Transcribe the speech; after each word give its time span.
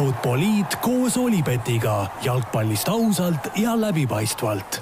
Futboliit 0.00 0.78
koos 0.80 1.18
Olipetiga 1.20 2.06
jalgpallist 2.24 2.88
ausalt 2.88 3.50
ja 3.60 3.74
läbipaistvalt. 3.76 4.78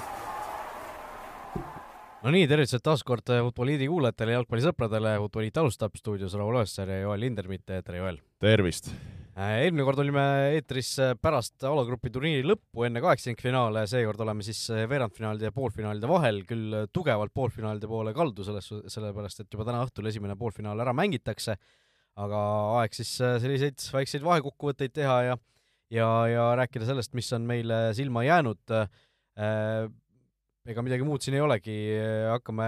no 2.23 2.31
nii, 2.31 2.45
tervitused 2.47 2.85
taas 2.85 3.03
kord 3.03 3.27
Futboliidi 3.27 3.89
kuulajatele, 3.91 4.37
jalgpallisõpradele. 4.37 5.17
Futboliit 5.25 5.59
alustab 5.59 5.99
stuudios 5.99 6.37
Raul 6.39 6.61
Õissaar 6.61 6.93
ja 6.93 7.01
Joel 7.01 7.19
Lindermitt. 7.25 7.65
tere, 7.67 7.97
Joel! 7.99 8.21
tervist! 8.39 8.93
eelmine 9.35 9.83
kord 9.89 9.99
olime 10.05 10.23
eetris 10.53 10.93
pärast 11.19 11.67
alagrupi 11.67 12.13
turniiri 12.15 12.47
lõppu 12.47 12.87
enne 12.87 13.03
kaheksandikfinaale, 13.03 13.83
seekord 13.91 14.23
oleme 14.23 14.47
siis 14.47 14.63
veerandfinaalide 14.71 15.51
ja 15.51 15.57
poolfinaalide 15.59 16.07
vahel, 16.07 16.45
küll 16.47 16.79
tugevalt 16.95 17.35
poolfinaalide 17.35 17.91
poole 17.91 18.15
kaldu, 18.15 18.47
selles, 18.47 18.71
sellepärast 18.87 19.43
et 19.43 19.51
juba 19.51 19.67
täna 19.67 19.83
õhtul 19.83 20.07
esimene 20.13 20.39
poolfinaal 20.39 20.79
ära 20.79 20.95
mängitakse 20.95 21.59
aga 22.19 22.41
aeg 22.81 22.97
siis 22.97 23.13
äh, 23.23 23.37
selliseid 23.41 23.79
väikseid 23.93 24.25
vahekokkuvõtteid 24.25 24.95
teha 24.95 25.17
ja 25.29 25.37
ja, 25.89 26.09
ja 26.29 26.43
rääkida 26.59 26.85
sellest, 26.85 27.15
mis 27.17 27.31
on 27.33 27.47
meile 27.49 27.89
silma 27.97 28.21
jäänud. 28.21 28.61
Äh, 28.69 29.87
ega 30.69 30.83
midagi 30.85 31.05
muud 31.07 31.23
siin 31.23 31.39
ei 31.39 31.41
olegi, 31.41 31.77
hakkame 32.29 32.67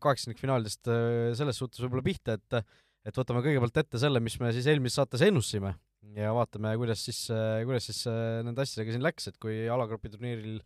kaheksandikfinaalidest 0.00 0.88
äh, 0.88 1.34
selles 1.36 1.60
suhtes 1.60 1.82
võib-olla 1.84 2.06
pihta, 2.06 2.38
et 2.38 2.64
et 3.04 3.18
võtame 3.20 3.42
kõigepealt 3.44 3.82
ette 3.82 3.98
selle, 4.00 4.22
mis 4.24 4.38
me 4.40 4.48
siis 4.56 4.64
eelmises 4.70 4.96
saates 4.96 5.20
ennustasime 5.26 5.74
ja 6.16 6.30
vaatame, 6.32 6.70
kuidas 6.80 7.02
siis, 7.04 7.18
kuidas 7.28 7.84
siis 7.90 7.98
nende 8.08 8.64
asjadega 8.64 8.94
siin 8.94 9.04
läks, 9.04 9.28
et 9.28 9.36
kui 9.42 9.58
alagrupi 9.68 10.08
turniiril 10.08 10.62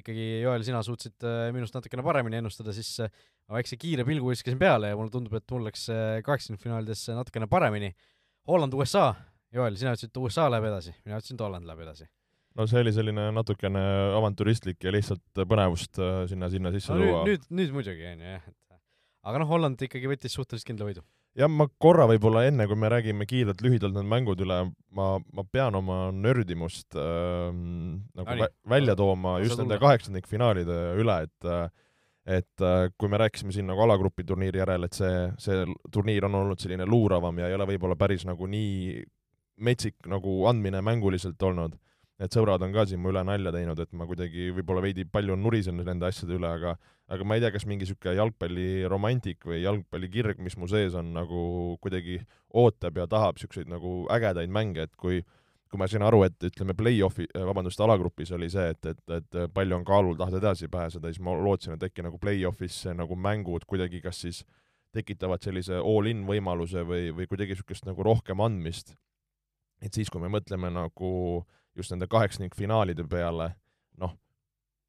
ikkagi, 0.00 0.24
Joel, 0.42 0.64
sina 0.66 0.80
suutsid 0.86 1.26
minust 1.52 1.74
natukene 1.76 2.04
paremini 2.06 2.38
ennustada, 2.40 2.72
siis 2.76 2.94
ma 3.02 3.58
väikse 3.58 3.76
kiire 3.80 4.06
pilgu 4.08 4.32
viskasin 4.32 4.60
peale 4.60 4.92
ja 4.92 4.96
mulle 4.98 5.12
tundub, 5.12 5.36
et 5.36 5.52
mul 5.52 5.66
läks 5.68 5.84
kaheksakümnendfinaalides 6.24 7.04
natukene 7.18 7.48
paremini. 7.50 7.92
Holland-USA, 8.48 9.10
Joel, 9.52 9.76
sina 9.76 9.92
ütlesid, 9.92 10.10
et 10.10 10.22
USA 10.22 10.48
läheb 10.50 10.66
edasi, 10.70 10.94
mina 11.04 11.20
ütlesin, 11.20 11.36
et 11.36 11.44
Holland 11.44 11.68
läheb 11.68 11.84
edasi. 11.84 12.08
no 12.56 12.66
see 12.68 12.80
oli 12.84 12.92
selline 12.92 13.30
natukene 13.32 13.82
avantüristlik 14.18 14.82
ja 14.84 14.92
lihtsalt 14.92 15.44
põnevust 15.48 16.00
äh, 16.00 16.24
sinna, 16.28 16.50
sinna 16.52 16.72
sisse 16.74 16.92
no, 16.92 17.00
luua. 17.00 17.22
nüüd, 17.28 17.46
nüüd 17.52 17.72
muidugi, 17.72 18.04
on 18.10 18.24
ju, 18.24 18.34
jah, 18.34 18.48
et 18.48 18.62
aga 19.22 19.42
noh, 19.42 19.48
Holland 19.50 19.82
ikkagi 19.86 20.10
võttis 20.10 20.34
suhteliselt 20.36 20.68
kindla 20.72 20.88
võidu. 20.88 21.04
Jah, 21.38 21.50
ma 21.50 21.66
korra 21.80 22.06
võib-olla 22.10 22.44
enne, 22.48 22.66
kui 22.70 22.78
me 22.78 22.90
räägime 22.92 23.26
kiirelt 23.28 23.62
lühidalt 23.64 23.96
need 23.96 24.08
mängud 24.10 24.42
üle, 24.44 24.58
ma, 24.96 25.06
ma 25.32 25.44
pean 25.48 25.76
oma 25.78 26.04
nördimust 26.14 26.98
äh, 26.98 27.48
nagu 27.52 28.38
vä 28.42 28.50
välja 28.74 28.96
tooma 28.98 29.38
just 29.44 29.60
nende 29.60 29.80
kaheksandikfinaalide 29.82 30.82
üle, 31.00 31.22
et 31.28 31.48
äh, 31.48 31.64
et 32.22 32.62
äh, 32.62 32.86
kui 32.98 33.10
me 33.10 33.18
rääkisime 33.18 33.54
siin 33.54 33.66
nagu 33.66 33.82
alagrupi 33.82 34.24
turniiri 34.26 34.60
järel, 34.60 34.86
et 34.86 34.94
see, 34.94 35.14
see 35.42 35.64
turniir 35.90 36.28
on 36.28 36.36
olnud 36.38 36.60
selline 36.62 36.86
luuravam 36.86 37.40
ja 37.42 37.48
ei 37.50 37.56
ole 37.56 37.66
võib-olla 37.72 37.96
päris 37.98 38.22
nagu 38.28 38.46
nii 38.46 39.02
metsik 39.62 40.06
nagu 40.10 40.42
andmine 40.50 40.82
mänguliselt 40.84 41.42
olnud, 41.42 41.74
et 42.20 42.34
sõbrad 42.34 42.62
on 42.62 42.72
ka 42.74 42.84
siin 42.86 43.00
mu 43.02 43.10
üle 43.12 43.22
nalja 43.24 43.52
teinud, 43.54 43.78
et 43.82 43.92
ma 43.96 44.06
kuidagi 44.08 44.50
võib-olla 44.56 44.84
veidi 44.84 45.06
palju 45.08 45.36
nurisenud 45.38 45.86
nende 45.88 46.08
asjade 46.08 46.36
üle, 46.36 46.48
aga 46.48 46.76
aga 47.12 47.26
ma 47.28 47.36
ei 47.36 47.42
tea, 47.44 47.50
kas 47.52 47.66
mingi 47.68 47.84
niisugune 47.84 48.14
jalgpalliromantik 48.16 49.44
või 49.48 49.60
jalgpallikirg, 49.64 50.38
mis 50.40 50.56
mu 50.56 50.68
sees 50.70 50.94
on, 50.96 51.10
nagu 51.16 51.42
kuidagi 51.84 52.20
ootab 52.56 53.00
ja 53.02 53.08
tahab 53.10 53.36
niisuguseid 53.36 53.68
nagu 53.68 54.02
ägedaid 54.12 54.52
mänge, 54.52 54.88
et 54.88 54.96
kui 54.96 55.20
kui 55.72 55.80
ma 55.80 55.86
sain 55.88 56.02
aru, 56.04 56.18
et 56.26 56.44
ütleme, 56.44 56.74
play-off'i, 56.76 57.24
äh, 57.32 57.44
vabandust, 57.48 57.80
alagrupis 57.80 58.28
oli 58.36 58.50
see, 58.52 58.66
et, 58.74 58.90
et, 58.90 58.98
et 59.16 59.36
palju 59.56 59.78
on 59.78 59.86
kaalul 59.88 60.18
tahta 60.20 60.36
edasi 60.36 60.68
pääseda, 60.68 61.08
siis 61.08 61.22
ma 61.24 61.32
lootsin, 61.32 61.78
et 61.78 61.86
äkki 61.88 62.04
nagu 62.04 62.20
play-off'is 62.20 62.82
nagu 62.92 63.16
mängud 63.16 63.64
kuidagi 63.64 64.02
kas 64.04 64.20
siis 64.26 64.42
tekitavad 64.92 65.40
sellise 65.40 65.80
all-in 65.80 66.26
võimaluse 66.28 66.84
või, 66.84 67.08
või 67.16 67.24
kuidagi 67.30 67.56
niisugust 67.56 67.88
nagu 67.88 68.04
rohkem 68.04 68.44
andmist. 68.44 68.92
et 69.80 69.96
siis, 69.96 70.12
kui 70.12 70.20
me 70.20 70.28
mõtleme 70.28 70.68
nagu 70.70 71.08
just 71.76 71.94
nende 71.94 72.08
kaheksandikfinaalide 72.10 73.04
peale, 73.08 73.52
noh, 74.00 74.14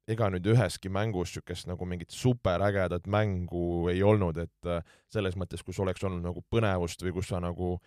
ega 0.08 0.28
nüüd 0.32 0.46
üheski 0.52 0.90
mängus 0.92 1.32
niisugust 1.32 1.68
nagu 1.70 1.86
mingit 1.88 2.12
superägedat 2.12 3.06
mängu 3.06 3.88
ei 3.92 4.02
olnud, 4.02 4.38
et 4.42 4.68
äh, 4.68 4.84
selles 5.12 5.36
mõttes, 5.40 5.64
kus 5.64 5.80
oleks 5.80 6.04
olnud 6.04 6.24
nagu 6.24 6.44
põnevust 6.50 7.02
või 7.04 7.14
kus 7.16 7.32
sa 7.32 7.40
nagu 7.40 7.78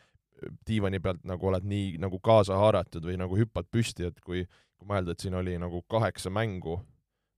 diivani 0.67 0.99
pealt 0.99 1.23
nagu 1.25 1.47
oled 1.49 1.65
nii 1.65 1.97
nagu 2.01 2.19
kaasa 2.23 2.57
haaratud 2.57 3.05
või 3.05 3.17
nagu 3.19 3.37
hüppad 3.37 3.69
püsti, 3.71 4.07
et 4.09 4.19
kui, 4.21 4.45
kui 4.77 4.89
mõelda, 4.89 5.13
et 5.13 5.23
siin 5.23 5.37
oli 5.37 5.57
nagu 5.61 5.81
kaheksa 5.89 6.29
mängu, 6.33 6.77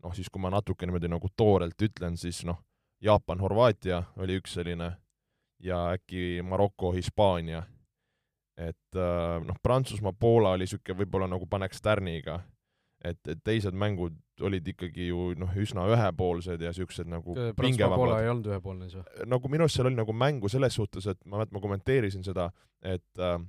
noh 0.04 0.16
siis 0.16 0.30
kui 0.32 0.42
ma 0.44 0.52
natuke 0.54 0.88
niimoodi 0.88 1.12
nagu 1.12 1.32
toorelt 1.36 1.80
ütlen, 1.82 2.18
siis 2.20 2.44
noh, 2.48 2.60
Jaapan-Horvaatia 3.04 4.04
oli 4.20 4.40
üks 4.42 4.58
selline 4.58 4.94
ja 5.64 5.86
äkki 5.96 6.42
Maroko-Hispaania. 6.44 7.64
Et 8.60 8.98
äh, 9.00 9.36
noh, 9.46 9.60
Prantsusmaa-Poola 9.64 10.56
oli 10.58 10.68
niisugune 10.68 10.98
võib-olla 11.04 11.30
nagu 11.32 11.48
paneks 11.50 11.84
tärniga. 11.84 12.42
Et, 13.00 13.20
et 13.32 13.40
teised 13.48 13.76
mängud 13.80 14.18
olid 14.44 14.66
ikkagi 14.68 15.06
ju 15.08 15.30
noh, 15.40 15.54
üsna 15.56 15.86
ühepoolsed 15.88 16.60
ja 16.66 16.74
siuksed 16.76 17.08
nagu 17.08 17.36
Prantsusmaa-Poola 17.56 18.18
ei 18.24 18.32
olnud 18.34 18.50
ühepoolne 18.52 18.90
siis 18.90 19.00
või? 19.00 19.30
nagu 19.32 19.52
minu 19.52 19.64
arust 19.64 19.80
seal 19.80 19.88
oli 19.88 19.96
nagu 19.96 20.16
mängu 20.16 20.52
selles 20.52 20.76
suhtes, 20.76 21.08
et 21.08 21.20
ma 21.24 21.38
mäletan, 21.38 21.56
ma 21.56 21.64
kommenteerisin 21.64 22.28
seda, 22.28 22.50
et 22.84 23.24
äh, 23.24 23.40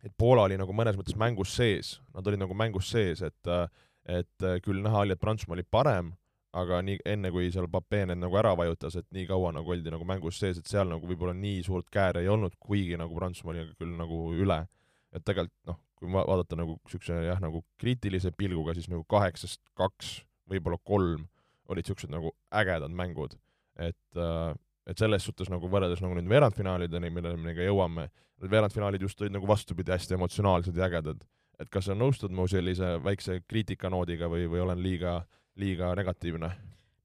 et 0.00 0.14
Poola 0.16 0.46
oli 0.48 0.56
nagu 0.56 0.72
mõnes 0.72 0.96
mõttes 0.96 1.18
mängus 1.20 1.52
sees, 1.52 1.98
nad 2.16 2.24
olid 2.24 2.40
nagu 2.40 2.56
mängus 2.56 2.88
sees, 2.88 3.20
et 3.26 3.52
äh, 3.52 3.66
et 4.08 4.48
äh, 4.48 4.56
küll 4.64 4.80
näha 4.80 5.04
oli, 5.04 5.12
et 5.12 5.20
Prantsusmaa 5.20 5.58
oli 5.58 5.66
parem, 5.68 6.14
aga 6.52 6.80
nii, 6.82 6.98
enne 7.06 7.30
kui 7.30 7.50
seal 7.54 7.68
Papee 7.70 8.06
need 8.10 8.18
nagu 8.18 8.36
ära 8.40 8.56
vajutas, 8.58 8.96
et 8.98 9.06
nii 9.14 9.26
kaua 9.28 9.52
nagu 9.54 9.70
oldi 9.70 9.92
nagu 9.92 10.06
mängus 10.08 10.40
sees, 10.42 10.58
et 10.58 10.70
seal 10.70 10.88
nagu 10.90 11.06
võib-olla 11.06 11.34
nii 11.36 11.62
suurt 11.66 11.90
kääre 11.94 12.24
ei 12.24 12.30
olnud, 12.32 12.56
kuigi 12.58 12.98
nagu 12.98 13.14
Prantsusmaa 13.14 13.54
oli 13.54 13.66
küll 13.78 13.94
nagu 13.98 14.22
üle. 14.34 14.64
et 15.10 15.24
tegelikult 15.26 15.66
noh, 15.66 15.78
kui 15.98 16.10
vaadata 16.12 16.56
nagu 16.56 16.76
niisuguse 16.78 17.16
jah, 17.26 17.40
nagu 17.42 17.64
kriitilise 17.82 18.30
pilguga, 18.30 18.74
siis 18.74 18.86
nagu 18.90 19.02
kaheksast 19.10 19.60
kaks, 19.78 20.20
võib-olla 20.50 20.78
kolm 20.86 21.26
olid 21.70 21.86
niisugused 21.86 22.10
nagu 22.10 22.34
ägedad 22.50 22.94
mängud. 22.94 23.38
et 23.78 24.18
äh, 24.18 24.54
et 24.90 24.98
selles 24.98 25.24
suhtes 25.26 25.50
nagu 25.52 25.68
võrreldes 25.70 26.00
nagu 26.02 26.16
nüüd 26.16 26.28
veerandfinaalideni, 26.30 27.12
millele 27.14 27.38
me 27.38 27.54
ka 27.54 27.66
jõuame, 27.66 28.08
need 28.40 28.52
veerandfinaalid 28.52 29.04
just 29.04 29.20
olid 29.22 29.36
nagu 29.36 29.48
vastupidi, 29.48 29.92
hästi 29.94 30.16
emotsionaalsed 30.16 30.76
ja 30.76 30.88
ägedad. 30.88 31.22
et 31.60 31.68
kas 31.68 31.84
sa 31.84 31.92
nõustud 31.92 32.32
mu 32.32 32.46
sellise 32.48 32.94
väikse 33.04 33.42
kriitikanoodiga 33.44 34.30
või, 34.32 34.46
või 34.48 34.62
olen 34.64 34.78
liiga, 34.80 35.18
liiga 35.60 35.94
negatiivne? 35.98 36.50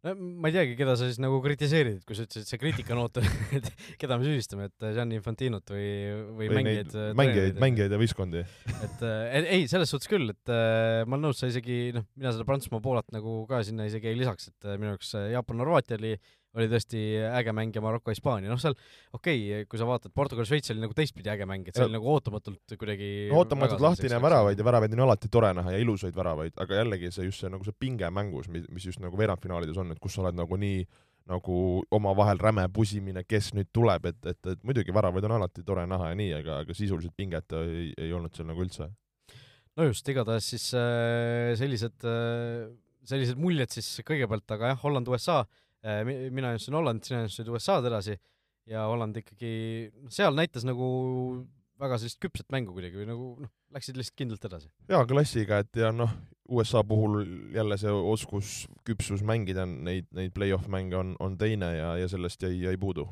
no 0.06 0.14
ma 0.42 0.50
ei 0.52 0.54
teagi, 0.54 0.76
keda 0.78 0.94
sa 1.00 1.08
siis 1.10 1.18
nagu 1.22 1.40
kritiseerid, 1.44 2.04
kui 2.06 2.18
sa 2.18 2.26
ütlesid, 2.28 2.46
et 2.46 2.52
see 2.52 2.62
kriitikanoot 2.62 3.20
et 3.58 3.70
keda 4.02 4.20
me 4.20 4.28
süüdistame, 4.28 4.70
et 4.70 4.88
Gianni 4.98 5.18
Infantinot 5.20 5.74
või, 5.74 5.88
või, 6.38 6.50
või 6.50 6.60
mängijaid 6.60 6.96
mängijaid, 7.22 7.60
mängijaid 7.64 7.96
ja 7.96 8.02
võistkondi. 8.02 8.46
et 8.76 9.06
äh, 9.08 9.40
ei, 9.42 9.68
selles 9.72 9.92
suhtes 9.92 10.12
küll, 10.12 10.30
et 10.36 10.54
äh, 10.54 11.02
ma 11.08 11.18
olen 11.18 11.30
nõus, 11.30 11.42
sa 11.42 11.50
isegi 11.50 11.90
noh, 11.96 12.06
mina 12.20 12.34
seda 12.36 12.48
Prantsusmaa-Poolat 12.50 13.10
nagu 13.16 13.42
ka 13.50 13.64
sinna 13.66 13.90
isegi 13.90 14.12
ei 14.12 14.20
lisaks, 14.20 14.52
et 14.54 14.70
äh, 14.70 14.78
minu 14.78 14.94
jaoks 14.94 15.16
Jaapan-Horvaatia 15.34 16.00
oli 16.02 16.16
oli 16.56 16.68
tõesti 16.72 17.02
äge 17.28 17.54
mäng 17.56 17.76
ja 17.76 17.84
Maroko-Hispaania, 17.84 18.50
noh 18.52 18.60
seal 18.62 18.76
okei 19.16 19.40
okay,, 19.42 19.70
kui 19.70 19.80
sa 19.80 19.88
vaatad, 19.90 20.14
Portugal-Šveits 20.16 20.74
oli 20.74 20.84
nagu 20.84 20.96
teistpidi 20.98 21.32
äge 21.34 21.48
mäng, 21.50 21.68
et 21.68 21.78
see 21.78 21.86
oli 21.86 21.98
nagu 21.98 22.12
ootamatult 22.14 22.76
kuidagi 22.80 23.10
no, 23.32 23.42
ootamatult 23.42 23.84
lahtine 23.84 24.20
väravaid 24.24 24.60
ja 24.60 24.68
väravaid 24.68 24.96
on 24.96 25.04
ju 25.04 25.08
alati 25.08 25.32
tore 25.32 25.52
näha 25.58 25.76
ja 25.76 25.82
ilusaid 25.84 26.16
väravaid, 26.16 26.56
aga 26.62 26.80
jällegi 26.82 27.12
see 27.16 27.28
just 27.28 27.44
see 27.44 27.52
nagu 27.52 27.68
see 27.68 27.76
pinge 27.80 28.10
mängus, 28.14 28.48
mis, 28.52 28.68
mis 28.72 28.88
just 28.92 29.04
nagu 29.04 29.20
veerandfinaalides 29.20 29.82
on, 29.82 29.92
et 29.92 30.02
kus 30.04 30.16
sa 30.16 30.24
oled 30.26 30.40
nagu 30.40 30.60
nii 30.62 30.86
nagu 31.26 31.58
omavahel 31.98 32.38
räme 32.38 32.68
pusimine, 32.70 33.24
kes 33.26 33.50
nüüd 33.58 33.72
tuleb, 33.74 34.04
et, 34.12 34.20
et, 34.30 34.40
et 34.52 34.60
muidugi 34.62 34.94
väravaid 34.94 35.26
on 35.26 35.40
alati 35.40 35.64
tore 35.66 35.88
näha 35.90 36.12
ja 36.12 36.20
nii, 36.20 36.32
aga, 36.38 36.60
aga 36.62 36.78
sisuliselt 36.78 37.16
pinget 37.18 37.56
ei, 37.58 37.90
ei 37.98 38.14
olnud 38.14 38.36
seal 38.38 38.48
nagu 38.52 38.62
üldse. 38.62 38.92
no 39.76 39.90
just, 39.90 40.08
igatahes 40.08 40.50
siis 40.54 40.70
äh, 40.78 41.52
sellised 41.60 42.06
äh,, 42.06 42.70
sellised 43.06 43.42
muljed 43.42 43.74
siis 43.74 43.90
kõigepealt, 44.06 44.46
aga 44.54 44.74
jah, 44.74 44.84
Holland-USA 44.86 45.44
Äh, 45.44 45.65
mina 45.86 46.54
ennustasin 46.54 46.78
Hollandit, 46.80 47.10
sina 47.10 47.24
ennustasid 47.24 47.52
USA-d 47.54 47.92
edasi 47.92 48.16
ja 48.70 48.88
Holland 48.90 49.18
ikkagi, 49.22 49.52
seal 50.14 50.38
näitas 50.38 50.66
nagu 50.66 50.88
väga 51.82 52.00
sellist 52.00 52.22
küpset 52.24 52.48
mängu 52.54 52.74
kuidagi 52.76 52.98
või 53.02 53.10
nagu 53.10 53.28
noh, 53.44 53.52
läksid 53.76 53.98
lihtsalt 54.00 54.18
kindlalt 54.22 54.48
edasi. 54.48 54.72
jaa, 54.90 55.04
klassiga, 55.10 55.60
et 55.64 55.82
ja 55.82 55.92
noh, 55.94 56.12
USA 56.56 56.84
puhul 56.88 57.22
jälle 57.56 57.78
see 57.82 57.92
oskus, 57.92 58.56
küpsus 58.88 59.24
mängida 59.26 59.66
neid, 59.68 60.08
neid 60.16 60.34
play-off 60.36 60.70
mänge 60.72 60.98
on, 60.98 61.14
on 61.20 61.38
teine 61.42 61.72
ja, 61.76 61.94
ja 62.00 62.10
sellest 62.12 62.46
jäi, 62.46 62.56
jäi 62.64 62.78
puudu. 62.82 63.08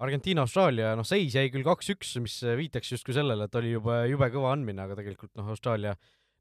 Argentiina-Austraalia, 0.00 0.94
noh 0.96 1.04
seis 1.04 1.34
jäi 1.36 1.50
küll 1.52 1.64
kaks-üks, 1.66 2.14
mis 2.24 2.38
viitaks 2.56 2.94
justkui 2.94 3.16
sellele, 3.16 3.46
et 3.46 3.60
oli 3.60 3.74
juba 3.74 4.02
jube 4.08 4.30
kõva 4.32 4.54
andmine, 4.54 4.86
aga 4.86 4.96
tegelikult 5.00 5.32
noh, 5.36 5.50
Austraalia 5.52 5.94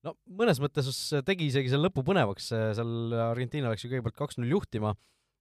no 0.08 0.16
mõnes 0.40 0.62
mõttes 0.64 0.92
tegi 1.28 1.50
isegi 1.50 1.72
selle 1.72 1.90
lõpu 1.90 2.06
põnevaks, 2.08 2.52
seal 2.52 3.16
Argentiina 3.30 3.72
läks 3.72 3.84
ju 3.84 3.92
kõigepealt 3.92 4.20
kaks-null 4.20 4.56
juhtima 4.56 4.94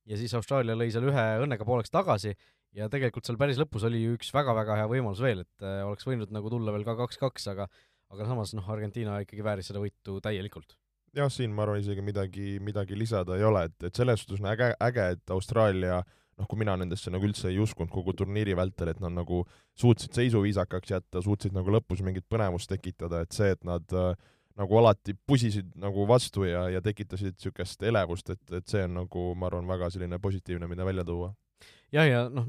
ja 0.09 0.19
siis 0.19 0.35
Austraalia 0.39 0.77
lõi 0.79 0.91
seal 0.95 1.07
ühe 1.11 1.27
õnnega 1.45 1.67
pooleks 1.69 1.93
tagasi 1.93 2.35
ja 2.77 2.89
tegelikult 2.93 3.29
seal 3.29 3.39
päris 3.41 3.61
lõpus 3.61 3.87
oli 3.89 4.03
ju 4.03 4.17
üks 4.19 4.33
väga-väga 4.35 4.81
hea 4.81 4.91
võimalus 4.91 5.23
veel, 5.25 5.45
et 5.45 5.65
äh, 5.65 5.81
oleks 5.87 6.07
võinud 6.09 6.33
nagu 6.35 6.53
tulla 6.53 6.75
veel 6.75 6.87
ka 6.89 6.97
kaks-kaks, 6.99 7.49
aga 7.55 7.69
aga 8.09 8.29
samas 8.29 8.55
noh, 8.57 8.69
Argentiina 8.73 9.19
ikkagi 9.25 9.45
vääris 9.45 9.69
seda 9.69 9.83
võitu 9.83 10.19
täielikult. 10.25 10.79
jah, 11.17 11.29
siin 11.33 11.53
ma 11.53 11.65
arvan 11.65 11.83
isegi 11.83 12.05
midagi, 12.05 12.57
midagi 12.65 12.97
lisada 12.97 13.37
ei 13.37 13.45
ole, 13.45 13.67
et, 13.69 13.77
et 13.89 13.97
selles 13.97 14.23
suhtes 14.23 14.41
on 14.41 14.49
äge, 14.53 14.71
äge, 14.85 15.11
et 15.17 15.35
Austraalia 15.35 16.01
noh, 16.39 16.47
kui 16.47 16.61
mina 16.61 16.77
nendesse 16.79 17.11
nagu 17.13 17.27
üldse 17.27 17.51
ei 17.51 17.59
uskunud 17.61 17.91
kogu 17.93 18.15
turniiri 18.17 18.55
vältel, 18.57 18.93
et 18.93 19.01
nad 19.03 19.13
nagu 19.17 19.43
suutsid 19.79 20.15
seisu 20.15 20.43
viisakaks 20.45 20.93
jätta, 20.95 21.23
suutsid 21.25 21.57
nagu 21.57 21.73
lõpus 21.75 22.05
mingit 22.07 22.29
põnevust 22.31 22.71
tekitada, 22.71 23.25
et 23.25 23.35
see, 23.35 23.51
et 23.57 23.65
nad 23.67 23.97
äh, 23.97 24.13
nagu 24.59 24.79
alati 24.81 25.15
pusisid 25.27 25.75
nagu 25.79 26.07
vastu 26.09 26.47
ja, 26.49 26.67
ja 26.73 26.83
tekitasid 26.85 27.37
niisugust 27.37 27.85
elevust, 27.87 28.33
et, 28.35 28.45
et 28.59 28.71
see 28.71 28.87
on 28.87 28.97
nagu, 29.05 29.27
ma 29.39 29.51
arvan, 29.51 29.69
väga 29.71 29.91
selline 29.95 30.19
positiivne, 30.23 30.71
mida 30.71 30.87
välja 30.89 31.05
tuua. 31.07 31.35
jah, 31.95 32.09
ja 32.09 32.25
noh, 32.33 32.49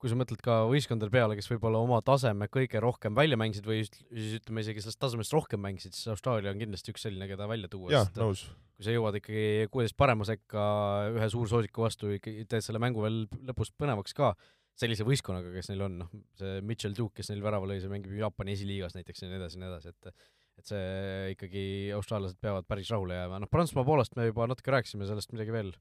kui 0.00 0.08
sa 0.08 0.16
mõtled 0.16 0.40
ka 0.40 0.62
võistkondade 0.70 1.12
peale, 1.12 1.36
kes 1.36 1.50
võib-olla 1.50 1.82
oma 1.84 1.98
taseme 2.04 2.48
kõige 2.52 2.80
rohkem 2.80 3.16
välja 3.16 3.36
mängisid 3.40 3.66
või 3.68 3.82
siis 3.84 4.38
ütleme 4.38 4.64
isegi 4.64 4.80
sellest 4.80 5.00
tasemest 5.02 5.34
rohkem 5.36 5.60
mängisid, 5.60 5.92
siis 5.96 6.08
Austraalia 6.12 6.54
on 6.54 6.62
kindlasti 6.62 6.94
üks 6.94 7.04
selline, 7.04 7.28
keda 7.28 7.48
välja 7.50 7.68
tuua. 7.72 7.92
jah, 7.92 8.08
nõus. 8.16 8.46
kui 8.78 8.88
sa 8.88 8.96
jõuad 8.96 9.20
ikkagi 9.20 9.68
kuueteist 9.72 9.98
parema 10.00 10.24
sekka 10.28 10.64
ühe 11.12 11.28
suursoosiku 11.34 11.84
vastu, 11.84 12.14
ikkagi 12.16 12.48
teed 12.48 12.64
selle 12.64 12.80
mängu 12.80 13.04
veel 13.04 13.26
lõpus 13.50 13.74
põnevaks 13.76 14.16
ka, 14.16 14.32
sellise 14.80 15.04
võistkonnaga, 15.04 15.52
kes 15.52 15.68
neil 15.68 15.84
on, 15.84 16.00
noh, 16.06 16.12
see 16.40 16.64
Mitchell 16.64 16.96
Duke, 16.96 17.18
kes 17.20 17.28
neil 17.34 17.44
värava 17.44 17.68
lõi, 17.68 17.82
see 17.82 17.92
mängib 17.92 18.16
Jaapani 18.16 18.56
esiliigas 18.56 18.96
näiteks 18.96 19.26
ja 19.26 19.28
nii 19.28 19.42
edasi 19.42 19.60
ja 19.60 19.66
nii 19.66 19.72
edasi, 19.74 19.92
et 19.92 20.14
et 20.60 20.70
see 20.70 21.30
ikkagi, 21.34 21.64
austraallased 21.96 22.38
peavad 22.42 22.68
päris 22.68 22.90
rahule 22.92 23.16
jääma, 23.16 23.40
noh, 23.42 23.50
Prantsusmaa 23.50 23.86
poolest 23.88 24.14
me 24.18 24.28
juba 24.28 24.46
natuke 24.50 24.76
rääkisime 24.76 25.08
sellest 25.08 25.32
midagi 25.34 25.56
veel. 25.56 25.72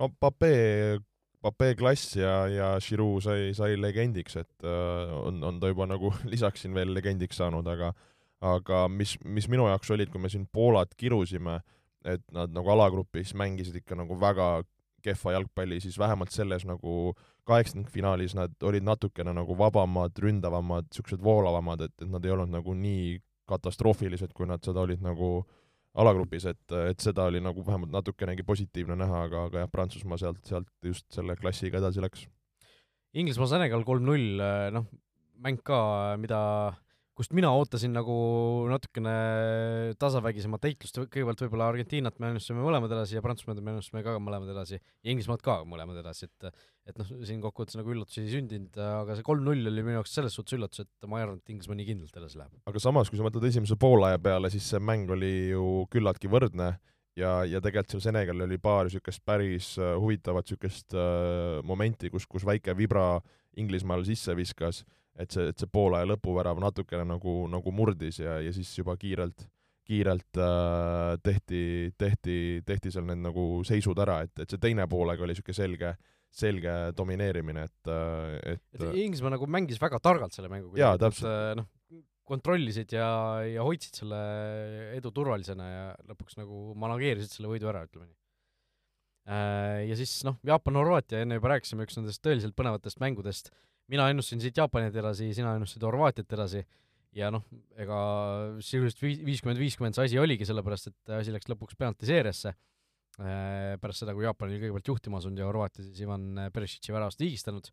no 0.00 0.10
Papee 0.20 1.00
Papee 1.44 1.74
klass 1.76 2.14
ja, 2.16 2.46
ja 2.48 2.68
Giroud 2.80 3.20
sai, 3.26 3.50
sai 3.52 3.76
legendiks, 3.76 4.38
et 4.40 4.64
äh, 4.64 5.10
on, 5.18 5.42
on 5.44 5.58
ta 5.60 5.68
juba 5.68 5.84
nagu 5.90 6.12
lisaks 6.32 6.64
siin 6.64 6.76
veel 6.76 6.94
legendiks 6.96 7.36
saanud, 7.42 7.68
aga 7.68 7.92
aga 8.44 8.84
mis, 8.92 9.14
mis 9.24 9.48
minu 9.48 9.68
jaoks 9.70 9.92
olid, 9.94 10.10
kui 10.12 10.20
me 10.20 10.30
siin 10.32 10.46
Poolat 10.52 10.94
kirusime, 11.00 11.58
et 12.04 12.24
nad 12.36 12.52
nagu 12.52 12.72
alagrupis 12.74 13.32
mängisid 13.36 13.78
ikka 13.80 13.96
nagu 13.96 14.16
väga 14.20 14.48
kehva 15.04 15.34
jalgpalli, 15.36 15.80
siis 15.84 15.98
vähemalt 16.00 16.32
selles 16.32 16.64
nagu 16.68 17.12
kaheksandikfinaalis 17.48 18.34
nad 18.36 18.56
olid 18.64 18.84
natukene 18.84 19.34
nagu 19.36 19.56
vabamad, 19.58 20.16
ründavamad, 20.20 20.88
niisugused 20.88 21.24
voolavamad, 21.24 21.84
et, 21.86 21.94
et 22.00 22.08
nad 22.08 22.24
ei 22.24 22.32
olnud 22.32 22.52
nagu 22.56 22.76
nii 22.76 23.18
katastroofilised, 23.50 24.32
kui 24.36 24.48
nad 24.48 24.64
seda 24.64 24.84
olid 24.84 25.02
nagu 25.04 25.36
alagrupis, 25.94 26.48
et, 26.50 26.76
et 26.90 27.00
seda 27.02 27.28
oli 27.30 27.42
nagu 27.42 27.62
vähemalt 27.66 27.92
natukenegi 27.94 28.42
positiivne 28.46 28.96
näha, 28.98 29.24
aga, 29.28 29.44
aga 29.48 29.62
jah, 29.62 29.70
Prantsusmaa 29.70 30.18
sealt, 30.18 30.40
sealt 30.48 30.70
just 30.82 31.06
selle 31.14 31.36
klassiga 31.38 31.78
edasi 31.78 32.02
läks. 32.02 32.24
Inglismaa-Senegal 33.14 33.84
kolm-null, 33.86 34.40
noh, 34.74 34.88
mäng 35.44 35.60
ka, 35.62 35.78
mida 36.18 36.40
kust 37.14 37.34
mina 37.36 37.50
ootasin 37.54 37.92
nagu 37.94 38.14
natukene 38.70 39.14
tasavägisemat 40.02 40.66
heitlust, 40.66 40.98
kõigepealt 40.98 41.44
võib-olla 41.44 41.68
Argentiinat 41.70 42.16
me 42.18 42.32
ennustasime 42.32 42.64
mõlemad 42.64 42.92
edasi 42.96 43.18
ja 43.18 43.22
Prantsusmaad 43.22 43.60
me 43.62 43.74
ennustasime 43.74 44.02
ka 44.06 44.16
mõlemad 44.18 44.50
edasi 44.50 44.78
ja 44.80 45.12
Inglismaad 45.12 45.44
ka 45.44 45.60
mõlemad 45.68 46.00
edasi, 46.02 46.26
et 46.26 46.48
et 46.84 46.98
noh, 47.00 47.12
siin 47.24 47.38
kokkuvõttes 47.40 47.78
nagu 47.78 47.94
üllatusi 47.94 48.24
ei 48.24 48.32
sündinud, 48.34 48.74
aga 48.76 49.14
see 49.16 49.24
kolm-null 49.24 49.70
oli 49.70 49.84
minu 49.86 49.94
jaoks 49.96 50.16
selles 50.18 50.34
suhtes 50.36 50.58
üllatus, 50.58 50.82
et 50.84 51.06
ma 51.08 51.20
ei 51.20 51.24
arvanud, 51.24 51.40
et 51.40 51.54
Inglismaa 51.54 51.78
nii 51.78 51.86
kindlalt 51.92 52.18
edasi 52.20 52.40
läheb. 52.40 52.58
aga 52.68 52.82
samas, 52.82 53.08
kui 53.08 53.20
sa 53.20 53.24
mõtled 53.24 53.46
esimese 53.48 53.78
poolaja 53.80 54.18
peale, 54.20 54.50
siis 54.52 54.66
see 54.74 54.82
mäng 54.82 55.14
oli 55.14 55.32
ju 55.54 55.86
küllaltki 55.94 56.28
võrdne 56.32 56.74
ja, 57.16 57.38
ja 57.46 57.62
tegelikult 57.62 57.94
seal 57.94 58.04
Senegalil 58.08 58.48
oli 58.48 58.58
paar 58.58 58.88
niisugust 58.88 59.22
päris 59.24 59.70
äh, 59.78 59.94
huvitavat 60.02 60.50
niisugust 60.50 60.98
äh, 60.98 61.62
momenti, 61.62 62.10
kus, 62.12 62.26
kus 62.26 62.44
väike 62.44 62.74
vibra 62.76 63.22
Inglismaal 63.56 64.02
sisse 64.02 64.34
viskas 64.34 64.82
et 65.20 65.34
see, 65.34 65.50
et 65.52 65.60
see 65.60 65.70
poolaja 65.70 66.08
lõpuvärav 66.10 66.60
natukene 66.62 67.06
nagu, 67.06 67.44
nagu 67.50 67.74
murdis 67.74 68.18
ja, 68.22 68.38
ja 68.42 68.54
siis 68.54 68.72
juba 68.78 68.96
kiirelt, 69.00 69.46
kiirelt 69.86 70.40
äh, 70.40 71.14
tehti, 71.22 71.62
tehti, 72.00 72.38
tehti 72.66 72.92
seal 72.94 73.06
need 73.10 73.22
nagu 73.26 73.46
seisud 73.66 74.00
ära, 74.02 74.22
et, 74.26 74.34
et 74.42 74.50
see 74.50 74.62
teine 74.62 74.88
poolega 74.90 75.26
oli 75.26 75.36
niisugune 75.36 75.58
selge, 75.58 75.94
selge 76.34 76.74
domineerimine, 76.98 77.68
et, 77.68 77.92
äh, 77.92 78.56
et 78.56 78.80
et 78.80 78.88
Inglismaa 79.04 79.36
nagu 79.36 79.48
mängis 79.50 79.80
väga 79.82 80.00
targalt 80.02 80.34
selle 80.36 80.50
mängu, 80.52 80.74
jaa, 80.80 80.96
täpselt. 81.00 81.30
Äh, 81.30 81.54
noh, 81.60 81.70
kontrollisid 82.24 82.94
ja, 82.96 83.06
ja 83.44 83.64
hoidsid 83.66 84.00
selle 84.00 84.18
edu 84.96 85.12
turvalisena 85.12 85.64
ja 85.68 85.86
lõpuks 86.08 86.38
nagu 86.40 86.72
manageerisid 86.80 87.36
selle 87.36 87.50
võidu 87.52 87.68
ära, 87.68 87.84
ütleme 87.84 88.08
nii. 88.08 88.16
Äh, 89.24 89.84
ja 89.90 89.96
siis 90.00 90.18
noh, 90.26 90.38
Jaapan-Horvaatia, 90.48 91.22
enne 91.24 91.38
juba 91.38 91.54
rääkisime, 91.54 91.86
üks 91.86 91.96
nendest 91.98 92.24
tõeliselt 92.24 92.56
põnevatest 92.56 93.00
mängudest, 93.04 93.52
mina 93.92 94.08
ennustasin 94.12 94.42
siit 94.42 94.58
Jaapanit 94.60 94.96
edasi, 94.96 95.30
sina 95.36 95.54
ennustasid 95.58 95.84
Horvaatiat 95.86 96.36
edasi 96.36 96.62
ja 97.14 97.30
noh, 97.34 97.44
ega 97.80 97.98
sisuliselt 98.58 99.02
viiskümmend, 99.02 99.60
viiskümmend 99.60 99.96
see 99.96 100.08
asi 100.08 100.20
oligi, 100.20 100.46
sellepärast 100.48 100.90
et 100.90 101.16
asi 101.20 101.34
läks 101.34 101.50
lõpuks 101.50 101.78
penaltiseeriasse, 101.78 102.54
äh, 103.20 103.74
pärast 103.82 104.02
seda, 104.02 104.16
kui 104.16 104.26
Jaapan 104.26 104.50
oli 104.50 104.60
kõigepealt 104.62 104.92
juhtima 104.92 105.20
asunud 105.20 105.42
ja 105.42 105.48
Horvaatia 105.48 105.86
siis 105.86 106.02
Ivan 106.04 106.46
Perisici 106.54 106.94
väravast 106.94 107.22
viigistanud, 107.22 107.70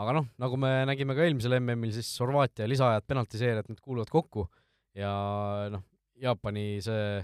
aga 0.00 0.16
noh, 0.20 0.30
nagu 0.40 0.60
me 0.60 0.72
nägime 0.88 1.16
ka 1.18 1.26
eelmisel 1.26 1.58
MM-il, 1.58 1.94
siis 1.96 2.12
Horvaatia 2.22 2.68
lisaajad, 2.70 3.06
penaltiseerijad, 3.10 3.70
need 3.72 3.82
kuuluvad 3.82 4.12
kokku. 4.12 4.46
Ja 4.98 5.10
noh, 5.70 5.82
Jaapani 6.20 6.80
see 6.84 7.20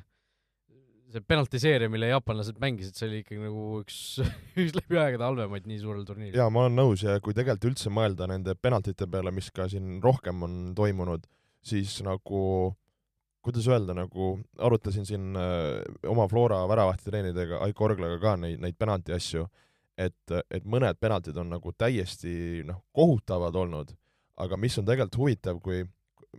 see 1.17 1.25
penaltiseeria, 1.25 1.91
mille 1.93 2.11
jaapanlased 2.11 2.59
mängisid, 2.63 2.97
see 2.99 3.09
oli 3.09 3.21
ikkagi 3.23 3.43
nagu 3.43 3.81
üks, 3.81 4.01
üks 4.63 4.75
läbi 4.77 5.01
aegade 5.01 5.25
halvemaid 5.25 5.69
nii 5.69 5.81
suurel 5.83 6.05
turniiril. 6.09 6.39
jaa, 6.39 6.49
ma 6.53 6.67
olen 6.67 6.77
nõus 6.79 7.05
ja 7.07 7.19
kui 7.25 7.37
tegelikult 7.37 7.71
üldse 7.73 7.93
mõelda 7.93 8.29
nende 8.31 8.57
penaltite 8.61 9.09
peale, 9.11 9.33
mis 9.35 9.49
ka 9.55 9.69
siin 9.73 9.99
rohkem 10.05 10.45
on 10.47 10.59
toimunud, 10.79 11.25
siis 11.67 11.99
nagu 12.07 12.43
kuidas 13.47 13.69
öelda, 13.71 13.95
nagu 13.95 14.33
arutasin 14.59 15.07
siin 15.07 15.37
öö, 15.39 15.79
äh, 15.79 16.11
oma 16.11 16.27
Flora 16.29 16.65
väravahttreenidega, 16.69 17.61
Aiko 17.63 17.87
Orglaga 17.87 18.19
ka 18.19 18.35
neid, 18.43 18.59
neid 18.63 18.75
penalti 18.79 19.15
asju, 19.15 19.47
et, 19.97 20.35
et 20.51 20.67
mõned 20.67 20.99
penaltid 21.01 21.39
on 21.39 21.53
nagu 21.55 21.73
täiesti 21.79 22.65
noh, 22.67 22.83
kohutavad 22.97 23.55
olnud, 23.55 23.93
aga 24.43 24.59
mis 24.59 24.75
on 24.81 24.89
tegelikult 24.89 25.21
huvitav, 25.23 25.61
kui 25.63 25.85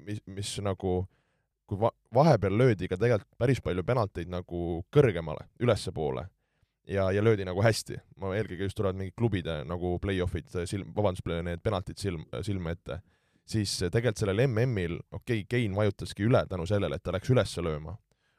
mis, 0.04 0.20
mis 0.28 0.52
nagu 0.66 1.00
kui 1.68 1.80
va-, 1.80 1.94
vahepeal 2.14 2.58
löödi 2.58 2.88
ka 2.88 2.98
tegelikult 2.98 3.38
päris 3.40 3.62
palju 3.64 3.84
penalteid 3.84 4.32
nagu 4.32 4.82
kõrgemale, 4.94 5.48
ülespoole 5.64 6.28
ja, 6.88 7.12
ja 7.12 7.24
löödi 7.24 7.46
nagu 7.46 7.62
hästi. 7.64 8.00
ma 8.22 8.34
eelkõige 8.36 8.70
just 8.70 8.78
tulevad 8.78 8.98
mingid 9.00 9.16
klubide 9.18 9.60
nagu 9.68 9.98
play-off'id 10.04 10.50
silm, 10.66 10.92
vabandust, 10.96 11.28
need 11.44 11.62
penaltid 11.64 12.00
silm, 12.00 12.26
silme 12.42 12.74
ette, 12.78 13.02
siis 13.48 13.78
tegelikult 13.84 14.24
sellel 14.24 14.46
MM-il, 14.48 15.00
okei 15.12 15.44
okay,, 15.44 15.46
Kein 15.50 15.76
vajutaski 15.76 16.28
üle 16.28 16.46
tänu 16.50 16.66
sellele, 16.68 16.96
et 16.96 17.04
ta 17.04 17.16
läks 17.16 17.32
üles 17.34 17.58
lööma. 17.64 17.98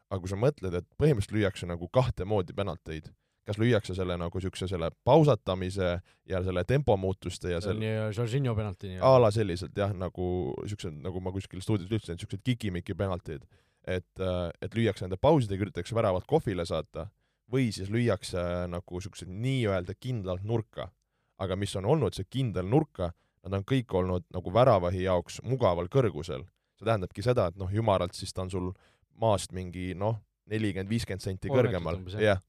aga 0.09 0.21
kui 0.25 0.31
sa 0.31 0.37
mõtled, 0.41 0.73
et 0.73 0.87
põhimõtteliselt 0.97 1.35
lüüakse 1.37 1.67
nagu 1.69 1.89
kahte 1.93 2.25
moodi 2.25 2.55
penalteid 2.57 3.11
kas 3.49 3.59
lüüakse 3.61 3.97
selle 3.97 4.19
nagu 4.21 4.41
niisuguse 4.41 4.69
selle 4.69 4.91
pausatamise 5.09 5.93
ja 6.29 6.41
selle 6.45 6.65
tempomuutuste 6.69 7.55
ja 7.55 7.61
selle 7.65 7.93
Jorginho 8.17 8.55
penalti 8.57 8.91
nii-öelda. 8.91 9.09
a 9.09 9.23
la 9.23 9.31
selliselt 9.33 9.77
jah, 9.77 9.95
nagu 9.97 10.27
niisugused, 10.63 10.99
nagu 11.05 11.23
ma 11.25 11.33
kuskil 11.33 11.63
stuudios 11.65 11.89
ütlesin, 11.89 12.19
niisugused 12.19 12.45
kikimiki 12.45 12.97
penaltid. 12.99 13.47
et, 13.89 14.21
äh, 14.21 14.51
et 14.61 14.75
lüüakse 14.77 15.07
nende 15.07 15.17
pausidega, 15.17 15.65
üritatakse 15.65 15.97
väravat 15.97 16.27
kohvile 16.29 16.67
saata 16.69 17.07
või 17.53 17.71
siis 17.73 17.89
lüüakse 17.89 18.43
nagu 18.69 19.01
niisugused 19.01 19.31
nii-öelda 19.33 19.97
kindlalt 19.97 20.45
nurka. 20.45 20.91
aga 21.39 21.57
mis 21.57 21.77
on 21.77 21.87
olnud 21.87 22.15
see 22.15 22.27
kindel 22.29 22.67
nurka, 22.67 23.13
nad 23.47 23.61
on 23.61 23.65
kõik 23.65 23.95
olnud 23.95 24.25
nagu 24.35 24.53
väravahi 24.53 25.05
jaoks 25.07 25.41
mugaval 25.43 25.89
kõrgusel. 25.89 26.45
see 26.77 26.85
tähendabki 26.85 27.23
seda, 27.23 27.49
et 27.49 27.57
noh, 27.57 27.73
ümaralt 27.73 28.13
siis 28.15 28.33
ta 28.33 28.43
on 28.43 28.51
sul 28.51 28.73
maast 29.17 29.53
mingi 29.53 29.95
noh, 29.95 30.21
nelikümmend, 30.47 30.91
viiskümmend 30.91 31.25
senti 31.25 31.49
kõrgemal, 31.49 32.05
jah 32.21 32.45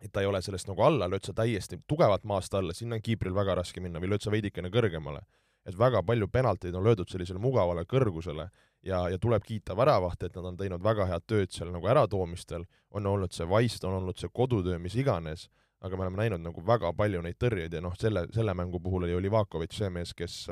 et 0.00 0.12
ta 0.12 0.22
ei 0.22 0.28
ole 0.30 0.40
sellest 0.42 0.68
nagu 0.70 0.82
alla, 0.86 1.08
lööd 1.10 1.26
sa 1.26 1.34
täiesti 1.34 1.80
tugevalt 1.90 2.24
maast 2.24 2.54
alla, 2.54 2.74
sinna 2.74 2.98
on 2.98 3.02
kiipril 3.02 3.34
väga 3.34 3.58
raske 3.58 3.82
minna 3.82 4.00
või 4.02 4.12
lööd 4.12 4.24
sa 4.24 4.32
veidikene 4.34 4.70
kõrgemale. 4.74 5.24
et 5.68 5.76
väga 5.78 6.00
palju 6.02 6.28
penalteid 6.32 6.74
on 6.74 6.84
löödud 6.84 7.10
sellisele 7.10 7.38
mugavale 7.38 7.82
kõrgusele 7.84 8.46
ja, 8.82 9.08
ja 9.10 9.18
tuleb 9.18 9.42
kiita 9.44 9.76
väravahte, 9.76 10.26
et 10.26 10.36
nad 10.36 10.44
on 10.44 10.56
teinud 10.56 10.82
väga 10.82 11.04
head 11.06 11.26
tööd 11.26 11.52
seal 11.52 11.68
nagu 11.72 11.86
äratoomistel, 11.86 12.64
on 12.90 13.06
olnud 13.06 13.32
see 13.32 13.44
vaist, 13.44 13.84
on 13.84 13.98
olnud 13.98 14.16
see 14.16 14.30
kodutöö, 14.32 14.78
mis 14.78 14.96
iganes, 14.96 15.50
aga 15.80 15.96
me 15.96 16.06
oleme 16.06 16.22
näinud 16.22 16.40
nagu 16.40 16.64
väga 16.64 16.92
palju 16.96 17.20
neid 17.22 17.36
tõrjeid 17.36 17.74
ja 17.74 17.82
noh, 17.84 17.92
selle, 18.00 18.24
selle 18.32 18.54
mängu 18.54 18.80
puhul 18.80 19.04
oli 19.04 19.18
Olivakovitš 19.18 19.82
see 19.82 19.90
mees, 19.90 20.14
kes 20.14 20.46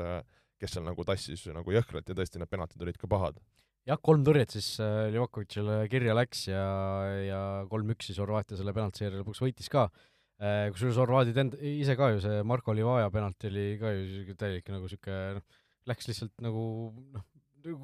kes 0.59 0.73
seal 0.73 0.85
nagu 0.87 1.05
tassis 1.05 1.45
nagu 1.53 1.73
jõhkralt 1.73 2.09
ja 2.09 2.17
tõesti 2.17 2.41
need 2.41 2.49
penaltid 2.49 2.81
olid 2.81 2.97
ka 2.97 3.09
pahad 3.09 3.37
jah, 3.87 4.01
kolm 4.03 4.25
tõrjet 4.27 4.53
siis 4.57 4.73
äh, 4.83 5.07
Livakovitšile 5.13 5.79
kirja 5.91 6.15
läks 6.17 6.47
ja, 6.49 6.65
ja 7.23 7.41
kolm-üks 7.71 8.09
siis 8.09 8.19
Horvaatia 8.21 8.59
selle 8.59 8.75
penaltiseeria 8.75 9.21
lõpuks 9.21 9.41
võitis 9.43 9.71
ka. 9.71 9.87
Äh, 10.37 10.67
kusjuures 10.73 10.99
horvaadid 11.01 11.39
end-, 11.41 11.55
ise 11.65 11.95
ka 11.97 12.11
ju, 12.13 12.21
see 12.21 12.43
Marko 12.45 12.75
Livaja 12.77 13.09
penalti 13.13 13.49
oli 13.49 13.71
ka 13.81 13.93
ju 13.95 14.35
täielik 14.37 14.69
nagu 14.69 14.91
sihuke 14.91 15.15
noh, 15.39 15.63
läks 15.89 16.11
lihtsalt 16.11 16.35
nagu 16.45 16.61
noh, 17.15 17.25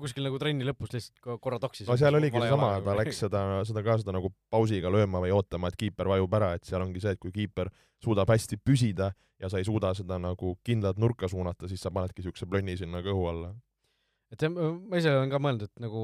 kuskil 0.03 0.27
nagu 0.27 0.37
trenni 0.41 0.67
lõpus 0.67 0.93
lihtsalt 0.93 1.41
korra 1.41 1.57
toksis. 1.63 1.89
no 1.89 1.97
seal 1.97 2.19
oligi 2.19 2.37
seesama, 2.37 2.75
ta 2.85 2.93
läks 2.99 3.23
seda, 3.25 3.41
seda 3.65 3.83
ka 3.85 3.97
seda 4.03 4.13
nagu 4.19 4.29
pausiga 4.53 4.91
lööma 4.93 5.23
või 5.23 5.33
ootama, 5.33 5.71
et 5.71 5.79
kiiper 5.81 6.11
vajub 6.13 6.37
ära, 6.37 6.53
et 6.59 6.69
seal 6.69 6.85
ongi 6.85 7.01
see, 7.01 7.15
et 7.17 7.21
kui 7.23 7.33
kiiper 7.33 7.73
suudab 8.03 8.29
hästi 8.29 8.61
püsida 8.61 9.09
ja 9.41 9.49
sa 9.49 9.57
ei 9.57 9.65
suuda 9.65 9.95
seda 9.97 10.21
nagu 10.21 10.53
kindlat 10.67 11.01
nurka 11.01 11.31
suunata, 11.31 11.65
siis 11.71 11.81
sa 11.81 11.89
panedki 11.95 12.21
niisuguse 12.21 12.45
plönni 12.45 12.77
sinna 12.77 13.01
kõhu 13.01 13.25
alla 13.33 13.55
et 14.33 14.45
ma 14.49 14.99
ise 14.99 15.13
olen 15.13 15.31
ka 15.31 15.41
mõelnud, 15.41 15.69
et 15.69 15.83
nagu 15.83 16.03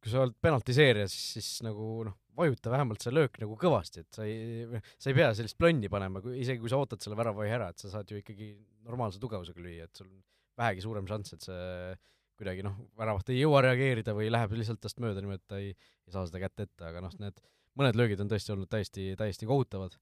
kui 0.00 0.12
sa 0.12 0.22
oled 0.24 0.36
penaltiseerias, 0.40 1.12
siis, 1.12 1.32
siis 1.36 1.64
nagu 1.64 1.86
noh, 2.08 2.16
vajuta 2.40 2.72
vähemalt 2.72 3.04
see 3.04 3.12
löök 3.12 3.36
nagu 3.42 3.56
kõvasti, 3.60 4.04
et 4.04 4.16
sa 4.16 4.24
ei, 4.24 4.80
sa 4.96 5.10
ei 5.10 5.16
pea 5.18 5.28
sellist 5.36 5.58
plonni 5.60 5.90
panema, 5.92 6.22
kui 6.24 6.38
isegi 6.40 6.62
kui 6.62 6.72
sa 6.72 6.80
ootad 6.80 7.02
selle 7.04 7.18
väravai 7.18 7.50
ära, 7.52 7.68
et 7.72 7.82
sa 7.82 7.92
saad 7.92 8.08
ju 8.08 8.20
ikkagi 8.20 8.54
normaalse 8.86 9.20
tugevusega 9.20 9.60
lüüa, 9.60 9.88
et 9.88 10.00
sul 10.00 10.08
on 10.08 10.22
vähegi 10.60 10.84
suurem 10.84 11.08
šanss, 11.10 11.36
et 11.36 11.48
see 11.48 11.96
kuidagi 12.40 12.64
noh, 12.64 12.78
väravat 12.96 13.32
ei 13.34 13.42
jõua 13.42 13.60
reageerida 13.66 14.14
või 14.16 14.30
läheb 14.32 14.54
lihtsalt 14.56 14.80
tast 14.80 15.00
mööda 15.04 15.20
niimoodi, 15.20 15.44
ta 15.44 15.60
ei, 15.60 15.74
ei 15.76 16.14
saa 16.14 16.24
seda 16.28 16.40
kätte 16.40 16.64
ette, 16.64 16.86
aga 16.88 17.04
noh, 17.04 17.12
need 17.20 17.42
mõned 17.76 17.98
löögid 18.00 18.22
on 18.24 18.30
tõesti 18.30 18.54
olnud 18.54 18.70
täiesti, 18.72 19.10
täiesti 19.20 19.48
kohutavad. 19.48 19.98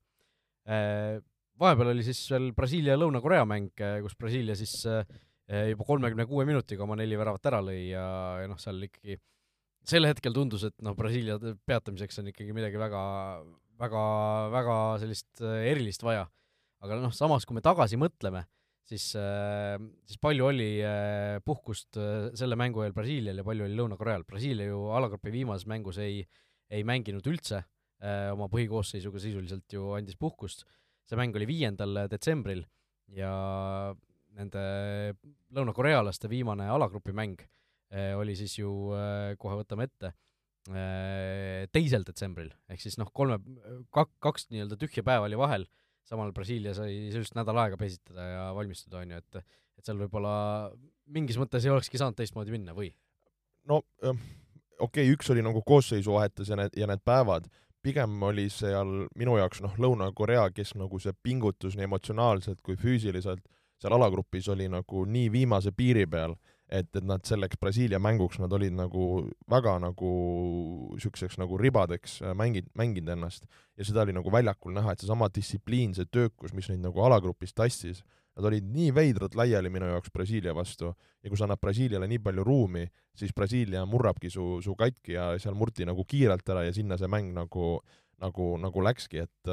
Äh, 0.70 1.18
vahepeal 1.58 1.90
oli 1.90 2.06
siis 2.06 2.20
veel 2.30 2.52
Brasiilia 2.54 2.94
ja 2.94 3.00
Lõuna-Korea 3.00 3.42
mäng, 3.50 3.74
kus 4.04 4.14
Brasiilia 4.20 4.54
siis 4.58 4.78
äh, 4.86 5.02
juba 5.48 5.86
kolmekümne 5.88 6.26
kuue 6.28 6.44
minutiga 6.48 6.84
oma 6.84 6.96
neli 6.98 7.16
väravat 7.16 7.46
ära 7.50 7.62
lõi 7.64 7.88
ja, 7.90 8.04
ja 8.42 8.48
noh, 8.50 8.58
seal 8.60 8.82
ikkagi 8.84 9.16
sel 9.88 10.04
hetkel 10.04 10.34
tundus, 10.36 10.66
et 10.68 10.76
noh, 10.84 10.92
Brasiilia 10.98 11.38
peatamiseks 11.40 12.20
on 12.20 12.28
ikkagi 12.32 12.52
midagi 12.56 12.80
väga, 12.80 13.00
väga, 13.80 14.02
väga 14.52 14.76
sellist 15.00 15.40
erilist 15.40 16.04
vaja. 16.04 16.26
aga 16.84 16.98
noh, 17.00 17.14
samas 17.14 17.46
kui 17.48 17.56
me 17.56 17.62
tagasi 17.64 17.96
mõtleme, 17.98 18.44
siis, 18.86 19.06
siis 19.16 20.20
palju 20.20 20.50
oli 20.50 20.68
puhkust 21.46 21.96
selle 22.38 22.58
mängu 22.60 22.84
eel 22.84 22.92
Brasiilial 22.96 23.40
ja 23.40 23.46
palju 23.46 23.64
oli 23.64 23.78
Lõuna-Koreal. 23.78 24.26
Brasiilia 24.28 24.68
ju 24.68 24.84
alagrupi 24.94 25.32
viimases 25.32 25.66
mängus 25.70 25.98
ei, 26.04 26.20
ei 26.68 26.84
mänginud 26.84 27.26
üldse 27.32 27.64
oma 28.34 28.46
põhikoosseisuga, 28.52 29.18
sisuliselt 29.24 29.72
ju 29.74 29.94
andis 29.96 30.20
puhkust 30.20 30.68
see 31.08 31.18
mäng 31.18 31.36
oli 31.36 31.48
viiendal 31.48 32.04
detsembril 32.12 32.62
ja 33.16 33.32
nende 34.38 34.62
lõunakorealaste 35.54 36.30
viimane 36.30 36.68
alagrupi 36.70 37.14
mäng 37.16 37.42
eh, 37.42 38.14
oli 38.18 38.36
siis 38.38 38.58
ju, 38.60 38.70
eh, 38.96 39.34
kohe 39.40 39.58
võtame 39.60 39.88
ette, 39.88 40.12
eh, 40.70 41.66
teisel 41.74 42.06
detsembril, 42.06 42.50
ehk 42.70 42.82
siis 42.84 42.98
noh, 43.00 43.10
kolme, 43.14 43.40
kak-, 43.94 44.16
kaks 44.24 44.48
nii-öelda 44.52 44.78
tühja 44.80 45.04
päeva 45.06 45.28
oli 45.28 45.38
vahel, 45.40 45.68
samal 46.08 46.32
Brasiilia 46.36 46.74
sai 46.76 47.08
sisuliselt 47.08 47.38
nädal 47.40 47.60
aega 47.64 47.78
pesitada 47.80 48.28
ja 48.28 48.44
valmistuda, 48.56 49.04
on 49.04 49.16
ju, 49.16 49.24
et 49.24 49.42
et 49.78 49.86
seal 49.86 50.00
võib-olla 50.00 50.72
mingis 51.14 51.36
mõttes 51.38 51.62
ei 51.62 51.70
olekski 51.70 52.00
saanud 52.00 52.16
teistmoodi 52.18 52.50
minna 52.50 52.74
või? 52.74 52.88
no 53.70 53.84
okei 53.86 55.04
okay,, 55.04 55.12
üks 55.12 55.30
oli 55.30 55.44
nagu 55.44 55.62
koosseisu 55.62 56.16
vahetus 56.16 56.50
ja 56.50 56.58
need, 56.58 56.74
ja 56.78 56.88
need 56.90 57.04
päevad, 57.06 57.46
pigem 57.84 58.16
oli 58.26 58.48
seal 58.50 59.06
minu 59.18 59.36
jaoks 59.38 59.62
noh, 59.62 59.76
Lõuna-Korea, 59.78 60.48
kes 60.54 60.74
nagu 60.80 60.98
see 61.02 61.14
pingutus 61.22 61.76
nii 61.78 61.86
emotsionaalselt 61.86 62.60
kui 62.66 62.78
füüsiliselt 62.80 63.44
seal 63.78 63.94
alagrupis 63.94 64.48
oli 64.52 64.68
nagu 64.70 65.04
nii 65.06 65.32
viimase 65.32 65.72
piiri 65.72 66.06
peal, 66.10 66.36
et, 66.68 66.90
et 66.96 67.04
nad 67.04 67.24
selleks 67.24 67.56
Brasiilia 67.60 68.00
mänguks, 68.02 68.40
nad 68.42 68.52
olid 68.52 68.74
nagu 68.76 69.06
väga 69.50 69.78
nagu 69.80 70.12
niisuguseks 70.94 71.38
nagu 71.40 71.58
ribadeks 71.60 72.20
äh, 72.22 72.36
mängid, 72.36 72.68
mänginud 72.76 73.14
ennast. 73.16 73.48
Ja 73.78 73.86
seda 73.88 74.04
oli 74.04 74.16
nagu 74.16 74.32
väljakul 74.32 74.74
näha, 74.76 74.92
et 74.92 75.04
seesama 75.04 75.30
distsipliin, 75.32 75.94
see 75.96 76.08
töökus, 76.10 76.52
mis 76.56 76.68
neid 76.72 76.84
nagu 76.84 77.04
alagrupis 77.06 77.56
tassis, 77.56 78.04
Nad 78.38 78.46
olid 78.52 78.66
nii 78.70 78.92
veidralt 78.94 79.34
laiali 79.34 79.70
minu 79.74 79.88
jaoks 79.90 80.12
Brasiilia 80.14 80.52
vastu. 80.54 80.92
Ja 81.24 81.30
kui 81.30 81.38
sa 81.38 81.48
annad 81.48 81.58
Brasiiliale 81.58 82.06
nii 82.06 82.20
palju 82.22 82.44
ruumi, 82.46 82.84
siis 83.18 83.32
Brasiilia 83.34 83.82
murrabki 83.90 84.30
su, 84.30 84.60
su 84.62 84.76
katki 84.78 85.16
ja 85.16 85.32
seal 85.42 85.56
murti 85.58 85.86
nagu 85.88 86.04
kiirelt 86.06 86.46
ära 86.54 86.62
ja 86.68 86.74
sinna 86.74 86.94
see 87.00 87.10
mäng 87.10 87.32
nagu, 87.34 87.80
nagu, 88.22 88.52
nagu 88.62 88.84
läkski, 88.86 89.24
et 89.26 89.52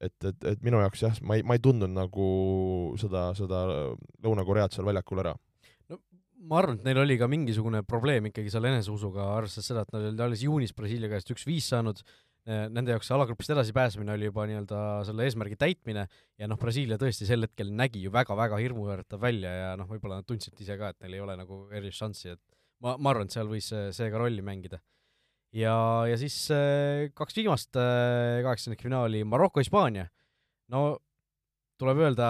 et, 0.00 0.14
et, 0.24 0.48
et 0.52 0.64
minu 0.64 0.80
jaoks 0.82 1.04
jah, 1.04 1.18
ma 1.22 1.38
ei, 1.38 1.44
ma 1.46 1.58
ei 1.58 1.62
tundnud 1.64 1.92
nagu 1.94 2.28
seda, 3.00 3.28
seda 3.38 3.64
Lõuna-Koread 4.24 4.76
seal 4.76 4.88
väljakul 4.88 5.24
ära. 5.24 5.34
No 5.90 6.00
ma 6.50 6.62
arvan, 6.62 6.78
et 6.78 6.88
neil 6.88 7.02
oli 7.02 7.18
ka 7.20 7.28
mingisugune 7.30 7.82
probleem 7.86 8.30
ikkagi 8.30 8.52
seal 8.54 8.70
eneseusuga, 8.70 9.32
arvestades 9.36 9.72
seda, 9.72 9.84
et 9.84 9.94
nad 9.94 10.08
olid 10.10 10.24
alles 10.28 10.46
juunis 10.46 10.74
Brasiilia 10.76 11.10
käest 11.12 11.34
üks-viis 11.34 11.70
saanud, 11.72 12.02
Äh, 12.48 12.64
nende 12.72 12.94
jaoks 12.94 13.10
alagrupist 13.12 13.50
edasipääsemine 13.52 14.14
oli 14.14 14.28
juba 14.30 14.46
nii-öelda 14.48 14.78
selle 15.04 15.26
eesmärgi 15.28 15.58
täitmine. 15.60 16.06
Ja 16.40 16.46
noh, 16.48 16.56
Brasiilia 16.60 16.96
tõesti 17.00 17.26
sel 17.28 17.44
hetkel 17.44 17.74
nägi 17.76 18.00
ju 18.06 18.12
väga-väga 18.14 18.56
hirmuäratav 18.62 19.20
välja 19.20 19.50
ja 19.52 19.74
noh, 19.76 19.88
võib-olla 19.90 20.22
nad 20.22 20.28
tundsid 20.28 20.56
ise 20.64 20.78
ka, 20.80 20.94
et 20.94 21.04
neil 21.04 21.18
ei 21.18 21.24
ole 21.26 21.36
nagu 21.36 21.58
erilist 21.68 22.00
šanssi, 22.00 22.32
et 22.38 22.40
ma, 22.80 22.94
ma 22.96 23.12
arvan, 23.12 23.28
et 23.28 23.36
seal 23.36 23.50
võis 23.50 23.68
see 23.68 24.08
ka 24.08 24.22
rolli 24.22 24.44
mängida. 24.44 24.80
Ja, 25.56 25.74
ja 26.10 26.16
siis 26.20 26.36
äh, 26.54 27.08
kaks 27.16 27.36
viimast 27.38 27.78
äh, 27.80 28.40
kaheksandikfinaali, 28.46 29.24
Maroko-Hispaania. 29.28 30.08
no 30.72 30.82
tuleb 31.78 32.02
öelda, 32.02 32.28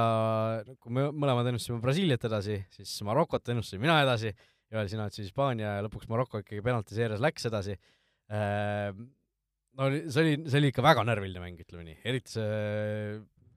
kui 0.77 0.93
me 0.93 1.09
mõlemad 1.09 1.49
ennustasime 1.49 1.81
Brasiiliat 1.81 2.27
edasi, 2.29 2.59
siis 2.75 2.93
Marokot 3.09 3.49
ennustasin 3.49 3.81
mina 3.81 4.03
edasi, 4.05 4.35
Joel, 4.69 4.91
sina 4.93 5.07
ütlesid 5.09 5.31
Hispaania 5.31 5.79
ja 5.79 5.87
lõpuks 5.87 6.11
Maroko 6.11 6.43
ikkagi 6.43 6.61
penaltiseerias 6.67 7.23
läks 7.25 7.49
edasi 7.49 7.79
no 8.29 9.89
see 9.89 10.21
oli, 10.21 10.35
see 10.45 10.61
oli 10.61 10.69
ikka 10.69 10.85
väga 10.85 11.05
närviline 11.09 11.41
mäng, 11.41 11.63
ütleme 11.65 11.87
nii, 11.87 11.97
eriti 12.11 12.35
see 12.35 12.51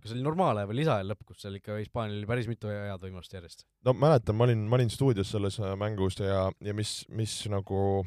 kas 0.01 0.15
oli 0.15 0.23
normaalne 0.25 0.65
või 0.69 0.79
lisaajal 0.79 1.11
lõpp, 1.11 1.25
kus 1.29 1.43
seal 1.43 1.57
ikka 1.59 1.77
Hispaanial 1.77 2.17
oli 2.19 2.29
päris 2.29 2.49
mitu 2.49 2.71
head 2.71 3.03
võimalust 3.05 3.35
järjest? 3.35 3.65
no 3.85 3.93
mäletan, 3.97 4.37
ma 4.37 4.47
olin, 4.47 4.63
ma 4.69 4.79
olin 4.79 4.91
stuudios 4.93 5.31
selles 5.33 5.59
äh, 5.61 5.75
mängus 5.79 6.17
ja, 6.21 6.47
ja 6.63 6.75
mis, 6.77 7.01
mis 7.13 7.35
nagu, 7.51 8.01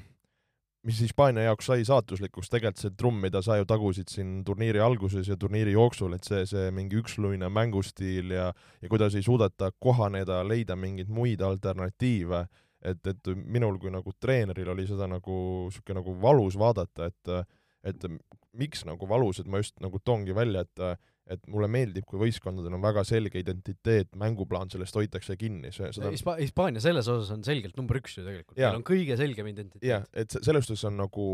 mis 0.85 1.01
Hispaania 1.01 1.47
jaoks 1.49 1.69
sai 1.71 1.85
saatuslikuks, 1.89 2.51
tegelikult 2.53 2.83
see 2.83 2.93
trumm, 2.99 3.23
mida 3.25 3.41
sa 3.45 3.57
ju 3.57 3.67
tagusid 3.69 4.11
siin 4.13 4.35
turniiri 4.45 4.83
alguses 4.85 5.29
ja 5.31 5.37
turniiri 5.41 5.73
jooksul, 5.73 6.17
et 6.17 6.29
see, 6.29 6.45
see 6.49 6.69
mingi 6.77 6.99
üksluine 7.01 7.49
mängustiil 7.53 8.35
ja 8.35 8.51
ja 8.83 8.91
kuidas 8.93 9.17
ei 9.17 9.25
suudeta 9.25 9.71
kohaneda, 9.81 10.43
leida 10.47 10.77
mingeid 10.77 11.09
muid 11.09 11.43
alternatiive, 11.45 12.45
et, 12.85 13.01
et 13.07 13.33
minul 13.35 13.79
kui 13.81 13.93
nagu 13.93 14.13
treeneril 14.21 14.75
oli 14.75 14.87
seda 14.89 15.09
nagu 15.09 15.39
niisugune 15.71 16.03
nagu 16.03 16.17
valus 16.23 16.59
vaadata, 16.61 17.11
et 17.11 17.35
et 17.85 18.07
miks 18.57 18.87
nagu 18.89 19.09
valus, 19.09 19.41
et 19.41 19.49
ma 19.51 19.61
just 19.61 19.77
nagu 19.85 19.99
toongi 20.01 20.33
välja, 20.37 20.65
et 20.65 20.85
et 21.31 21.41
mulle 21.49 21.69
meeldib, 21.73 22.05
kui 22.09 22.21
võistkondadel 22.21 22.75
on 22.77 22.83
väga 22.85 23.05
selge 23.09 23.41
identiteet, 23.41 24.11
mänguplaan, 24.21 24.69
sellest 24.73 24.97
hoitakse 24.99 25.39
kinni, 25.41 25.71
see 25.73 25.89
seda 25.97 26.11
Hispa-, 26.13 26.37
Hispaania 26.41 26.83
selles 26.85 27.09
osas 27.09 27.31
on 27.33 27.45
selgelt 27.47 27.79
number 27.81 28.01
üks 28.01 28.19
ju 28.19 28.27
tegelikult, 28.27 28.59
neil 28.61 28.81
on 28.81 28.85
kõige 28.87 29.17
selgem 29.21 29.49
identiteet. 29.49 29.87
jah, 29.89 30.05
et 30.13 30.37
selles 30.37 30.69
suhtes 30.69 30.85
on 30.91 30.99
nagu, 31.01 31.27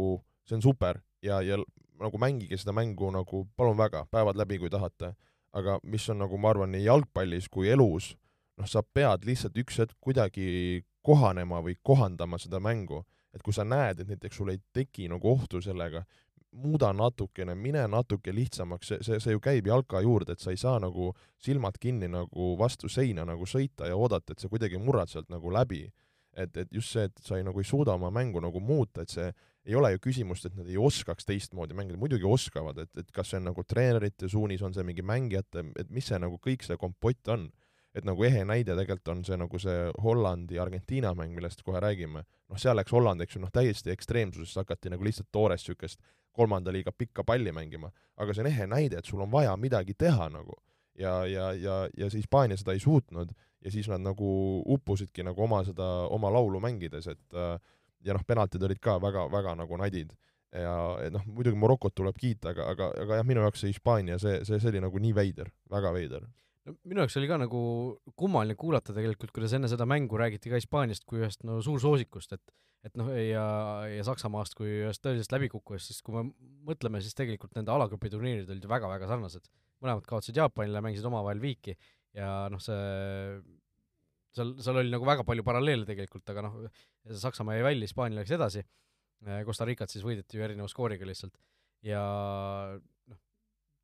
see 0.47 0.59
on 0.61 0.65
super 0.65 1.01
ja, 1.27 1.41
ja 1.43 1.59
nagu 2.01 2.21
mängige 2.23 2.59
seda 2.61 2.75
mängu 2.77 3.11
nagu 3.15 3.45
palun 3.59 3.79
väga, 3.81 4.07
päevad 4.15 4.39
läbi, 4.39 4.61
kui 4.63 4.71
tahate. 4.73 5.15
aga 5.53 5.81
mis 5.83 6.05
on 6.13 6.21
nagu 6.23 6.39
ma 6.39 6.53
arvan, 6.53 6.71
nii 6.71 6.85
jalgpallis 6.85 7.49
kui 7.51 7.67
elus, 7.75 8.13
noh, 8.55 8.69
sa 8.71 8.85
pead 8.87 9.25
lihtsalt 9.27 9.57
üks 9.59 9.81
hetk 9.83 9.97
kuidagi 9.99 10.85
kohanema 11.03 11.59
või 11.65 11.75
kohandama 11.83 12.39
seda 12.39 12.61
mängu, 12.63 13.03
et 13.35 13.43
kui 13.43 13.55
sa 13.55 13.65
näed, 13.67 13.99
et 13.99 14.13
näiteks 14.13 14.39
sul 14.39 14.53
ei 14.53 14.61
teki 14.73 15.09
nagu 15.11 15.33
ohtu 15.33 15.59
sellega, 15.65 16.05
muuda 16.51 16.91
natukene, 16.93 17.55
mine 17.55 17.83
natuke 17.89 18.33
lihtsamaks, 18.35 18.89
see, 18.89 19.05
see, 19.07 19.21
see 19.23 19.35
ju 19.37 19.43
käib 19.43 19.69
jalka 19.71 20.01
juurde, 20.03 20.35
et 20.35 20.43
sa 20.43 20.51
ei 20.51 20.59
saa 20.61 20.79
nagu 20.83 21.13
silmad 21.41 21.79
kinni 21.81 22.09
nagu 22.11 22.55
vastu 22.59 22.91
seina 22.91 23.25
nagu 23.29 23.47
sõita 23.47 23.89
ja 23.89 23.99
oodata, 23.99 24.35
et 24.35 24.43
sa 24.43 24.51
kuidagi 24.51 24.81
murrad 24.83 25.13
sealt 25.13 25.31
nagu 25.31 25.53
läbi. 25.55 25.89
et, 26.37 26.57
et 26.57 26.69
just 26.73 26.95
see, 26.95 27.03
et 27.09 27.23
sa 27.27 27.37
ei, 27.37 27.43
nagu 27.43 27.59
ei 27.59 27.67
suuda 27.67 27.97
oma 27.99 28.07
mängu 28.15 28.41
nagu 28.41 28.61
muuta, 28.63 29.03
et 29.03 29.11
see 29.11 29.33
ei 29.67 29.75
ole 29.75 29.91
ju 29.93 29.99
küsimust, 29.99 30.47
et 30.47 30.55
nad 30.57 30.69
ei 30.71 30.79
oskaks 30.79 31.27
teistmoodi 31.27 31.75
mängida, 31.75 31.99
muidugi 31.99 32.25
oskavad, 32.25 32.79
et, 32.79 32.91
et 33.03 33.11
kas 33.13 33.33
see 33.33 33.41
on 33.41 33.49
nagu 33.51 33.65
treenerite 33.67 34.29
suunis, 34.31 34.63
on 34.63 34.73
see 34.75 34.87
mingi 34.87 35.03
mängijate, 35.03 35.65
et 35.77 35.91
mis 35.91 36.07
see 36.07 36.21
nagu 36.23 36.39
kõik 36.39 36.63
see 36.65 36.79
kompott 36.81 37.35
on 37.35 37.51
et 37.95 38.07
nagu 38.07 38.25
ehe 38.27 38.45
näide 38.47 38.77
tegelikult 38.79 39.11
on 39.11 39.25
see 39.27 39.39
nagu 39.41 39.59
see 39.59 39.89
Hollandi-Argentiina 40.05 41.11
mäng, 41.19 41.35
millest 41.35 41.65
kohe 41.67 41.81
räägime. 41.83 42.23
noh, 42.51 42.59
seal 42.59 42.77
läks 42.79 42.93
Holland, 42.95 43.23
eks 43.23 43.37
ju, 43.37 43.43
noh 43.43 43.51
täiesti 43.55 43.93
ekstreemsusest 43.95 44.63
hakati 44.63 44.91
nagu 44.91 45.05
lihtsalt 45.07 45.29
toorest 45.33 45.69
niisugust 45.69 46.01
kolmanda 46.33 46.73
liiga 46.73 46.93
pikka 46.93 47.25
palli 47.25 47.53
mängima, 47.53 47.91
aga 48.17 48.35
see 48.35 48.45
on 48.45 48.51
ehe 48.51 48.67
näide, 48.71 49.01
et 49.01 49.09
sul 49.09 49.21
on 49.21 49.31
vaja 49.33 49.57
midagi 49.57 49.95
teha 49.99 50.29
nagu. 50.31 50.57
ja, 50.99 51.25
ja, 51.27 51.53
ja, 51.53 51.89
ja 51.97 52.11
see 52.11 52.21
Hispaania 52.21 52.59
seda 52.61 52.75
ei 52.77 52.81
suutnud 52.83 53.31
ja 53.65 53.71
siis 53.71 53.89
nad 53.89 54.03
nagu 54.05 54.31
uppusidki 54.69 55.25
nagu 55.25 55.43
oma 55.43 55.63
seda, 55.65 55.87
oma 56.13 56.33
laulu 56.33 56.61
mängides, 56.61 57.07
et 57.07 57.37
äh, 57.37 57.55
ja 58.05 58.17
noh, 58.17 58.25
penaltid 58.27 58.63
olid 58.63 58.81
ka 58.83 58.99
väga-väga 59.01 59.55
nagu 59.57 59.79
nadid. 59.81 60.13
ja 60.53 60.75
et 61.05 61.13
noh, 61.15 61.23
muidugi 61.31 61.57
Marokot 61.57 61.95
tuleb 61.95 62.17
kiita, 62.19 62.51
aga, 62.51 62.67
aga, 62.73 62.91
aga 63.05 63.21
jah, 63.21 63.27
minu 63.27 63.45
jaoks 63.45 63.61
see 63.63 63.71
Hispaania, 63.71 64.19
see, 64.19 64.41
see, 64.45 64.59
see 64.59 64.73
oli 64.73 64.81
nagu 64.83 64.99
nii 64.99 65.13
veider, 65.15 65.53
väga 65.71 65.93
veider 65.95 66.27
no 66.69 66.75
minu 66.85 67.05
jaoks 67.05 67.17
oli 67.21 67.29
ka 67.31 67.39
nagu 67.41 67.61
kummaline 68.19 68.57
kuulata 68.59 68.95
tegelikult, 68.97 69.33
kuidas 69.37 69.55
enne 69.57 69.71
seda 69.71 69.87
mängu 69.89 70.19
räägiti 70.21 70.53
ka 70.53 70.61
Hispaaniast 70.61 71.07
kui 71.09 71.23
ühest 71.23 71.47
no 71.49 71.61
suursoosikust, 71.65 72.37
et 72.37 72.59
et 72.87 72.95
noh, 72.97 73.11
ja, 73.13 73.45
ja 73.93 74.05
Saksamaast 74.09 74.55
kui 74.57 74.71
ühest 74.87 75.03
tõelisest 75.05 75.35
läbikukkujast, 75.35 75.91
sest 75.91 76.05
kui 76.05 76.15
me 76.17 76.23
mõtleme, 76.65 77.03
siis 77.05 77.17
tegelikult 77.17 77.53
nende 77.59 77.73
alagrupi 77.75 78.09
turniirid 78.13 78.49
olid 78.49 78.65
ju 78.65 78.71
väga-väga 78.71 79.09
sarnased. 79.11 79.51
mõlemad 79.85 80.07
kaotasid 80.09 80.37
Jaapanile, 80.41 80.81
mängisid 80.85 81.09
omavahel 81.09 81.41
viiki 81.41 81.75
ja 82.17 82.49
noh, 82.53 82.61
see 82.61 82.79
seal, 84.37 84.55
seal 84.65 84.81
oli 84.81 84.93
nagu 84.93 85.05
väga 85.09 85.27
palju 85.29 85.45
paralleele 85.45 85.85
tegelikult, 85.89 86.25
aga 86.33 86.47
noh, 86.49 86.57
Saksamaa 87.21 87.59
jäi 87.59 87.67
välja, 87.69 87.89
Hispaania 87.89 88.21
läks 88.21 88.33
edasi, 88.37 88.65
Costa 89.45 89.69
Ricat 89.69 89.93
siis 89.93 90.05
võideti 90.05 90.39
ju 90.39 90.45
erineva 90.47 90.69
skooriga 90.73 91.05
lihtsalt 91.05 91.37
ja 91.85 92.01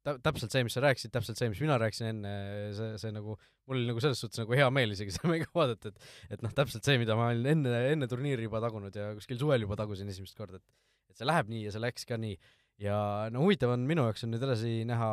tä-, 0.07 0.17
täpselt 0.25 0.55
see, 0.55 0.65
mis 0.67 0.77
sa 0.77 0.83
rääkisid, 0.85 1.13
täpselt 1.15 1.41
see, 1.41 1.51
mis 1.53 1.63
mina 1.63 1.79
rääkisin 1.83 2.11
enne, 2.13 2.35
see, 2.77 2.91
see 3.03 3.15
nagu, 3.15 3.37
mul 3.69 3.81
oli 3.81 3.89
nagu 3.91 4.03
selles 4.03 4.21
suhtes 4.23 4.43
nagu 4.43 4.57
hea 4.57 4.69
meel 4.75 4.95
isegi 4.95 5.15
seda 5.17 5.33
mängu 5.33 5.51
vaadata, 5.57 5.93
et 5.93 6.37
et 6.37 6.45
noh, 6.47 6.55
täpselt 6.57 6.87
see, 6.87 6.99
mida 7.03 7.19
ma 7.19 7.31
olin 7.33 7.51
enne, 7.57 7.81
enne 7.95 8.11
turniiri 8.11 8.47
juba 8.49 8.63
tagunud 8.65 8.95
ja 8.97 9.11
kuskil 9.19 9.41
suvel 9.43 9.67
juba 9.67 9.79
tagusin 9.79 10.13
esimest 10.13 10.39
korda, 10.39 10.63
et 10.63 11.13
et 11.13 11.23
see 11.23 11.29
läheb 11.29 11.51
nii 11.53 11.65
ja 11.65 11.75
see 11.75 11.83
läks 11.83 12.07
ka 12.09 12.19
nii. 12.21 12.37
ja 12.83 12.97
no 13.33 13.41
huvitav 13.47 13.73
on 13.73 13.87
minu 13.89 14.05
jaoks 14.05 14.27
on 14.27 14.35
nüüd 14.35 14.43
edasi 14.45 14.83
näha 14.89 15.11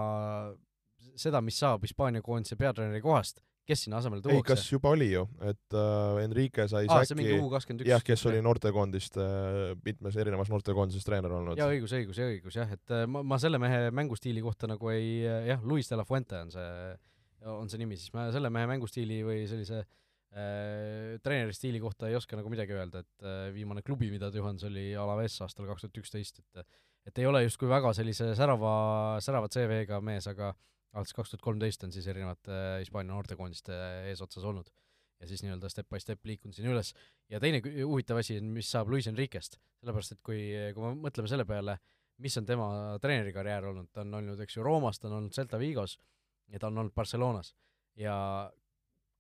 seda, 1.20 1.42
mis 1.46 1.58
saab 1.60 1.86
Hispaania 1.86 2.24
koondise 2.26 2.58
peatreeneri 2.60 3.02
kohast, 3.04 3.40
kes 3.68 3.86
sinna 3.86 4.00
asemele 4.02 4.24
tuuakse? 4.24 4.42
ei, 4.42 4.46
kas 4.48 4.66
juba 4.68 4.92
oli 4.96 5.10
ju, 5.12 5.24
et 5.48 5.78
uh, 5.78 6.20
Enrique 6.24 6.68
sai 6.72 6.88
ah, 6.92 7.04
säki, 7.08 7.80
jah, 7.88 8.04
kes 8.06 8.26
oli 8.30 8.42
noortekoondiste 8.44 9.24
uh,, 9.24 9.74
mitmes 9.86 10.20
erinevas 10.20 10.52
noortekoondises 10.52 11.08
treener 11.08 11.34
olnud. 11.40 11.60
jaa, 11.60 11.70
õigus, 11.72 11.96
õigus, 11.96 12.20
õigus 12.28 12.60
jah, 12.60 12.76
et 12.76 12.96
uh, 12.96 13.06
ma, 13.10 13.24
ma 13.34 13.40
selle 13.42 13.62
mehe 13.64 13.90
mängustiili 13.96 14.44
kohta 14.44 14.70
nagu 14.72 14.92
ei, 14.94 15.24
jah, 15.24 15.64
Luis 15.64 15.92
de 15.92 16.00
la 16.00 16.08
Fuente 16.08 16.40
on 16.44 16.54
see, 16.54 16.72
on 17.54 17.72
see 17.72 17.82
nimi, 17.82 18.00
siis 18.00 18.14
ma 18.16 18.30
selle 18.36 18.52
mehe 18.54 18.70
mängustiili 18.74 19.22
või 19.28 19.44
sellise 19.50 19.84
äh, 19.84 21.20
treeneri 21.24 21.56
stiili 21.56 21.80
kohta 21.84 22.10
ei 22.10 22.18
oska 22.20 22.40
nagu 22.40 22.52
midagi 22.52 22.76
öelda, 22.76 23.04
et 23.04 23.28
äh, 23.28 23.48
viimane 23.56 23.84
klubi, 23.86 24.12
mida 24.12 24.32
ta 24.32 24.42
juhendas, 24.42 24.68
oli 24.68 24.92
Alaves 25.00 25.40
aastal 25.46 25.70
kaks 25.70 25.88
tuhat 25.88 26.04
üksteist, 26.04 26.44
et 26.44 26.66
et 27.04 27.20
ei 27.20 27.26
ole 27.28 27.42
justkui 27.44 27.68
väga 27.68 27.90
sellise 27.96 28.30
särava, 28.38 28.74
särava 29.24 29.50
CV-ga 29.52 30.00
mees, 30.00 30.28
aga 30.32 30.54
alates 30.94 31.14
kaks 31.18 31.34
tuhat 31.34 31.44
kolmteist 31.46 31.84
on 31.84 31.92
siis 31.92 32.08
erinevate 32.08 32.54
äh, 32.54 32.80
Hispaania 32.84 33.14
noortekoondiste 33.14 33.78
eesotsas 34.12 34.46
olnud 34.50 34.70
ja 35.24 35.28
siis 35.28 35.44
nii-öelda 35.44 35.70
step 35.72 35.90
by 35.90 36.00
step 36.04 36.26
liikunud 36.28 36.56
sinna 36.56 36.74
üles. 36.74 36.94
ja 37.32 37.40
teine 37.40 37.62
huvitav 37.64 38.20
asi 38.20 38.40
mis 38.44 38.70
saab 38.72 38.92
Luis 38.92 39.08
Enriquest, 39.08 39.58
sellepärast 39.80 40.18
et 40.18 40.22
kui, 40.26 40.40
kui 40.76 40.84
me 40.84 40.96
mõtleme 41.08 41.32
selle 41.32 41.46
peale, 41.48 41.78
mis 42.24 42.36
on 42.40 42.48
tema 42.48 42.68
treenerikarjäär 43.02 43.70
olnud, 43.72 43.90
ta 43.94 44.04
on 44.04 44.20
olnud, 44.20 44.42
eks 44.44 44.58
ju, 44.58 44.66
Roomas, 44.66 45.00
ta 45.00 45.08
on 45.10 45.18
olnud 45.22 45.36
Celta 45.36 45.60
Vigos 45.62 45.96
ja 46.52 46.60
ta 46.60 46.68
on 46.68 46.84
olnud 46.84 46.96
Barcelonas. 46.96 47.54
ja 48.00 48.16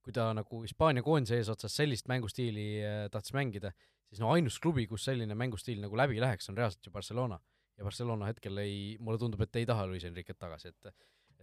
kui 0.03 0.11
ta 0.13 0.27
nagu 0.35 0.61
Hispaania 0.65 1.03
koondise 1.03 1.39
eesotsas 1.39 1.75
sellist 1.79 2.09
mängustiili 2.11 2.67
äh, 2.83 3.07
tahtis 3.11 3.33
mängida, 3.33 3.71
siis 4.09 4.21
no 4.21 4.33
ainus 4.35 4.59
klubi, 4.59 4.85
kus 4.87 5.07
selline 5.07 5.35
mängustiil 5.39 5.79
nagu 5.81 5.97
läbi 5.97 6.19
läheks, 6.21 6.49
on 6.51 6.59
reaalselt 6.59 6.85
ju 6.85 6.91
Barcelona. 6.91 7.39
ja 7.77 7.83
Barcelona 7.83 8.27
hetkel 8.29 8.57
ei, 8.61 8.97
mulle 8.99 9.17
tundub, 9.17 9.41
et 9.41 9.55
ei 9.55 9.65
taha 9.65 9.87
Luis 9.87 10.03
Enriquet 10.03 10.37
tagasi, 10.37 10.67
et 10.67 10.91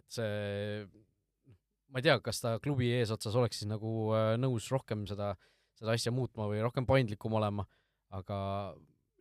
et 0.00 0.16
see, 0.16 0.82
ma 1.90 2.00
ei 2.00 2.08
tea, 2.08 2.18
kas 2.24 2.42
ta 2.42 2.56
klubi 2.62 2.90
eesotsas 2.98 3.36
oleks 3.38 3.62
siis 3.62 3.70
nagu 3.70 4.10
äh, 4.16 4.34
nõus 4.40 4.66
rohkem 4.72 5.06
seda, 5.10 5.34
seda 5.78 5.96
asja 5.96 6.12
muutma 6.14 6.48
või 6.50 6.62
rohkem 6.64 6.88
paindlikum 6.88 7.38
olema, 7.38 7.66
aga 8.16 8.40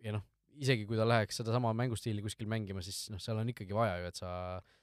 ja 0.05 0.15
noh, 0.15 0.25
isegi 0.59 0.85
kui 0.87 0.99
ta 0.99 1.07
läheks 1.07 1.39
sedasama 1.39 1.71
mängustiili 1.77 2.23
kuskil 2.25 2.49
mängima, 2.51 2.83
siis 2.85 3.07
noh, 3.13 3.21
seal 3.23 3.39
on 3.39 3.51
ikkagi 3.51 3.75
vaja 3.75 3.99
ju, 4.01 4.11
et 4.11 4.19
sa 4.19 4.31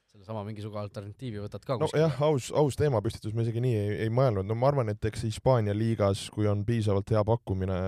sellesama 0.07 0.43
mingisuguse 0.47 0.79
alternatiivi 0.81 1.41
võtad 1.43 1.65
ka 1.67 1.77
no 1.81 1.89
jah, 1.91 2.15
aus, 2.25 2.49
aus 2.55 2.77
teemapüstitus, 2.79 3.35
ma 3.35 3.43
isegi 3.43 3.61
nii 3.63 3.75
ei, 3.77 3.95
ei 4.07 4.13
mõelnud, 4.13 4.47
no 4.47 4.55
ma 4.57 4.71
arvan, 4.71 4.91
et 4.93 5.09
eks 5.09 5.25
Hispaania 5.27 5.75
liigas, 5.75 6.27
kui 6.33 6.47
on 6.49 6.63
piisavalt 6.67 7.11
hea 7.13 7.23
pakkumine, 7.27 7.79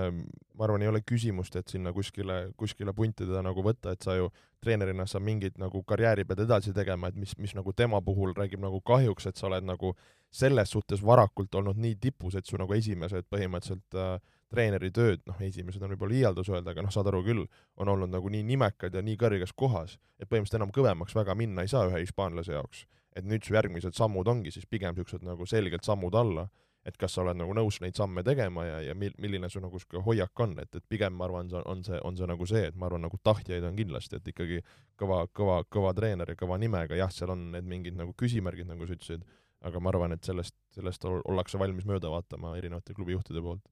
ma 0.60 0.66
arvan, 0.66 0.82
ei 0.84 0.90
ole 0.90 1.00
küsimust, 1.00 1.54
et 1.56 1.72
sinna 1.72 1.88
kuskile, 1.96 2.50
kuskile 2.60 2.92
punti 2.92 3.24
teda 3.24 3.40
nagu 3.40 3.62
võtta, 3.64 3.94
et 3.96 4.04
sa 4.04 4.12
ju 4.18 4.26
treenerina 4.60 5.06
sa 5.08 5.16
mingit 5.24 5.56
nagu 5.58 5.80
karjääri 5.88 6.26
pead 6.28 6.42
edasi 6.44 6.74
tegema, 6.76 7.08
et 7.08 7.16
mis, 7.16 7.32
mis 7.40 7.54
nagu 7.56 7.72
tema 7.72 8.02
puhul 8.04 8.34
räägib 8.36 8.60
nagu 8.60 8.82
kahjuks, 8.84 9.30
et 9.30 9.40
sa 9.40 9.48
oled 9.48 9.64
nagu 9.64 9.94
selles 10.30 10.68
suhtes 10.76 11.00
varakult 11.00 11.56
olnud 11.56 11.80
nii 11.80 11.96
tipus, 12.02 12.36
et 12.36 12.44
su 12.44 12.60
nagu 12.60 12.76
esimesed 12.76 13.30
põhimõtteliselt 13.32 13.96
äh, 13.96 14.12
treeneritööd, 14.52 15.24
noh, 15.30 15.40
esimesed 15.48 15.80
on 15.80 15.94
võib-olla 15.94 16.12
liialdus 16.18 16.52
öelda, 16.52 16.74
aga 16.74 16.84
noh, 16.84 16.92
saad 16.92 17.08
aru 17.08 17.22
küll, 17.24 17.44
on 17.80 17.94
olnud 17.94 18.12
nagu 18.12 18.28
nii 18.28 18.44
nimekad 18.52 18.94
ja 18.94 19.02
nii 19.06 19.16
kõrges 19.16 19.56
kohas, 19.56 19.96
et 20.20 20.28
põhimõtteliselt 20.28 20.60
enam 20.60 20.76
kõvemaks 20.76 21.16
väga 21.16 21.38
minna 21.40 21.64
ei 21.64 21.72
saa 21.72 21.88
ühe 21.88 22.04
hispaanlase 22.04 22.58
jaoks. 22.58 22.84
et 23.10 23.24
nüüd 23.26 23.42
su 23.42 23.56
järgmised 23.56 23.96
sammud 23.98 24.28
ongi 24.30 24.52
siis 24.54 24.68
pigem 24.70 24.94
niisugused 24.94 25.24
nagu 25.26 25.42
selgelt 25.46 25.82
sammud 25.82 26.14
alla, 26.14 26.44
et 26.86 26.96
kas 26.96 27.12
sa 27.14 27.22
oled 27.22 27.36
nagu 27.36 27.52
nõus 27.56 27.80
neid 27.84 27.98
samme 27.98 28.22
tegema 28.24 28.64
ja, 28.64 28.78
ja 28.88 28.94
mil-, 28.96 29.16
milline 29.20 29.50
su 29.52 29.60
nagu 29.60 29.76
niisugune 29.76 30.04
hoiak 30.06 30.44
on, 30.44 30.54
et, 30.62 30.72
et 30.76 30.86
pigem 30.88 31.16
ma 31.16 31.26
arvan, 31.26 31.50
on 31.68 31.84
see, 31.84 31.98
on 32.06 32.16
see 32.16 32.28
nagu 32.30 32.46
see, 32.48 32.62
et 32.70 32.78
ma 32.80 32.88
arvan, 32.88 33.04
nagu 33.04 33.20
tahtjaid 33.24 33.66
on 33.68 33.76
kindlasti, 33.76 34.20
et 34.20 34.32
ikkagi 34.32 34.62
kõva, 35.00 35.26
kõva, 35.36 35.60
kõva 35.68 35.92
treener 35.96 36.32
ja 36.32 36.38
kõva 36.40 36.56
nimega, 36.60 36.96
jah, 36.98 37.12
seal 37.12 37.34
on 37.36 37.50
need 37.56 37.68
mingid 37.68 37.98
nagu 38.00 38.16
küsimärgid, 38.16 38.68
nagu 38.70 38.88
sa 38.88 38.96
ütlesid, 38.96 39.26
aga 39.68 39.82
ma 39.82 39.92
arvan, 39.92 40.16
et 40.16 40.24
sellest, 40.24 40.56
sellest 40.72 41.04
ollakse 41.10 41.60
valmis 41.60 41.88
mööda 41.88 42.12
vaatama 42.12 42.56
erinevate 42.56 42.96
klubijuhtide 42.96 43.44
poolt 43.44 43.68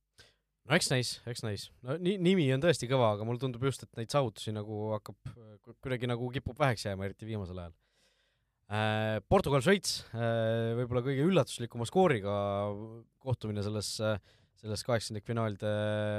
no 0.68 0.76
eks 0.76 0.90
näis, 0.92 1.12
eks 1.28 1.44
näis. 1.46 1.68
no 1.86 1.96
ni-, 2.02 2.18
nimi 2.20 2.46
on 2.54 2.62
tõesti 2.62 2.88
kõva, 2.90 3.14
aga 3.16 3.26
mulle 3.26 3.40
tundub 3.42 3.64
just, 3.68 3.84
et 3.86 4.00
neid 4.00 4.12
saavutusi 4.12 4.52
nagu 4.52 4.90
hakkab, 4.96 5.16
kuidagi 5.80 6.10
nagu 6.10 6.28
kipub 6.34 6.58
väheks 6.60 6.84
jääma, 6.88 7.08
eriti 7.08 7.28
viimasel 7.28 7.62
ajal. 7.62 7.76
Portugal-Šveits 8.68 9.94
äh,, 10.12 10.74
võib-olla 10.76 11.00
kõige 11.06 11.24
üllatuslikuma 11.24 11.86
skooriga 11.88 12.34
kohtumine 13.24 13.64
selles, 13.64 13.94
selles 14.60 14.84
kaheksandikfinaalide 14.84 15.74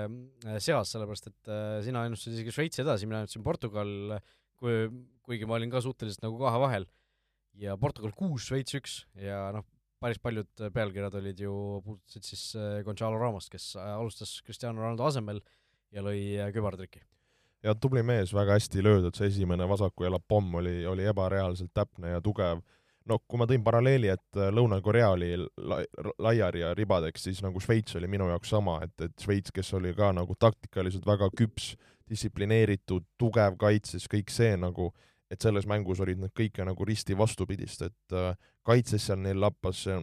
äh, 0.09 0.57
seas, 0.57 0.95
sellepärast 0.95 1.29
et 1.29 1.51
äh, 1.51 1.79
sina 1.85 2.07
ennustasid 2.07 2.39
isegi 2.39 2.55
Šveitsi 2.55 2.81
edasi, 2.85 3.09
mina 3.09 3.21
ennustasin 3.21 3.45
Portugal, 3.45 4.15
kui, 4.57 4.87
kuigi 5.25 5.49
ma 5.49 5.59
olin 5.59 5.73
ka 5.73 5.83
suhteliselt 5.85 6.25
nagu 6.25 6.41
kahe 6.41 6.63
vahel, 6.63 6.89
ja 7.59 7.75
Portugal 7.77 8.15
kuus, 8.17 8.47
Šveits 8.47 8.77
üks 8.79 8.97
ja 9.19 9.49
noh, 9.55 9.67
päris 9.99 10.19
paljud 10.23 10.65
pealkirjad 10.73 11.17
olid 11.19 11.41
ju, 11.43 11.53
puudutasid 11.85 12.27
siis 12.31 12.43
äh, 12.57 12.79
Gonzalo 12.87 13.19
Ramost, 13.19 13.51
kes 13.51 13.73
äh, 13.77 13.93
alustas 13.97 14.37
Cristiano 14.45 14.81
Ronaldo 14.81 15.07
asemel 15.09 15.41
ja 15.93 16.03
lõi 16.05 16.21
äh, 16.39 16.51
kübartriki. 16.55 17.03
Ja 17.63 17.75
tubli 17.75 18.03
mees, 18.03 18.33
väga 18.33 18.57
hästi 18.57 18.83
löödud, 18.83 19.15
see 19.15 19.27
esimene 19.27 19.67
vasaku 19.69 20.07
jala 20.07 20.19
pomm 20.19 20.59
oli, 20.61 20.85
oli 20.87 21.07
ebareaalselt 21.09 21.73
täpne 21.73 22.15
ja 22.15 22.21
tugev. 22.21 22.61
no 23.09 23.17
kui 23.25 23.39
ma 23.41 23.47
tõin 23.49 23.63
paralleeli, 23.65 24.09
et 24.13 24.37
Lõuna-Korea 24.53 25.07
oli 25.15 25.31
la-, 25.39 25.81
laiali 26.21 26.59
ja 26.61 26.73
ribadeks, 26.77 27.23
siis 27.23 27.39
nagu 27.41 27.59
Šveits 27.59 27.95
oli 27.97 28.07
minu 28.07 28.27
jaoks 28.29 28.51
sama, 28.53 28.79
et, 28.85 28.93
et 29.01 29.15
Šveits, 29.23 29.51
kes 29.51 29.73
oli 29.73 29.95
ka 29.97 30.11
nagu 30.13 30.35
taktikaliselt 30.39 31.07
väga 31.07 31.31
küps, 31.35 31.73
distsiplineeritud, 32.09 33.05
tugev 33.17 33.57
kaitses, 33.57 34.05
kõik 34.11 34.29
see 34.33 34.55
nagu 34.57 34.91
et 35.29 35.41
selles 35.41 35.67
mängus 35.69 35.99
olid 36.01 36.17
nad 36.17 36.31
kõike 36.33 36.65
nagu 36.65 36.85
risti 36.85 37.17
vastupidist, 37.17 37.83
et 37.85 38.15
äh, 38.17 38.31
kaitses 38.65 39.05
seal 39.05 39.19
neil 39.21 39.39
lappas 39.41 39.83
see 39.85 39.97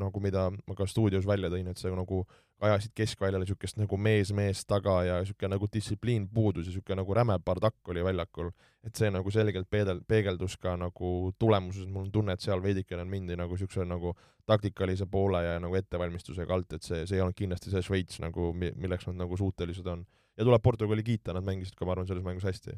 nagu, 0.00 0.22
mida 0.24 0.48
ma 0.50 0.76
ka 0.76 0.86
stuudios 0.88 1.28
välja 1.28 1.50
tõin, 1.52 1.68
et 1.68 1.80
see 1.80 1.92
nagu 1.92 2.22
ajasid 2.60 2.92
keskväljale 2.96 3.44
niisugust 3.44 3.78
nagu 3.80 3.96
mees 3.96 4.32
mees 4.36 4.62
taga 4.68 4.98
ja 5.06 5.18
niisugune 5.22 5.54
nagu 5.54 5.68
distsipliin 5.72 6.26
puudus 6.34 6.66
ja 6.66 6.70
niisugune 6.70 7.00
nagu 7.00 7.16
räme 7.16 7.38
bardakk 7.44 7.88
oli 7.88 8.04
väljakul. 8.04 8.50
et 8.84 8.96
see 8.96 9.10
nagu 9.10 9.30
selgelt 9.30 9.68
peedel-, 9.70 10.00
peegeldus 10.08 10.56
ka 10.56 10.76
nagu 10.80 11.32
tulemuses, 11.38 11.86
mul 11.86 12.06
on 12.06 12.12
tunne, 12.12 12.32
et 12.32 12.40
seal 12.40 12.62
veidikene 12.62 13.04
mindi 13.04 13.36
nagu 13.36 13.56
niisuguse 13.56 13.84
nagu 13.84 14.14
taktikalise 14.48 15.06
poole 15.06 15.42
ja 15.44 15.58
nagu 15.60 15.76
ettevalmistusega 15.76 16.54
alt, 16.54 16.72
et 16.72 16.82
see, 16.82 17.04
see 17.06 17.18
ei 17.18 17.24
olnud 17.24 17.36
kindlasti 17.36 17.72
see 17.72 17.84
Šveits 17.84 18.22
nagu, 18.24 18.52
milleks 18.56 19.06
nad 19.08 19.20
nagu 19.20 19.36
suutelised 19.36 19.86
on. 19.86 20.06
ja 20.36 20.44
tuleb 20.44 20.62
Portugali 20.62 21.04
kiita, 21.04 21.34
nad 21.36 21.44
mängisid 21.44 21.76
ka, 21.76 21.84
ma 21.84 21.92
arvan, 21.96 22.08
selles 22.08 22.24
mängus 22.24 22.48
hästi 22.48 22.76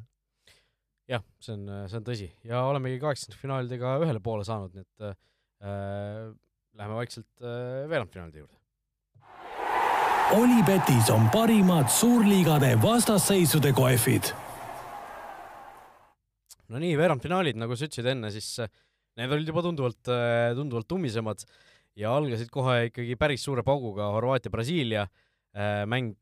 jah, 1.11 1.23
see 1.42 1.55
on, 1.55 1.68
see 1.90 1.99
on 1.99 2.07
tõsi 2.07 2.31
ja 2.47 2.64
olemegi 2.68 3.01
kaheksandikfinaalidega 3.03 3.99
ühele 4.05 4.23
poole 4.25 4.47
saanud, 4.47 4.75
nii 4.75 4.87
et 4.87 5.07
äh, 5.11 6.35
läheme 6.79 6.99
vaikselt 6.99 7.45
äh, 7.45 7.85
veerandfinaalide 7.90 8.45
juurde. 8.45 8.62
Olipetis 10.38 11.11
on 11.12 11.26
parimad 11.32 11.90
suurliigade 11.92 12.74
vastasseisude 12.82 13.72
kohvid. 13.76 14.30
no 16.72 16.80
nii, 16.80 16.94
veerandfinaalid, 16.96 17.58
nagu 17.61 17.76
sa 17.76 17.88
ütlesid 17.88 18.08
enne, 18.14 18.30
siis 18.32 18.48
äh, 18.64 18.70
need 19.20 19.35
olid 19.35 19.50
juba 19.50 19.64
tunduvalt, 19.66 20.08
äh, 20.08 20.54
tunduvalt 20.56 20.88
tummisemad 20.88 21.44
ja 22.00 22.14
algasid 22.16 22.48
kohe 22.52 22.88
ikkagi 22.88 23.18
päris 23.20 23.44
suure 23.44 23.64
pauguga 23.66 24.08
Horvaatia-Brasiilia 24.14 25.04
äh, 25.04 25.82
mäng, 25.85 26.14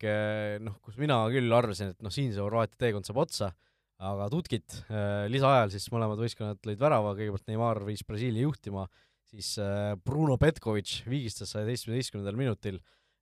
noh, 0.65 0.79
kus 0.83 0.97
mina 0.99 1.21
küll 1.31 1.53
arvasin, 1.55 1.93
et 1.95 2.01
noh, 2.03 2.11
siin 2.11 2.33
see 2.35 2.43
Horvaatia 2.43 2.87
teekond 2.87 3.07
saab 3.07 3.21
otsa 3.23 3.53
aga 4.01 4.27
tutkit 4.33 4.79
äh, 4.89 5.27
lisaajal 5.31 5.71
siis 5.73 5.85
mõlemad 5.93 6.19
võistkonnad 6.21 6.61
lõid 6.65 6.81
värava, 6.81 7.13
kõigepealt 7.17 7.49
Neimar 7.51 7.81
viis 7.85 8.01
Brasiilia 8.07 8.47
juhtima, 8.47 8.87
siis 9.29 9.53
äh, 9.61 9.93
Bruno 10.01 10.37
Petkovic 10.41 11.01
viigistas 11.09 11.53
sajaseitsmeteistkümnendal 11.53 12.39
minutil 12.39 12.79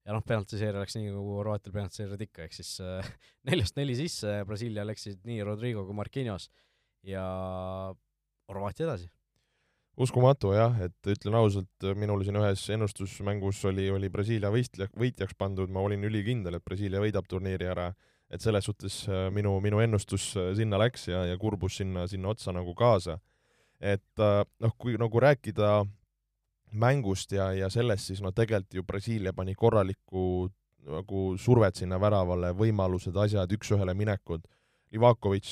ja 0.10 0.16
noh, 0.16 0.26
penaltiseeria 0.26 0.82
läks 0.82 0.98
nii, 0.98 1.12
nagu 1.14 1.38
Horvaatial 1.38 1.76
penaltiseeriad 1.76 2.26
ikka, 2.26 2.48
ehk 2.48 2.58
siis 2.58 2.74
äh, 2.82 3.06
neljast 3.50 3.78
neli 3.78 3.94
sisse, 4.00 4.40
Brasiilia 4.50 4.88
läksid 4.90 5.22
nii 5.30 5.46
Rodrigo 5.46 5.86
kui 5.86 5.98
Marquinhos 5.98 6.50
ja 7.06 7.24
Horvaatia 8.50 8.88
edasi. 8.88 9.10
uskumatu 10.00 10.56
jah, 10.56 10.74
et 10.82 11.12
ütlen 11.14 11.38
ausalt, 11.38 11.88
minul 12.00 12.26
siin 12.26 12.40
ühes 12.42 12.66
ennustusmängus 12.74 13.62
oli, 13.70 13.90
oli 13.94 14.10
Brasiilia 14.10 14.50
võistleja, 14.50 14.90
võitjaks 14.98 15.38
pandud, 15.38 15.70
ma 15.70 15.86
olin 15.86 16.10
ülikindel, 16.10 16.58
et 16.58 16.66
Brasiilia 16.66 17.04
võidab 17.04 17.30
turniiri 17.30 17.70
ära 17.70 17.92
et 18.30 18.44
selles 18.44 18.66
suhtes 18.66 19.02
äh, 19.10 19.28
minu, 19.34 19.56
minu 19.64 19.82
ennustus 19.82 20.32
äh, 20.38 20.52
sinna 20.58 20.80
läks 20.82 21.08
ja, 21.10 21.24
ja 21.30 21.38
kurbus 21.42 21.80
sinna, 21.82 22.06
sinna 22.10 22.34
otsa 22.34 22.54
nagu 22.56 22.76
kaasa. 22.78 23.20
et 23.80 24.22
äh, 24.22 24.44
noh, 24.60 24.76
kui 24.78 24.98
nagu 25.00 25.20
rääkida 25.24 25.86
mängust 26.72 27.32
ja, 27.32 27.50
ja 27.54 27.70
sellest, 27.74 28.10
siis 28.10 28.22
no 28.22 28.32
tegelikult 28.36 28.74
ju 28.74 28.84
Brasiilia 28.84 29.34
pani 29.34 29.56
korralikku 29.56 30.50
nagu 30.90 31.24
survet 31.38 31.76
sinna 31.76 32.00
väravale, 32.02 32.54
võimalused, 32.56 33.16
asjad, 33.20 33.52
üks-ühele 33.52 33.94
minekud. 33.98 34.46
Livakovic 34.96 35.50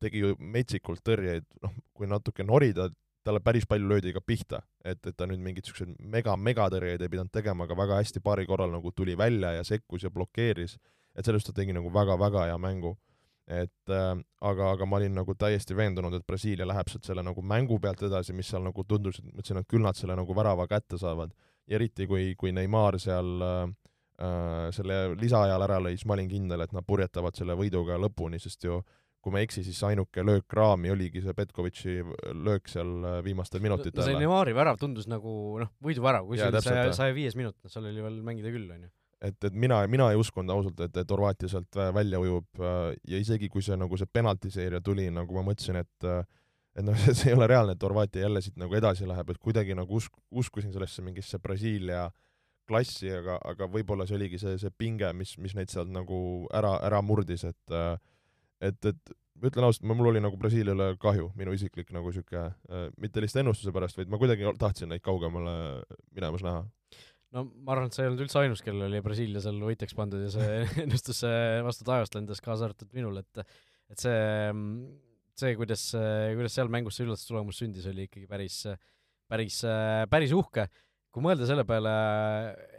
tegi 0.00 0.22
ju 0.22 0.36
metsikult 0.38 1.02
tõrjeid, 1.04 1.44
noh, 1.64 1.74
kui 1.92 2.08
natuke 2.08 2.46
norida, 2.46 2.88
talle 3.26 3.42
päris 3.44 3.66
palju 3.68 3.90
löödi 3.90 4.14
ka 4.16 4.22
pihta, 4.24 4.62
et, 4.84 5.02
et 5.04 5.16
ta 5.16 5.26
nüüd 5.28 5.42
mingeid 5.42 5.66
niisuguseid 5.66 5.98
mega-megatõrjeid 6.14 7.02
ei 7.02 7.12
pidanud 7.12 7.32
tegema, 7.34 7.66
aga 7.66 7.76
väga 7.76 7.98
hästi 8.00 8.22
paari 8.24 8.46
korral 8.48 8.72
nagu 8.72 8.94
tuli 8.96 9.18
välja 9.18 9.52
ja 9.58 9.66
sekkus 9.66 10.06
ja 10.06 10.14
blokeeris 10.14 10.78
et 11.16 11.26
sellest 11.26 11.50
ta 11.50 11.56
tegi 11.56 11.74
nagu 11.76 11.90
väga-väga 11.92 12.46
hea 12.50 12.58
mängu. 12.58 12.96
Et 13.50 13.92
äh, 13.92 14.12
aga, 14.46 14.70
aga 14.76 14.86
ma 14.86 15.00
olin 15.00 15.16
nagu 15.18 15.34
täiesti 15.34 15.74
veendunud, 15.76 16.14
et 16.14 16.26
Brasiilia 16.26 16.68
läheb 16.68 16.90
sealt 16.92 17.08
selle 17.08 17.24
nagu 17.26 17.42
mängu 17.42 17.80
pealt 17.82 18.04
edasi, 18.06 18.34
mis 18.36 18.50
seal 18.52 18.62
nagu 18.62 18.84
tundus, 18.86 19.18
et 19.18 19.26
mõtlesin, 19.26 19.60
et 19.60 19.70
küll 19.70 19.84
nad 19.84 19.98
selle 19.98 20.16
nagu 20.18 20.36
värava 20.36 20.68
kätte 20.70 21.00
saavad. 21.00 21.34
ja 21.66 21.78
eriti, 21.78 22.06
kui, 22.10 22.34
kui 22.38 22.52
Neimar 22.54 22.98
seal 23.02 23.42
äh, 23.46 23.58
äh, 24.22 24.70
selle 24.74 25.02
lisaajal 25.18 25.66
ära 25.66 25.80
lõi, 25.82 25.96
siis 25.96 26.06
ma 26.06 26.16
olin 26.16 26.30
kindel, 26.30 26.64
et 26.64 26.72
nad 26.76 26.86
purjetavad 26.86 27.36
selle 27.36 27.58
võiduga 27.58 27.98
lõpuni, 27.98 28.40
sest 28.42 28.64
ju 28.64 28.80
kui 29.20 29.34
ma 29.34 29.42
ei 29.42 29.44
eksi, 29.44 29.62
siis 29.66 29.82
ainuke 29.84 30.22
löök 30.24 30.54
raami 30.56 30.94
oligi 30.94 31.20
see 31.20 31.34
Petkovitši 31.36 31.98
löök 32.46 32.70
seal 32.72 32.92
äh, 33.04 33.18
viimastel 33.26 33.60
minutitel. 33.60 34.00
no 34.00 34.06
see 34.06 34.22
Neimari 34.22 34.54
värav 34.56 34.78
tundus 34.80 35.10
nagu 35.10 35.32
noh, 35.60 35.74
võiduvärav, 35.84 36.30
kui 36.30 36.40
see 36.40 36.48
oli 36.48 36.62
saja, 36.64 36.86
saja 36.96 37.16
viies 37.16 37.36
minut, 37.36 37.58
seal 37.68 37.90
oli 37.90 38.00
veel 38.00 38.22
mängida 38.24 38.54
küll, 38.54 38.70
on 38.70 38.86
ju 38.86 38.94
et, 39.20 39.36
et 39.44 39.54
mina, 39.54 39.80
mina 39.90 40.10
ei 40.10 40.18
uskunud 40.20 40.52
ausalt, 40.54 40.80
et, 40.86 40.96
et 41.02 41.10
Horvaatia 41.12 41.50
sealt 41.52 41.78
välja 41.94 42.20
ujub 42.22 42.60
ja 42.60 43.20
isegi 43.20 43.50
kui 43.52 43.62
see 43.64 43.76
nagu 43.80 43.98
see 44.00 44.08
penaltiseeria 44.12 44.80
tuli, 44.84 45.08
nagu 45.14 45.36
ma 45.36 45.44
mõtlesin, 45.50 45.80
et 45.82 46.10
et 46.78 46.86
noh, 46.86 46.96
see 47.18 47.30
ei 47.32 47.36
ole 47.36 47.48
reaalne, 47.50 47.76
et 47.76 47.82
Horvaatia 47.84 48.26
jälle 48.26 48.42
siit 48.44 48.58
nagu 48.60 48.74
edasi 48.78 49.08
läheb, 49.08 49.30
et 49.30 49.40
kuidagi 49.42 49.76
nagu 49.76 49.98
usk-, 49.98 50.20
uskusin 50.30 50.72
sellesse 50.74 51.04
mingisse 51.04 51.40
Brasiilia 51.42 52.08
klassi, 52.70 53.10
aga, 53.10 53.40
aga 53.50 53.66
võib-olla 53.70 54.06
see 54.06 54.16
oligi 54.18 54.38
see, 54.38 54.54
see 54.62 54.70
pinge, 54.78 55.10
mis, 55.16 55.34
mis 55.42 55.56
neid 55.58 55.72
sealt 55.72 55.90
nagu 55.90 56.20
ära, 56.54 56.76
ära 56.86 57.02
murdis, 57.02 57.44
et 57.48 57.80
et, 58.60 58.84
et 58.84 59.14
ütlen 59.40 59.64
ausalt, 59.64 59.86
mul 59.88 60.12
oli 60.12 60.20
nagu 60.22 60.36
Brasiiliale 60.38 60.92
kahju, 61.00 61.30
minu 61.36 61.54
isiklik 61.56 61.90
nagu 61.96 62.12
äh,, 62.12 62.50
mitte 63.00 63.22
lihtsalt 63.24 63.42
ennustuse 63.42 63.72
pärast, 63.72 63.96
vaid 63.96 64.12
ma 64.12 64.20
kuidagi 64.20 64.46
tahtsin 64.60 64.92
neid 64.92 65.02
kaugemale 65.02 65.82
minemas 66.14 66.44
näha 66.46 66.64
no 67.36 67.44
ma 67.64 67.74
arvan, 67.74 67.90
et 67.90 67.96
sa 67.96 68.04
ei 68.04 68.10
olnud 68.10 68.24
üldse 68.24 68.40
ainus, 68.42 68.62
kellel 68.64 68.88
oli 68.88 69.02
Brasiilia 69.04 69.42
seal 69.44 69.60
võitjaks 69.62 69.96
pandud 69.98 70.24
ja 70.24 70.30
see 70.34 70.60
ennustus 70.84 71.22
vastu 71.66 71.86
taevast 71.88 72.16
lendas, 72.16 72.42
kaasa 72.44 72.68
arvatud 72.68 72.90
minul, 72.96 73.20
et 73.22 73.44
et 73.90 73.98
see, 73.98 74.18
see, 75.40 75.56
kuidas, 75.58 75.88
kuidas 76.36 76.54
seal 76.54 76.70
mängus 76.70 76.98
see 76.98 77.06
üllatustulemus 77.08 77.58
sündis, 77.58 77.88
oli 77.90 78.06
ikkagi 78.06 78.28
päris, 78.30 78.60
päris, 79.30 79.56
päris 80.12 80.34
uhke. 80.36 80.68
kui 81.10 81.24
mõelda 81.24 81.48
selle 81.48 81.64
peale, 81.66 81.92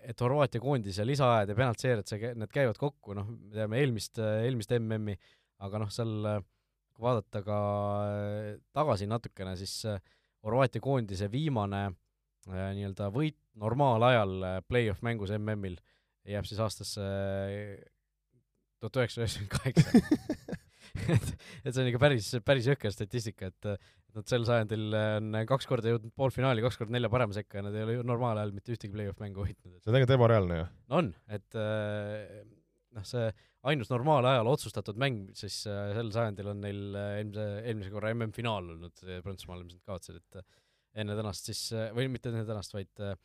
et 0.07 0.23
Horvaatia 0.23 0.63
koondis 0.63 1.01
ja 1.01 1.03
lisaajad 1.03 1.51
ja 1.51 1.57
penaltseerijad, 1.57 2.07
see, 2.07 2.31
need 2.39 2.53
käivad 2.55 2.79
kokku, 2.79 3.15
noh, 3.17 3.27
me 3.27 3.57
teame 3.57 3.81
eelmist, 3.81 4.21
eelmist 4.23 4.71
MM-i, 4.77 5.17
aga 5.67 5.81
noh, 5.83 5.91
seal 5.91 6.13
kui 6.95 7.03
vaadata 7.03 7.41
ka 7.43 7.57
tagasi 8.71 9.09
natukene, 9.11 9.57
siis 9.59 9.81
Horvaatia 10.47 10.81
koondise 10.81 11.27
viimane 11.31 11.89
nii-öelda 12.49 13.09
võit 13.13 13.37
normaalajal 13.59 14.35
äh, 14.45 14.59
play-off 14.67 15.03
mängus 15.05 15.33
MM-il 15.35 15.77
jääb 16.27 16.47
siis 16.47 16.61
aastasse 16.63 17.01
äh, 17.03 17.73
tuhat 18.81 19.01
üheksasada 19.01 19.27
üheksakümmend 19.27 19.55
kaheksa. 19.57 19.89
et, 21.15 21.27
et 21.65 21.73
see 21.73 21.83
on 21.83 21.89
ikka 21.91 22.01
päris, 22.01 22.29
päris 22.45 22.69
jõhker 22.71 22.93
statistika, 22.95 23.51
et 23.51 23.73
et 24.11 24.17
nad 24.19 24.27
sel 24.27 24.43
sajandil 24.43 24.89
on 24.91 25.35
kaks 25.47 25.69
korda 25.69 25.93
jõudnud 25.93 26.11
poolfinaali, 26.19 26.59
kaks 26.65 26.75
korda 26.81 26.91
nelja 26.91 27.07
parema 27.07 27.31
sekka 27.31 27.61
ja 27.61 27.61
nad 27.63 27.77
ei 27.77 27.85
ole 27.85 27.93
ju 27.95 28.01
normaalajal 28.03 28.49
mitte 28.51 28.73
ühtegi 28.73 28.91
play-off 28.91 29.21
mängu 29.23 29.45
võitnud. 29.45 29.77
see 29.77 29.87
on 29.87 29.95
tegelikult 29.95 30.17
ebareaalne 30.17 30.57
ju. 30.57 30.65
on, 30.97 31.13
et 31.31 31.55
noh, 31.55 33.05
see 33.07 33.29
ainus 33.71 33.87
normaalajal 33.93 34.49
otsustatud 34.51 34.99
mäng 34.99 35.29
siis 35.39 35.61
sel 35.63 36.11
sajandil 36.11 36.51
on 36.51 36.59
neil 36.65 36.81
eelmise, 36.91 37.47
eelmise 37.61 37.93
korra 37.93 38.11
MM-finaal 38.11 38.73
olnud 38.75 39.05
Prantsusmaal, 39.23 39.63
mis 39.63 39.79
nad 39.79 39.93
kaotasid, 39.93 40.19
et 40.19 40.43
enne 40.99 41.15
tänast 41.17 41.47
siis, 41.47 41.61
või 41.95 42.09
mitte 42.11 42.31
enne 42.31 42.43
tänast, 42.47 42.73
vaid 42.75 43.03
äh, 43.05 43.15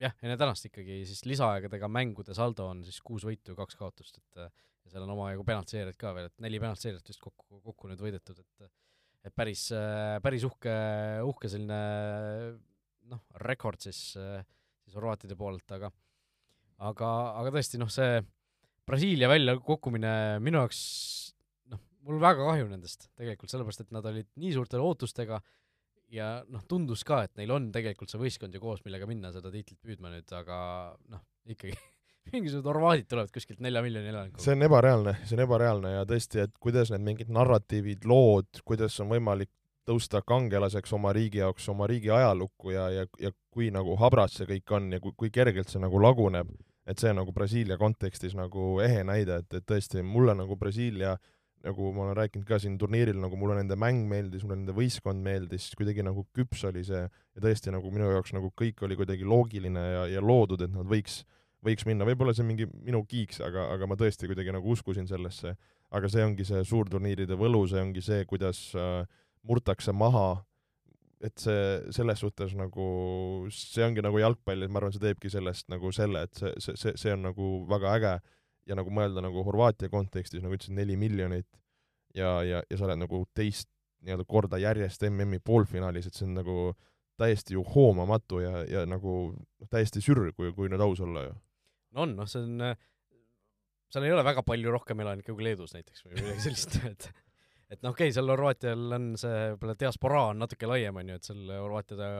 jah, 0.00 0.16
enne 0.22 0.38
tänast 0.40 0.68
ikkagi 0.70 1.02
siis 1.08 1.24
lisaaegadega 1.28 1.90
mängude 1.90 2.36
saldo 2.36 2.70
on 2.72 2.84
siis 2.86 3.00
kuus 3.04 3.26
võitu 3.28 3.52
ja 3.52 3.58
kaks 3.58 3.78
kaotust, 3.78 4.20
et 4.22 4.42
ja 4.88 4.92
seal 4.92 5.04
on 5.04 5.14
omajagu 5.16 5.44
penaltseerijad 5.44 5.98
ka 6.00 6.14
veel, 6.16 6.30
et 6.30 6.44
neli 6.44 6.60
penaltseerijat 6.62 7.10
vist 7.10 7.20
kokku, 7.22 7.60
kokku 7.64 7.90
nüüd 7.90 8.04
võidetud, 8.04 8.40
et 8.44 8.70
et 9.26 9.34
päris, 9.34 9.64
päris 10.22 10.44
uhke, 10.46 10.72
uhke 11.26 11.50
selline 11.50 11.78
noh, 13.10 13.24
rekord 13.42 13.82
siis, 13.82 14.14
siis 14.14 14.94
horvaatide 14.96 15.36
poolelt, 15.36 15.68
aga 15.74 15.90
aga, 16.86 17.08
aga 17.40 17.52
tõesti, 17.52 17.80
noh, 17.82 17.90
see 17.92 18.20
Brasiilia 18.88 19.28
väljakukkumine 19.28 20.12
minu 20.40 20.62
jaoks 20.62 20.80
mul 22.08 22.20
väga 22.22 22.46
kahju 22.46 22.68
nendest 22.70 23.10
tegelikult, 23.18 23.52
sellepärast 23.52 23.84
et 23.84 23.94
nad 23.94 24.06
olid 24.08 24.28
nii 24.40 24.54
suurte 24.56 24.80
ootustega 24.80 25.40
ja 26.14 26.30
noh, 26.48 26.64
tundus 26.68 27.04
ka, 27.06 27.22
et 27.26 27.34
neil 27.40 27.52
on 27.52 27.68
tegelikult 27.74 28.10
see 28.12 28.20
võistkond 28.20 28.56
ju 28.56 28.62
koos, 28.62 28.80
millega 28.86 29.08
minna 29.08 29.32
seda 29.34 29.52
tiitlit 29.52 29.80
püüdma 29.84 30.12
nüüd, 30.12 30.32
aga 30.36 30.58
noh, 31.12 31.22
ikkagi 31.52 31.76
mingisugused 32.32 32.68
horvaadid 32.68 33.08
tulevad 33.10 33.32
kuskilt 33.32 33.60
nelja 33.64 33.82
miljoni 33.84 34.12
elanikuga. 34.12 34.42
see 34.44 34.56
on 34.56 34.64
ebareaalne, 34.68 35.16
see 35.24 35.36
on 35.38 35.44
ebareaalne 35.44 35.94
ja 35.98 36.06
tõesti, 36.08 36.42
et 36.46 36.56
kuidas 36.60 36.92
need 36.94 37.04
mingid 37.04 37.32
narratiivid, 37.32 38.08
lood, 38.08 38.62
kuidas 38.68 38.96
on 39.04 39.12
võimalik 39.12 39.52
tõusta 39.88 40.20
kangelaseks 40.28 40.92
oma 40.96 41.14
riigi 41.16 41.40
jaoks, 41.40 41.68
oma 41.72 41.86
riigi 41.88 42.10
ajalukku 42.12 42.74
ja, 42.74 42.88
ja, 42.92 43.06
ja 43.20 43.32
kui 43.52 43.70
nagu 43.72 43.96
habras 44.00 44.36
see 44.36 44.48
kõik 44.48 44.74
on 44.76 44.90
ja 44.92 45.00
kui, 45.00 45.14
kui 45.16 45.32
kergelt 45.32 45.72
see 45.72 45.80
nagu 45.80 46.00
laguneb, 46.00 46.50
et 46.88 47.00
see 47.00 47.12
nagu 47.16 47.32
Brasiilia 47.36 47.76
kontekstis 47.80 48.36
nagu 48.36 48.78
ehe 48.84 49.00
näide, 49.04 49.40
et, 49.42 49.60
et 49.60 49.64
tõesti 49.68 50.04
mulle 50.04 50.36
nagu 50.36 50.56
Brasiilia 50.60 51.14
äh, 51.16 51.32
nagu 51.68 51.92
ma 51.94 52.06
olen 52.06 52.16
rääkinud 52.18 52.46
ka 52.48 52.58
siin 52.62 52.76
turniiril, 52.80 53.18
nagu 53.20 53.38
mulle 53.38 53.58
nende 53.60 53.76
mäng 53.78 54.06
meeldis, 54.10 54.44
mulle 54.44 54.58
nende 54.60 54.74
võistkond 54.76 55.22
meeldis, 55.24 55.70
kuidagi 55.78 56.04
nagu 56.06 56.24
küps 56.36 56.64
oli 56.68 56.84
see 56.86 57.04
ja 57.04 57.44
tõesti 57.44 57.74
nagu 57.74 57.92
minu 57.94 58.10
jaoks 58.12 58.34
nagu 58.36 58.50
kõik 58.58 58.82
oli 58.86 58.98
kuidagi 58.98 59.28
loogiline 59.28 59.84
ja, 59.84 60.06
ja 60.16 60.24
loodud, 60.24 60.64
et 60.64 60.74
nad 60.74 60.88
võiks, 60.88 61.22
võiks 61.64 61.86
minna, 61.88 62.06
võib-olla 62.08 62.34
see 62.34 62.44
on 62.46 62.50
mingi 62.52 62.68
minu 62.72 63.04
kiiks, 63.08 63.42
aga, 63.44 63.68
aga 63.74 63.88
ma 63.90 63.98
tõesti 64.00 64.30
kuidagi 64.30 64.54
nagu 64.54 64.74
uskusin 64.74 65.08
sellesse. 65.10 65.56
aga 65.88 66.08
see 66.12 66.20
ongi 66.20 66.44
see 66.44 66.60
suurturniiride 66.68 67.36
võlu, 67.40 67.62
see 67.68 67.80
ongi 67.80 68.02
see, 68.04 68.24
kuidas 68.28 68.58
äh, 68.76 69.06
murtakse 69.48 69.92
maha, 69.96 70.42
et 71.24 71.40
see 71.40 71.92
selles 71.96 72.20
suhtes 72.20 72.52
nagu, 72.58 72.88
see 73.50 73.86
ongi 73.86 74.04
nagu 74.04 74.20
jalgpall 74.20 74.62
ja 74.62 74.68
ma 74.68 74.82
arvan, 74.82 74.92
see 74.94 75.02
teebki 75.02 75.30
sellest 75.32 75.70
nagu 75.72 75.90
selle, 75.94 76.26
et 76.28 76.34
see, 76.38 76.52
see, 76.62 76.76
see, 76.76 76.92
see 77.00 77.14
on 77.16 77.24
nagu 77.30 77.54
väga 77.70 77.94
äge 77.98 78.12
ja 78.68 78.76
nagu 78.78 78.92
mõelda 78.94 79.22
nagu 79.24 79.42
Horvaatia 79.46 79.90
kontekstis, 79.92 80.42
nagu 80.44 80.56
ütlesin, 80.56 80.76
neli 80.78 80.96
miljonit 81.00 81.48
ja, 82.16 82.38
ja, 82.44 82.62
ja 82.68 82.78
sa 82.78 82.88
oled 82.88 83.00
nagu 83.02 83.22
teist 83.36 83.70
nii-öelda 84.04 84.26
korda 84.28 84.60
järjest 84.62 85.02
MM-i 85.08 85.40
poolfinaalis, 85.44 86.08
et 86.08 86.18
see 86.18 86.28
on 86.28 86.36
nagu 86.38 86.58
täiesti 87.18 87.56
ju 87.56 87.64
hoomamatu 87.66 88.42
ja, 88.44 88.60
ja 88.68 88.84
nagu 88.86 89.32
täiesti 89.72 90.02
sürr, 90.04 90.30
kui, 90.36 90.52
kui 90.54 90.70
nüüd 90.70 90.84
aus 90.84 91.00
olla 91.02 91.24
ju. 91.26 91.32
no 91.96 92.04
on, 92.04 92.14
noh, 92.20 92.28
see 92.30 92.44
on, 92.44 92.68
seal 93.88 94.06
ei 94.06 94.14
ole 94.14 94.26
väga 94.26 94.44
palju 94.46 94.74
rohkem 94.74 95.02
elanikke 95.02 95.34
kui 95.34 95.48
Leedus 95.48 95.74
näiteks 95.74 96.04
või 96.04 96.20
midagi 96.20 96.44
sellist, 96.46 96.78
et 96.92 97.10
et 97.68 97.82
noh, 97.82 97.92
okei 97.92 98.08
okay,, 98.08 98.14
seal 98.16 98.30
Horvaatial 98.32 98.94
on 98.96 99.10
see 99.20 99.40
võib-olla 99.54 99.74
diasporaa 99.80 100.28
on 100.30 100.38
natuke 100.44 100.70
laiem, 100.70 101.02
on 101.02 101.10
ju, 101.10 101.18
et 101.18 101.26
seal 101.32 101.50
Horvaatia 101.56 102.14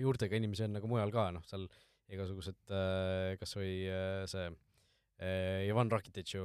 juurtega 0.00 0.38
inimesi 0.38 0.68
on 0.68 0.78
nagu 0.78 0.88
mujal 0.88 1.12
ka, 1.12 1.26
noh, 1.34 1.44
seal 1.48 1.66
igasugused 2.14 2.76
kas 3.40 3.56
või 3.58 3.72
see 4.30 4.46
Eh, 4.46 4.54
Ivan 5.16 5.88
Rakitic 5.92 6.34
ju 6.34 6.44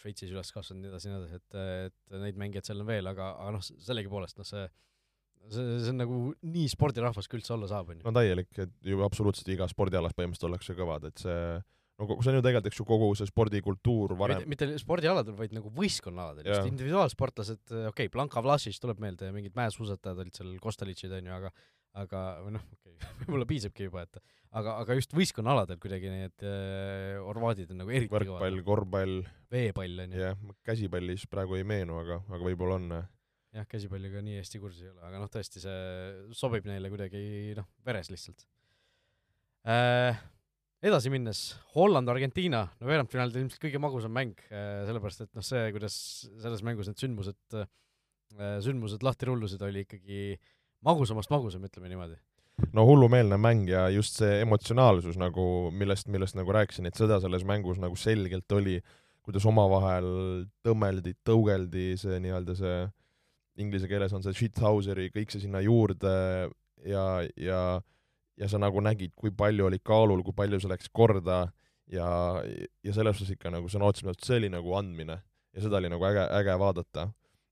Šveitsis 0.00 0.30
üles 0.32 0.52
kasvanud, 0.54 0.80
nii 0.84 0.92
edasi, 0.92 1.10
nii 1.10 1.18
edasi, 1.18 1.40
et, 1.42 1.56
et 1.90 2.20
neid 2.22 2.38
mängijaid 2.40 2.70
seal 2.70 2.80
on 2.80 2.88
veel, 2.88 3.10
aga, 3.10 3.34
aga 3.36 3.56
noh, 3.58 3.64
sellegipoolest 3.64 4.40
noh, 4.40 4.48
see 4.48 4.64
see, 5.52 5.64
see 5.82 5.92
on 5.92 6.00
nagu 6.00 6.20
nii 6.48 6.68
spordirahvas 6.72 7.28
kui 7.28 7.40
üldse 7.40 7.54
olla 7.56 7.68
saab, 7.70 7.92
on 7.92 8.00
ju. 8.00 8.06
no 8.06 8.14
täielik, 8.16 8.50
et 8.64 8.72
ju 8.88 9.02
absoluutselt 9.06 9.50
igas 9.54 9.74
spordialas 9.74 10.16
põhimõtteliselt 10.16 10.48
ollakse 10.50 10.76
kõvad, 10.78 11.08
et 11.10 11.22
see 11.24 11.38
no 11.98 12.06
see 12.22 12.32
on 12.32 12.38
ju 12.38 12.44
tegelikult, 12.44 12.70
eks 12.70 12.80
ju, 12.80 12.86
kogu 12.88 13.08
see 13.18 13.30
spordikultuur 13.30 14.14
varem 14.18 14.44
mitte, 14.44 14.68
mitte 14.70 14.82
spordialadel, 14.82 15.36
vaid 15.38 15.54
nagu 15.56 15.72
võistkonnaaladel, 15.74 16.46
just 16.48 16.70
individuaalsportlased, 16.70 17.64
okei 17.68 17.90
okay,, 17.92 18.12
Blanka 18.14 18.42
Vlasic 18.44 18.78
tuleb 18.82 19.02
meelde 19.02 19.30
ja 19.30 19.34
mingid 19.34 19.56
mäesuusatajad 19.58 20.22
olid 20.24 20.38
seal, 20.38 20.52
Kostalitšid, 20.62 21.16
on 21.18 21.30
ju, 21.30 21.40
aga 21.40 21.52
aga 21.98 22.24
või 22.44 22.54
noh, 22.58 22.66
okei 22.76 22.94
okay, 22.94 23.14
võib-olla 23.24 23.48
piisabki 23.48 23.88
juba, 23.88 24.04
et 24.06 24.20
aga, 24.56 24.76
aga 24.82 24.96
just 24.98 25.12
võistkonnaaladel 25.16 25.78
kuidagi 25.82 26.10
need 26.12 26.46
äh, 26.46 27.18
horvaadid 27.24 27.72
on 27.74 27.82
nagu 27.82 27.92
eriti 27.94 28.12
võrkpall, 28.12 28.62
korvpall, 28.66 29.20
veepall 29.52 30.04
on 30.04 30.14
ju. 30.14 30.22
jah, 30.24 30.40
käsipallis 30.66 31.26
praegu 31.30 31.58
ei 31.58 31.66
meenu, 31.68 31.98
aga, 32.02 32.20
aga 32.28 32.40
võib-olla 32.46 32.78
on. 32.78 32.96
jah, 33.56 33.68
käsipalliga 33.68 34.22
nii 34.24 34.40
hästi 34.40 34.62
kursis 34.62 34.86
ei 34.86 34.92
ole, 34.92 35.02
aga 35.10 35.22
noh, 35.22 35.30
tõesti 35.32 35.62
see 35.64 35.78
sobib 36.36 36.68
neile 36.68 36.92
kuidagi 36.92 37.22
noh, 37.58 37.68
veres 37.86 38.12
lihtsalt 38.12 38.46
äh,. 39.68 40.20
edasi 40.84 41.10
minnes, 41.12 41.42
Holland-Argentiina, 41.74 42.62
no 42.78 42.88
veerandfinaalid 42.88 43.40
ilmselt 43.42 43.64
kõige 43.66 43.82
magusam 43.82 44.14
mäng 44.14 44.38
äh,, 44.48 44.86
sellepärast 44.88 45.26
et 45.26 45.34
noh, 45.36 45.44
see, 45.44 45.66
kuidas 45.76 45.98
selles 46.40 46.64
mängus 46.66 46.90
need 46.90 47.02
sündmused 47.02 47.58
äh,, 47.58 47.68
sündmused 48.64 49.04
lahti 49.04 49.28
rullusid, 49.28 49.62
oli 49.64 49.84
ikkagi 49.86 50.38
magusamast 50.84 51.32
magusam, 51.32 51.64
ütleme 51.66 51.90
niimoodi. 51.90 52.18
No 52.74 52.84
hullumeelne 52.88 53.38
mäng 53.40 53.68
ja 53.70 53.86
just 53.92 54.18
see 54.20 54.40
emotsionaalsus 54.42 55.18
nagu, 55.20 55.70
millest, 55.74 56.08
millest 56.12 56.38
nagu 56.38 56.54
rääkisin, 56.54 56.88
et 56.88 56.98
seda 56.98 57.20
selles 57.22 57.44
mängus 57.48 57.80
nagu 57.82 57.96
selgelt 57.98 58.52
oli, 58.56 58.78
kuidas 59.26 59.46
omavahel 59.48 60.08
tõmmeldi, 60.64 61.14
tõugeldi, 61.26 61.92
see 62.00 62.18
nii-öelda 62.24 62.56
see 62.58 62.78
inglise 63.62 63.90
keeles 63.90 64.14
on 64.14 64.24
see 64.24 64.36
shithauseri, 64.36 65.10
kõik 65.14 65.32
see 65.32 65.42
sinna 65.44 65.62
juurde 65.64 66.16
ja, 66.86 67.06
ja 67.36 67.62
ja 68.38 68.48
sa 68.48 68.60
nagu 68.62 68.80
nägid, 68.84 69.14
kui 69.18 69.32
palju 69.34 69.66
oli 69.66 69.80
kaalul, 69.82 70.22
kui 70.22 70.36
palju 70.36 70.60
see 70.62 70.70
läks 70.70 70.90
korda 70.94 71.48
ja, 71.90 72.08
ja 72.84 72.94
selles 72.94 73.18
suhtes 73.18 73.34
ikka 73.34 73.50
nagu 73.50 73.70
sõna 73.70 73.88
otseses 73.90 74.06
mõttes 74.06 74.30
see 74.30 74.38
oli 74.38 74.50
nagu 74.52 74.76
andmine 74.78 75.18
ja 75.54 75.64
seda 75.64 75.80
oli 75.80 75.90
nagu 75.90 76.06
äge, 76.06 76.24
äge 76.38 76.54
vaadata. 76.60 77.08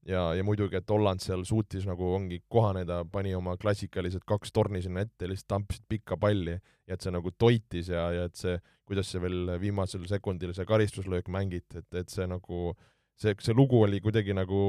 Ja, 0.06 0.22
ja 0.34 0.44
muidugi, 0.46 0.78
et 0.78 0.90
Holland 0.90 1.22
seal 1.22 1.44
suutis 1.48 1.86
nagu 1.88 2.08
ongi 2.14 2.40
kohaneda, 2.52 3.02
pani 3.12 3.34
oma 3.36 3.56
klassikalised 3.60 4.24
kaks 4.26 4.52
torni 4.54 4.82
sinna 4.84 5.04
ette, 5.06 5.28
lihtsalt 5.28 5.52
tampasid 5.54 5.86
pikka 5.88 6.18
palli 6.20 6.56
ja 6.56 6.96
et 6.96 7.02
see 7.02 7.14
nagu 7.14 7.32
toitis 7.38 7.90
ja, 7.92 8.08
ja 8.14 8.26
et 8.30 8.36
see, 8.38 8.58
kuidas 8.86 9.10
see 9.10 9.22
veel 9.22 9.56
viimasel 9.62 10.06
sekundil 10.08 10.54
see 10.56 10.68
karistuslöök 10.68 11.30
mängiti, 11.32 11.82
et, 11.82 11.88
et 12.02 12.12
see 12.12 12.28
nagu 12.30 12.70
see, 13.18 13.34
see 13.42 13.56
lugu 13.56 13.82
oli 13.82 14.00
kuidagi 14.04 14.36
nagu 14.36 14.60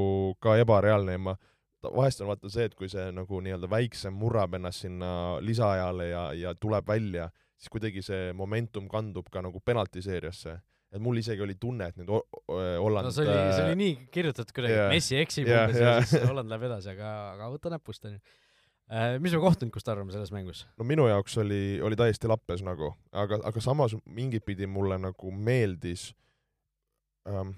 ka 0.44 0.58
ebareaalne 0.62 1.18
ja 1.18 1.24
ma 1.30 1.38
vahest 1.84 2.22
on 2.22 2.32
vaata 2.32 2.50
see, 2.52 2.66
et 2.68 2.76
kui 2.76 2.90
see 2.92 3.06
nagu 3.16 3.42
nii-öelda 3.44 3.70
väiksem 3.70 4.16
murrab 4.18 4.58
ennast 4.58 4.86
sinna 4.86 5.12
lisaajale 5.44 6.10
ja, 6.10 6.24
ja 6.34 6.56
tuleb 6.58 6.88
välja, 6.88 7.30
siis 7.58 7.72
kuidagi 7.74 8.02
see 8.06 8.34
momentum 8.34 8.90
kandub 8.92 9.30
ka 9.32 9.44
nagu 9.46 9.62
penaltiseeriasse. 9.66 10.58
Et 10.94 11.04
mul 11.04 11.20
isegi 11.20 11.44
oli 11.44 11.58
tunne, 11.60 11.90
et 11.92 12.00
nüüd 12.00 12.12
Holland 12.12 13.10
no 13.10 13.14
see 13.14 13.26
oli, 13.26 13.38
see 13.52 13.64
oli 13.66 13.78
nii 13.82 13.96
kirjutatud 14.14 14.56
kuidagi 14.56 14.78
yeah,, 14.78 14.92
Messi 14.94 15.20
eksib 15.20 15.50
yeah, 15.50 15.66
umbes 15.66 15.82
yeah. 15.82 16.00
ja 16.00 16.06
siis 16.08 16.28
Holland 16.30 16.52
läheb 16.52 16.68
edasi, 16.70 16.92
aga, 16.94 17.14
aga 17.36 17.50
võta 17.54 17.72
näpust, 17.74 18.08
onju 18.08 18.22
äh, 18.22 19.18
mis 19.24 19.36
me 19.36 19.42
kohtunikust 19.44 19.92
arvame 19.92 20.16
selles 20.16 20.32
mängus? 20.36 20.64
no 20.80 20.88
minu 20.88 21.10
jaoks 21.12 21.38
oli, 21.44 21.62
oli 21.84 22.00
täiesti 22.00 22.32
lappes 22.32 22.64
nagu, 22.66 22.94
aga, 23.12 23.42
aga 23.52 23.64
samas 23.64 23.98
mingit 24.06 24.48
pidi 24.48 24.70
mulle 24.70 25.00
nagu 25.02 25.34
meeldis 25.36 26.10
ähm, 27.28 27.58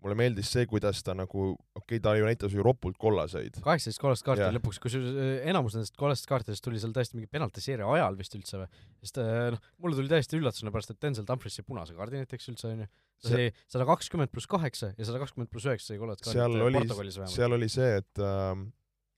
mulle 0.00 0.16
meeldis 0.18 0.50
see, 0.54 0.66
kuidas 0.70 1.02
ta 1.04 1.14
nagu, 1.16 1.50
okei 1.76 1.98
okay,, 1.98 2.00
ta 2.04 2.14
ju 2.16 2.26
näitas 2.28 2.54
ju 2.56 2.64
ropult 2.64 2.98
kollaseid. 3.00 3.60
kaheksateist 3.64 4.00
kollast 4.02 4.24
kaarti 4.26 4.44
yeah. 4.46 4.54
lõpuks, 4.56 4.80
kusjuures 4.82 5.44
enamus 5.50 5.76
nendest 5.76 5.96
kollastest 6.00 6.30
kaartidest 6.30 6.64
tuli 6.64 6.80
seal 6.82 6.94
tõesti 6.96 7.18
mingi 7.18 7.30
penaltiseeria 7.32 7.88
ajal 7.98 8.18
vist 8.18 8.36
üldse 8.38 8.62
või, 8.62 8.82
sest 9.04 9.20
äh, 9.22 9.46
noh, 9.54 9.70
mulle 9.82 10.00
tuli 10.00 10.12
täiesti 10.12 10.40
üllatusena 10.40 10.72
pärast, 10.74 10.94
et 10.94 11.00
Denzel 11.04 11.28
Dumfries 11.28 11.60
sai 11.60 11.66
punase 11.68 11.96
kaardi 11.98 12.22
näiteks 12.22 12.52
üldse 12.52 12.72
onju. 12.72 12.90
ta 13.20 13.34
sai 13.34 13.48
sada 13.68 13.88
kakskümmend 13.88 14.32
pluss 14.32 14.50
kaheksa 14.50 14.92
ja 14.96 15.08
sada 15.08 15.22
kakskümmend 15.22 15.52
pluss 15.52 15.68
üheksa 15.68 15.92
sai 15.92 16.00
kollast 16.00 16.24
kaardi 16.24 16.60
äh, 16.60 16.76
Portugalis 16.80 17.20
vähemalt. 17.20 17.36
seal 17.36 17.58
oli 17.58 17.68
see, 17.72 17.96
et 18.00 18.24
äh, 18.24 18.66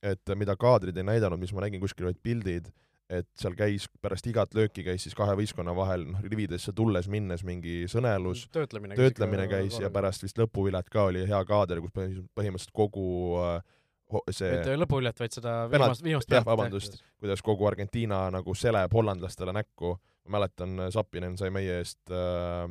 et 0.03 0.33
mida 0.35 0.55
kaadrid 0.59 0.97
ei 0.99 1.05
näidanud, 1.07 1.39
mis 1.39 1.53
ma 1.55 1.63
nägin 1.63 1.79
kuskil 1.79 2.09
olid 2.09 2.19
pildid, 2.23 2.67
et 3.19 3.27
seal 3.39 3.55
käis 3.57 3.85
pärast 4.01 4.27
igat 4.29 4.55
lööki 4.57 4.85
käis 4.85 5.05
siis 5.05 5.15
kahe 5.17 5.35
võistkonna 5.37 5.75
vahel 5.77 6.05
noh, 6.09 6.23
rividesse 6.25 6.73
tulles-minnes 6.75 7.43
mingi 7.47 7.83
sõnelus, 7.91 8.47
töötlemine, 8.53 8.97
töötlemine 8.99 9.47
käis 9.51 9.77
ja 9.81 9.91
pärast 9.93 10.25
vist 10.25 10.39
lõpuviljad 10.41 10.89
ka 10.91 11.07
oli 11.11 11.25
hea 11.29 11.41
kaader, 11.47 11.81
kus 11.83 11.93
põhimõtteliselt 11.93 12.73
kogu 12.75 13.07
äh, 13.41 13.59
see 14.29 14.53
mitte 14.57 14.77
lõpuviljat, 14.77 15.19
vaid 15.23 15.35
seda 15.39 15.57
viimast, 15.71 16.05
viimast 16.05 16.33
jah, 16.33 16.45
vabandust, 16.47 16.99
kuidas 17.21 17.43
kogu 17.45 17.67
Argentiina 17.69 18.25
nagu 18.33 18.55
seleb 18.57 18.93
hollandlastele 18.93 19.55
näkku, 19.55 19.95
ma 20.27 20.37
mäletan, 20.37 20.87
Sapinen 20.93 21.37
sai 21.39 21.51
meie 21.53 21.79
eest 21.81 22.13
äh, 22.13 22.67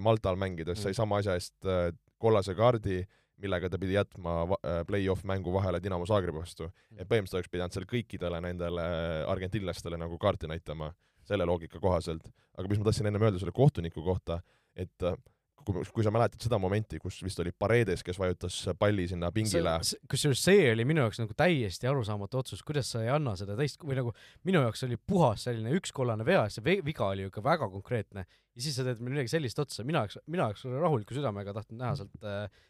Maltal 0.00 0.38
mängides 0.38 0.78
mm., 0.78 0.82
sai 0.86 0.96
sama 0.96 1.20
asja 1.20 1.36
eest 1.38 1.68
äh, 1.68 1.90
kollase 2.20 2.54
kaardi. 2.54 3.00
äh, 3.00 3.19
millega 3.42 3.70
ta 3.70 3.80
pidi 3.80 3.96
jätma 3.96 4.36
äh, 4.46 4.80
play-off 4.88 5.24
mängu 5.28 5.52
vahele 5.54 5.80
Dinamo 5.82 6.06
Zagrebi 6.08 6.40
vastu. 6.40 6.70
et 6.96 7.08
põhimõtteliselt 7.08 7.40
oleks 7.40 7.52
pidanud 7.52 7.76
seal 7.76 7.88
kõikidele 7.90 8.40
nendele 8.44 8.86
argentinlastele 9.30 9.98
nagu 10.00 10.18
kaarti 10.20 10.50
näitama, 10.50 10.92
selle 11.26 11.46
loogika 11.48 11.80
kohaselt. 11.80 12.30
aga 12.58 12.68
mis 12.68 12.80
ma 12.80 12.88
tahtsin 12.88 13.10
ennem 13.10 13.22
öelda 13.22 13.40
selle 13.42 13.56
kohtuniku 13.56 14.04
kohta, 14.04 14.40
et 14.76 15.06
äh, 15.06 15.16
kui, 15.64 15.84
kui 15.94 16.04
sa 16.04 16.12
mäletad 16.14 16.42
seda 16.42 16.58
momenti, 16.60 16.98
kus 17.02 17.20
vist 17.24 17.40
oli 17.42 17.52
Paredes, 17.52 18.02
kes 18.06 18.18
vajutas 18.20 18.56
palli 18.78 19.06
sinna 19.10 19.30
pingile. 19.34 19.76
kusjuures 20.10 20.42
see 20.44 20.70
oli 20.72 20.86
minu 20.88 21.04
jaoks 21.04 21.20
nagu 21.22 21.36
täiesti 21.36 21.88
arusaamatu 21.90 22.40
otsus, 22.42 22.62
kuidas 22.66 22.90
sa 22.94 23.04
ei 23.04 23.10
anna 23.12 23.36
seda 23.38 23.56
teist 23.58 23.82
või 23.84 23.98
nagu 23.98 24.14
minu 24.48 24.64
jaoks 24.66 24.84
oli 24.88 24.98
puhas 24.98 25.46
selline 25.48 25.74
üks 25.78 25.94
kollane 25.96 26.26
vea, 26.26 26.46
see 26.52 26.64
viga 26.84 27.10
oli 27.10 27.26
ju 27.26 27.32
ikka 27.32 27.44
väga 27.44 27.70
konkreetne 27.72 28.26
ja 28.26 28.64
siis 28.64 28.76
sa 28.78 28.86
teed 28.86 29.02
midagi 29.04 29.30
sellist 29.32 29.60
otsa, 29.62 29.84
mina 29.86 30.04
oleks, 30.04 30.18
mina 30.30 30.48
oleks 30.50 30.64
rahuliku 30.66 31.16
südamega 31.16 31.54
tahtnud 31.56 31.80
näha 31.80 31.98
sealt 32.00 32.24
äh, 32.24 32.42
äh, 32.44 32.62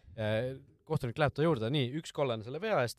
kohtunik 0.90 1.18
läheb 1.18 1.34
ta 1.36 1.46
juurde, 1.46 1.70
nii, 1.70 1.92
üks 2.00 2.12
kollane 2.16 2.46
selle 2.46 2.60
vea 2.62 2.82
eest, 2.82 2.98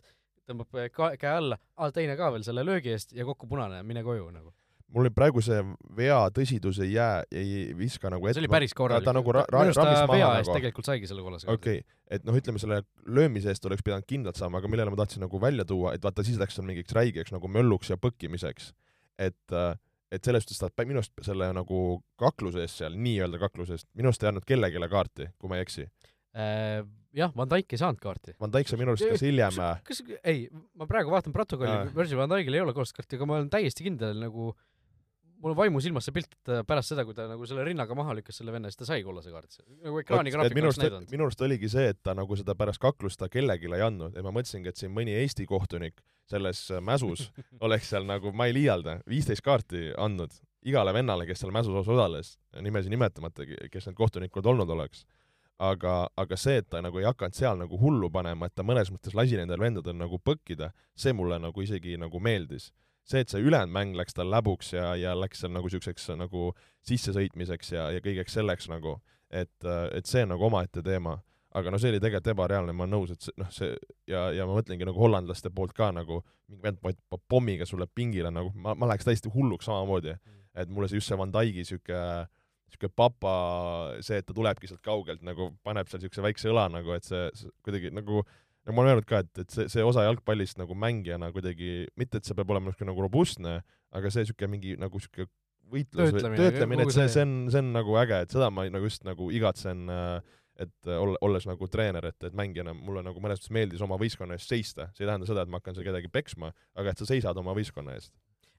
tõmbab 0.50 0.82
ka, 0.95 1.13
käe 1.19 1.36
alla, 1.38 1.60
teine 1.93 2.17
ka 2.19 2.32
veel 2.34 2.45
selle 2.47 2.65
löögi 2.65 2.93
eest 2.95 3.15
ja 3.17 3.28
kokku 3.28 3.50
punane, 3.52 3.84
mine 3.88 4.04
koju 4.06 4.30
nagu 4.32 4.54
mul 4.91 5.08
praegu 5.15 5.41
see 5.43 5.60
vea 5.95 6.17
tõsidus 6.36 6.82
ei 6.84 6.95
jää, 6.95 7.24
ei 7.32 7.52
viska 7.78 8.12
nagu 8.12 8.28
ette. 8.28 8.39
see 8.39 8.43
oli 8.43 8.52
päris 8.52 8.74
korralik. 8.76 9.06
ta 9.08 9.13
nagu 9.15 9.36
ra-, 9.36 9.45
ra-, 9.47 9.62
rammis 9.63 9.80
maha 9.80 10.08
vea 10.12 10.32
eest 10.39 10.50
nagu. 10.50 10.58
tegelikult 10.58 10.89
saigi 10.89 11.10
selle 11.10 11.24
kollase 11.26 11.47
okei 11.52 11.80
okay., 11.80 12.00
et 12.12 12.26
noh, 12.28 12.36
ütleme 12.36 12.60
selle 12.62 12.82
löömise 13.08 13.54
eest 13.54 13.65
oleks 13.69 13.86
pidanud 13.88 14.08
kindlalt 14.10 14.39
saama, 14.39 14.60
aga 14.60 14.71
millele 14.71 14.91
ma 14.91 15.00
tahtsin 15.00 15.24
nagu 15.24 15.39
välja 15.41 15.65
tuua, 15.67 15.95
et 15.95 16.04
vaata, 16.04 16.26
siis 16.28 16.39
läks 16.41 16.60
seal 16.60 16.67
mingiks 16.67 16.95
räigeks 16.97 17.32
nagu 17.36 17.52
mölluks 17.52 17.93
ja 17.93 18.00
põkkimiseks. 18.02 18.74
et 19.19 19.56
äh, 19.56 19.74
et 20.12 20.28
selles 20.28 20.43
suhtes 20.43 20.60
ta 20.76 20.86
minu 20.86 21.00
arust 21.00 21.13
selle 21.24 21.47
nagu 21.56 22.02
kakluse 22.19 22.65
eest 22.65 22.82
seal, 22.82 22.97
nii-öelda 23.00 23.39
kakluse 23.39 23.78
eest, 23.78 23.88
minu 23.95 24.12
arust 24.12 24.26
ei 24.26 24.32
andnud 24.32 24.47
kellelegi 24.47 24.89
kaarti, 24.91 25.32
kui 25.39 25.52
ma 25.52 25.60
ei 25.60 25.67
eksi 25.67 25.88
äh,. 26.36 26.84
Jah, 27.17 27.32
Van 27.38 27.50
Dijk 27.52 27.76
ei 27.76 27.82
saanud 27.82 28.02
kaarti. 28.02 28.36
Van 28.41 28.52
Dijk 28.54 28.71
sai 28.71 28.82
minu 28.82 28.95
arust 28.95 29.08
kas 29.13 29.24
hiljem 29.26 29.62
kas, 29.88 30.02
kas, 30.08 30.19
ei, 30.24 30.45
ma 30.80 30.88
praegu 30.89 31.13
vaatan 31.13 31.36
protokolli, 31.36 31.93
Virgil 31.95 32.19
van 32.19 32.32
Dijkil 32.34 32.60
ei 32.60 32.65
ole 32.65 32.76
kollast 32.78 32.95
kaarti, 32.97 33.19
aga 33.19 33.30
ma 33.30 33.39
olen 33.39 33.50
täiesti 33.54 33.88
kindel 33.88 34.19
nagu 34.21 34.52
mul 35.41 35.56
on 35.56 35.58
vaimusilmas 35.58 36.06
see 36.06 36.13
pilt, 36.15 36.36
et 36.38 36.52
pärast 36.69 36.93
seda, 36.93 37.04
kui 37.08 37.15
ta 37.17 37.26
nagu 37.30 37.47
selle 37.50 37.63
rinnaga 37.65 37.95
maha 37.97 38.13
lükkas 38.19 38.38
selle 38.41 38.54
venna, 38.54 38.69
siis 38.69 38.80
ta 38.82 38.88
sai 38.91 39.02
kollase 39.06 39.34
kaardi. 39.34 39.63
nagu 39.82 40.02
ekraani 40.04 40.34
graafikul 40.34 40.67
oleks 40.69 40.82
näidanud. 40.82 41.13
minu 41.13 41.26
arust 41.26 41.41
oligi 41.47 41.71
see, 41.74 41.88
et 41.95 42.00
ta 42.06 42.13
nagu 42.17 42.38
seda 42.38 42.56
pärast 42.58 42.82
kaklust 42.84 43.19
ta 43.21 43.30
kellelegi 43.32 43.71
ei 43.71 43.86
andnud 43.86 44.17
ja 44.17 44.24
ma 44.26 44.34
mõtlesingi, 44.36 44.69
et 44.69 44.78
siin 44.78 44.93
mõni 44.93 45.15
Eesti 45.17 45.47
kohtunik 45.50 45.97
selles 46.30 46.62
mäsus 46.86 47.28
oleks 47.65 47.89
seal 47.89 48.06
nagu, 48.08 48.34
ma 48.38 48.47
ei 48.50 48.56
liialda, 48.60 49.00
viisteist 49.10 49.43
kaarti 49.45 49.89
andnud 49.97 50.38
igale 50.62 50.93
vennale, 50.93 51.26
kes 51.26 51.41
seal 51.41 51.54
mäsus 51.54 51.74
osales, 51.74 52.36
nimesi 52.62 52.91
nimetamata, 52.93 53.47
kes 53.71 53.89
need 53.89 53.97
kohtunikud 53.97 54.45
olnud 54.45 54.69
oleks. 54.78 55.06
Aga, 55.62 55.95
aga 56.17 56.38
see, 56.39 56.58
et 56.62 56.69
ta 56.71 56.82
nagu 56.82 57.00
ei 57.00 57.06
hakanud 57.06 57.38
seal 57.38 57.60
nagu 57.60 57.78
hullu 57.80 58.10
panema, 58.13 58.47
et 58.47 58.56
ta 58.58 58.65
mõnes 58.65 58.89
mõttes 58.93 59.15
lasi 59.17 59.38
nendel 59.38 59.62
vendadel 59.62 59.97
nagu 59.97 60.17
põkkida, 60.26 60.71
see 60.97 61.13
mulle 61.13 61.38
nagu 61.41 61.63
isegi 61.63 61.97
nagu 62.02 62.21
meeldis. 62.24 62.71
see, 63.04 63.24
et 63.24 63.32
see 63.34 63.41
ülejäänud 63.41 63.74
mäng 63.74 63.95
läks 63.97 64.13
tal 64.13 64.30
läbuks 64.30 64.74
ja, 64.74 64.91
ja 64.95 65.15
läks 65.17 65.39
seal 65.41 65.52
nagu 65.52 65.65
niisuguseks 65.67 66.12
nagu 66.19 66.52
sissesõitmiseks 66.86 67.71
ja, 67.74 67.88
ja 67.91 68.02
kõigeks 68.02 68.38
selleks 68.38 68.69
nagu, 68.69 69.00
et, 69.30 69.65
et 69.91 70.06
see 70.06 70.21
on 70.24 70.36
nagu 70.36 70.45
omaette 70.47 70.84
teema. 70.86 71.17
aga 71.52 71.71
no 71.71 71.78
see 71.82 71.89
oli 71.91 72.00
tegelikult 72.00 72.32
ebareaalne, 72.32 72.74
ma 72.74 72.86
olen 72.86 72.93
nõus, 72.95 73.12
et 73.12 73.26
see, 73.26 73.34
noh, 73.38 73.50
see 73.52 73.74
ja, 74.08 74.30
ja 74.32 74.45
ma 74.47 74.56
mõtlengi 74.56 74.86
nagu 74.88 75.02
hollandlaste 75.02 75.50
poolt 75.52 75.74
ka 75.76 75.89
nagu 75.91 76.21
mingi 76.47 76.63
vend 76.63 76.80
paneb 76.82 77.26
pommiga 77.28 77.65
sulle 77.67 77.88
pingile 77.88 78.32
nagu, 78.32 78.54
ma, 78.56 78.76
ma 78.76 78.88
läheks 78.88 79.08
täiesti 79.08 79.34
hulluks 79.34 79.67
samamoodi. 79.67 80.15
Mm.. 80.15 80.38
et 80.62 80.69
mulle 80.69 80.88
see 80.88 81.00
just 81.00 81.12
see 81.12 81.17
Van 81.17 81.32
Dijk'i 81.32 81.65
niisugune 81.65 82.28
niisugune 82.71 82.95
papa, 82.95 83.34
see, 84.05 84.21
et 84.21 84.27
ta 84.27 84.36
tulebki 84.36 84.69
sealt 84.69 84.81
kaugelt 84.86 85.21
nagu, 85.25 85.51
paneb 85.65 85.89
seal 85.91 86.01
niisuguse 86.01 86.25
väikse 86.25 86.51
õla 86.51 86.69
nagu, 86.73 86.95
et 86.95 87.07
see, 87.07 87.27
see 87.38 87.51
kuidagi 87.65 87.91
nagu 87.93 88.23
ja 88.65 88.73
ma 88.73 88.84
olen 88.84 88.95
öelnud 88.95 89.07
ka, 89.10 89.21
et, 89.25 89.43
et 89.43 89.53
see, 89.53 89.67
see 89.73 89.86
osa 89.86 90.05
jalgpallist 90.05 90.60
nagu 90.62 90.75
mängijana 90.77 91.31
kuidagi, 91.36 91.86
mitte 91.99 92.21
et 92.21 92.27
see 92.27 92.38
peab 92.38 92.51
olema 92.53 92.69
niisugune 92.69 92.91
nagu 92.91 93.05
robustne, 93.07 93.55
aga 93.97 94.12
see 94.13 94.25
niisugune 94.25 94.51
mingi 94.55 94.75
nagu 94.81 95.01
niisugune 95.01 95.31
võitlus 95.71 96.12
või 96.12 96.38
töötlemine, 96.38 96.86
et 96.86 96.93
see, 96.93 97.07
see 97.13 97.25
on, 97.25 97.36
see 97.51 97.63
on 97.63 97.71
nagu 97.77 97.95
äge, 98.01 98.23
et 98.25 98.34
seda 98.36 98.51
ma 98.53 98.67
nagu 98.67 98.89
just 98.89 99.05
nagu 99.07 99.29
igatsen, 99.31 99.86
et 100.62 100.91
olla, 100.93 101.15
olles 101.25 101.47
nagu 101.47 101.69
treener, 101.71 102.10
et, 102.12 102.19
et 102.27 102.36
mängijana 102.38 102.73
mulle 102.75 103.03
nagu 103.05 103.23
mõnes 103.23 103.39
mõttes 103.39 103.53
meeldis 103.55 103.81
oma 103.81 103.97
võistkonna 104.01 104.36
eest 104.38 104.51
seista, 104.51 104.89
see 104.95 105.05
ei 105.05 105.10
tähenda 105.10 105.29
seda, 105.29 105.45
et 105.45 105.51
ma 105.51 105.62
hakkan 105.62 105.77
seal 105.77 105.88
kedagi 105.88 106.12
peksma, 106.12 106.51
aga 106.77 106.91
et 106.91 107.01
sa 107.01 107.07
seisad 107.07 107.39
oma 107.39 107.55
võistkonna 107.57 107.95
eest 107.97 108.12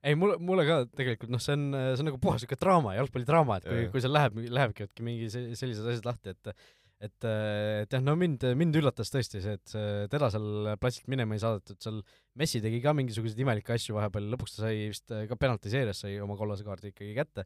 ei, 0.03 0.19
mulle, 0.19 0.37
mulle 0.43 0.67
ka 0.67 0.83
tegelikult 0.99 1.33
noh, 1.33 1.43
see 1.43 1.57
on, 1.57 1.67
see 1.95 2.03
on 2.03 2.09
nagu 2.11 2.21
puhas 2.23 2.43
niisugune 2.43 2.62
draama, 2.65 2.95
jalgpallidraama, 2.99 3.59
et 3.61 3.67
kui, 3.69 3.88
kui 3.95 4.05
seal 4.05 4.15
läheb, 4.17 4.38
lähebki 4.59 4.88
mingi 5.05 5.29
sellised 5.31 5.85
asjad 5.87 6.09
lahti, 6.09 6.37
et 6.37 6.55
et, 7.03 7.27
et 7.27 7.95
jah, 7.97 8.03
no 8.05 8.15
mind, 8.15 8.45
mind 8.59 8.77
üllatas 8.79 9.11
tõesti 9.11 9.41
see, 9.43 9.57
et 9.59 9.73
teda 10.12 10.29
seal 10.31 10.73
platsilt 10.79 11.09
minema 11.11 11.35
ei 11.35 11.43
saadetud, 11.43 11.81
seal 11.83 11.99
Messi 12.38 12.62
tegi 12.62 12.79
ka 12.85 12.95
mingisuguseid 12.95 13.43
imelikke 13.43 13.75
asju 13.75 13.97
vahepeal, 13.97 14.29
lõpuks 14.33 14.55
ta 14.55 14.69
sai 14.69 14.87
vist 14.93 15.11
ka 15.11 15.38
penaltiseerias 15.41 16.05
sai 16.05 16.15
oma 16.23 16.37
kollase 16.38 16.65
kaardi 16.65 16.93
ikkagi 16.93 17.17
kätte. 17.17 17.45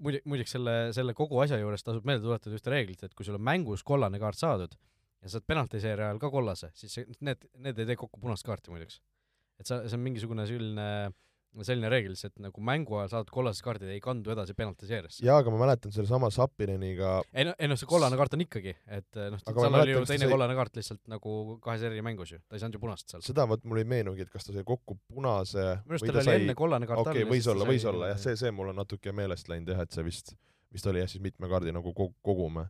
Muide, 0.00 0.22
muideks 0.28 0.56
selle, 0.56 0.74
selle 0.96 1.12
kogu 1.16 1.38
asja 1.44 1.60
juures 1.60 1.84
tasub 1.84 2.08
meelde 2.08 2.24
tuletada 2.24 2.56
ühte 2.56 2.72
reeglit, 2.72 3.04
et 3.04 3.14
kui 3.16 3.28
sul 3.28 3.36
on 3.36 3.44
mängus 3.44 3.84
kollane 3.86 4.20
kaart 4.20 4.40
saadud 4.40 4.74
ja 5.22 5.30
saad 5.32 5.46
penaltiseeria 5.48 6.08
ajal 6.08 6.20
ka 6.22 6.32
kollase, 6.32 6.72
siis 6.78 6.98
need, 7.24 7.46
need 7.60 7.78
ei 7.80 7.88
tee 7.88 8.00
kokku 8.00 8.20
punast 8.22 8.48
kaarti 8.48 8.72
muideks. 8.72 9.00
et 9.60 9.66
sa, 9.66 9.80
see 9.84 9.96
on 9.96 10.04
mingisugune 10.04 10.44
selline 10.46 10.84
äh, 11.08 11.14
selline 11.64 11.88
reegel 11.90 12.12
lihtsalt 12.12 12.36
nagu 12.42 12.62
mängu 12.64 12.98
ajal 12.98 13.10
saadud 13.12 13.30
kollased 13.32 13.64
kaardid 13.64 13.90
ei 13.92 14.00
kandu 14.04 14.32
edasi 14.34 14.54
penaltiseeriasse. 14.58 15.24
jaa, 15.24 15.38
aga 15.42 15.52
ma 15.52 15.60
mäletan 15.62 15.92
sellesama 15.94 16.30
Sapineniga 16.34 17.18
ei 17.32 17.48
no, 17.48 17.54
ei 17.58 17.70
noh, 17.70 17.78
see 17.80 17.88
kollane 17.90 18.18
kaart 18.20 18.36
on 18.36 18.44
ikkagi, 18.44 18.74
et 18.98 19.20
noh, 19.32 19.40
seal 19.42 19.78
oli 19.80 19.94
ju 19.94 20.04
teine 20.04 20.26
see... 20.26 20.32
kollane 20.32 20.56
kaart 20.58 20.78
lihtsalt 20.78 21.02
nagu 21.10 21.34
kahes 21.64 21.86
eri 21.88 22.04
mängus 22.04 22.34
ju, 22.34 22.40
ta 22.46 22.58
ei 22.58 22.62
saanud 22.62 22.78
ju 22.78 22.82
punast 22.84 23.14
seal. 23.14 23.24
seda 23.24 23.48
vot 23.50 23.64
mul 23.68 23.82
ei 23.82 23.88
meenugi, 23.88 24.26
et 24.26 24.32
kas 24.32 24.46
ta 24.46 24.54
sai 24.54 24.66
kokku 24.68 24.98
punase 25.08 25.64
minu 25.84 25.96
arust 25.96 26.08
tal 26.10 26.20
oli 26.20 26.28
sai... 26.30 26.42
enne 26.42 26.58
kollane 26.58 26.90
kaart 26.90 27.04
okei 27.06 27.24
okay,, 27.24 27.30
võis 27.32 27.50
olla, 27.50 27.68
võis 27.72 27.88
olla 27.88 28.12
jah, 28.12 28.22
see, 28.22 28.36
see 28.40 28.54
mul 28.54 28.74
on 28.74 28.80
natuke 28.82 29.14
meelest 29.16 29.50
läinud 29.50 29.72
jah, 29.74 29.82
et 29.86 29.96
see 29.96 30.06
vist, 30.06 30.34
vist 30.74 30.90
oli 30.92 31.02
jah, 31.02 31.10
siis 31.10 31.24
mitme 31.24 31.50
kaardi 31.50 31.74
nagu 31.74 31.94
kogume. 31.96 32.68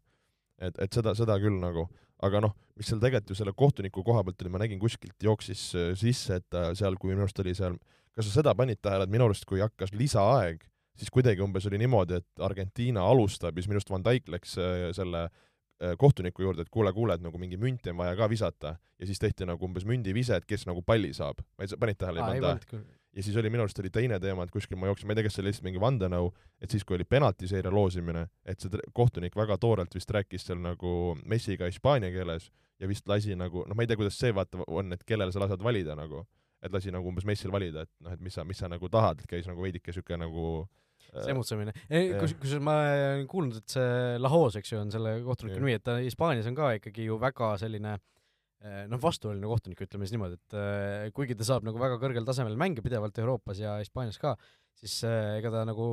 et, 0.63 0.79
et 0.79 0.95
seda, 0.95 1.15
seda 1.19 1.37
küll 1.43 1.59
nagu, 1.61 1.89
aga 2.25 2.47
noh, 2.47 2.57
mis 2.79 2.89
seal 2.89 3.03
tegelikult 3.03 3.35
ju 3.35 3.43
selle 3.43 3.55
kohtuniku 3.59 4.07
koha 4.07 4.25
pealt 4.27 4.43
oli, 4.43 4.55
ma 4.55 4.63
nägin 4.63 4.81
kuskilt 4.83 5.23
jooksis 5.23 5.69
äh, 5.75 5.93
sisse, 5.99 6.41
et 6.41 6.61
seal, 6.79 6.97
kui 6.99 7.13
minu 7.13 7.27
arust 7.27 7.43
oli 7.45 7.55
seal 7.59 7.79
kas 8.19 8.27
sa 8.27 8.41
seda 8.41 8.55
panid 8.59 8.83
tähele, 8.83 9.07
et 9.07 9.15
minu 9.15 9.29
arust, 9.29 9.47
kui 9.47 9.63
hakkas 9.63 9.95
lisaaeg, 9.95 10.65
siis 10.99 11.13
kuidagi 11.15 11.45
umbes 11.45 11.69
oli 11.71 11.79
niimoodi, 11.79 12.19
et 12.19 12.43
Argentiina 12.43 13.05
alustab 13.07 13.55
ja 13.55 13.63
siis 13.63 13.71
minu 13.71 13.79
arust 13.79 13.93
Van 13.95 14.05
Dijk 14.05 14.33
läks 14.35 14.57
äh, 14.59 14.89
selle 14.97 15.29
äh, 15.29 15.95
kohtuniku 16.01 16.43
juurde, 16.43 16.67
et 16.67 16.73
kuule, 16.75 16.93
kuule, 16.97 17.15
et 17.15 17.23
nagu 17.23 17.39
mingi 17.39 17.61
münti 17.61 17.93
on 17.93 18.01
vaja 18.01 18.17
ka 18.19 18.27
visata 18.31 18.75
ja 18.99 19.07
siis 19.07 19.23
tehti 19.23 19.47
nagu 19.47 19.69
umbes 19.69 19.87
mündivise, 19.87 20.41
et 20.41 20.47
kes 20.49 20.67
nagu 20.67 20.83
palli 20.83 21.13
saab. 21.15 21.45
panid 21.79 21.99
tähele? 22.01 22.25
ei 22.35 22.43
pannud 22.43 22.67
küll. 22.67 22.83
ja 23.15 23.23
siis 23.23 23.37
oli 23.39 23.51
minu 23.55 23.63
arust 23.63 23.79
oli 23.79 23.91
teine 23.95 24.19
teema, 24.21 24.45
et 24.45 24.51
kuskil 24.51 24.81
ma 24.81 24.91
jooksin, 24.91 25.07
ma 25.07 25.15
ei 25.15 25.21
tea, 25.21 25.29
kas 25.29 25.39
see 25.39 25.45
oli 25.45 25.53
lihtsalt 25.53 25.69
mingi 25.69 25.83
vandenõu, 25.83 26.33
et 26.63 26.75
siis, 26.75 26.85
kui 26.85 26.99
oli 26.99 27.07
penaltiseeria 27.07 27.71
loosimine, 27.71 28.27
et 28.45 28.59
see 28.61 28.83
kohtunik 28.95 29.39
väga 29.39 29.59
toorelt 29.63 29.95
vist 29.95 30.11
rääkis 30.11 30.49
seal 30.51 30.59
nagu 30.65 31.15
Messiga 31.25 31.71
hispaania 31.71 32.11
keeles 32.15 32.51
ja 32.79 32.91
vist 32.91 33.07
lasi 33.11 33.39
nagu, 33.39 33.63
noh, 33.67 33.79
ma 33.79 33.87
ei 33.87 33.91
tea, 33.91 33.99
kuidas 33.99 34.19
see 34.19 34.35
vaata 34.35 34.67
on, 34.67 34.93
et 34.95 35.07
kellele 35.07 35.35
sa 35.35 35.43
lased 35.43 35.63
valida 35.63 35.95
nagu, 35.99 36.25
et 36.65 36.75
lasi 36.75 36.93
nagu 36.95 37.09
umbes 37.11 37.27
Messil 37.29 37.53
valida, 37.55 37.85
et 37.87 37.93
noh, 38.05 38.15
et 38.15 38.23
mis 38.25 38.35
sa, 38.35 38.45
mis 38.47 38.59
sa 38.59 38.71
nagu 38.71 38.91
tahad, 38.93 39.23
et 39.23 39.31
käis 39.31 39.49
nagu 39.49 39.63
veidike 39.63 39.95
siuke 39.95 40.19
nagu 40.19 40.67
see 41.09 41.33
emotsemine. 41.33 41.73
kus, 41.89 42.35
kusjuures 42.41 42.65
ma 42.65 42.77
olen 42.83 43.27
kuulnud, 43.31 43.63
et 43.63 43.77
see 43.77 44.19
Lahos, 44.21 44.59
eks 44.61 44.75
ju, 44.75 44.81
on 44.83 44.93
selle 44.93 45.19
kohtuniku 45.25 45.61
nimi, 45.63 45.77
et 45.79 45.85
ta 45.87 45.99
Hispaanias 46.03 46.49
on 46.51 46.59
ka 46.59 46.75
ikkagi 46.79 47.09
ju 47.09 47.19
väga 47.23 47.53
selline 47.63 47.95
eh, 47.97 48.83
noh, 48.91 49.01
vastuoluline 49.03 49.51
kohtunik, 49.51 49.85
ütleme 49.87 50.09
siis 50.09 50.17
niimoodi, 50.17 50.41
et 50.41 50.59
eh, 50.59 51.07
kuigi 51.17 51.39
ta 51.39 51.47
saab 51.49 51.67
nagu 51.69 51.81
väga 51.81 52.01
kõrgel 52.03 52.29
tasemel 52.29 52.59
mänge 52.61 52.85
pidevalt 52.85 53.23
Euroopas 53.23 53.63
ja 53.63 53.79
Hispaanias 53.81 54.21
ka, 54.21 54.35
siis 54.79 55.01
ega 55.09 55.51
ta 55.55 55.65
nagu 55.67 55.87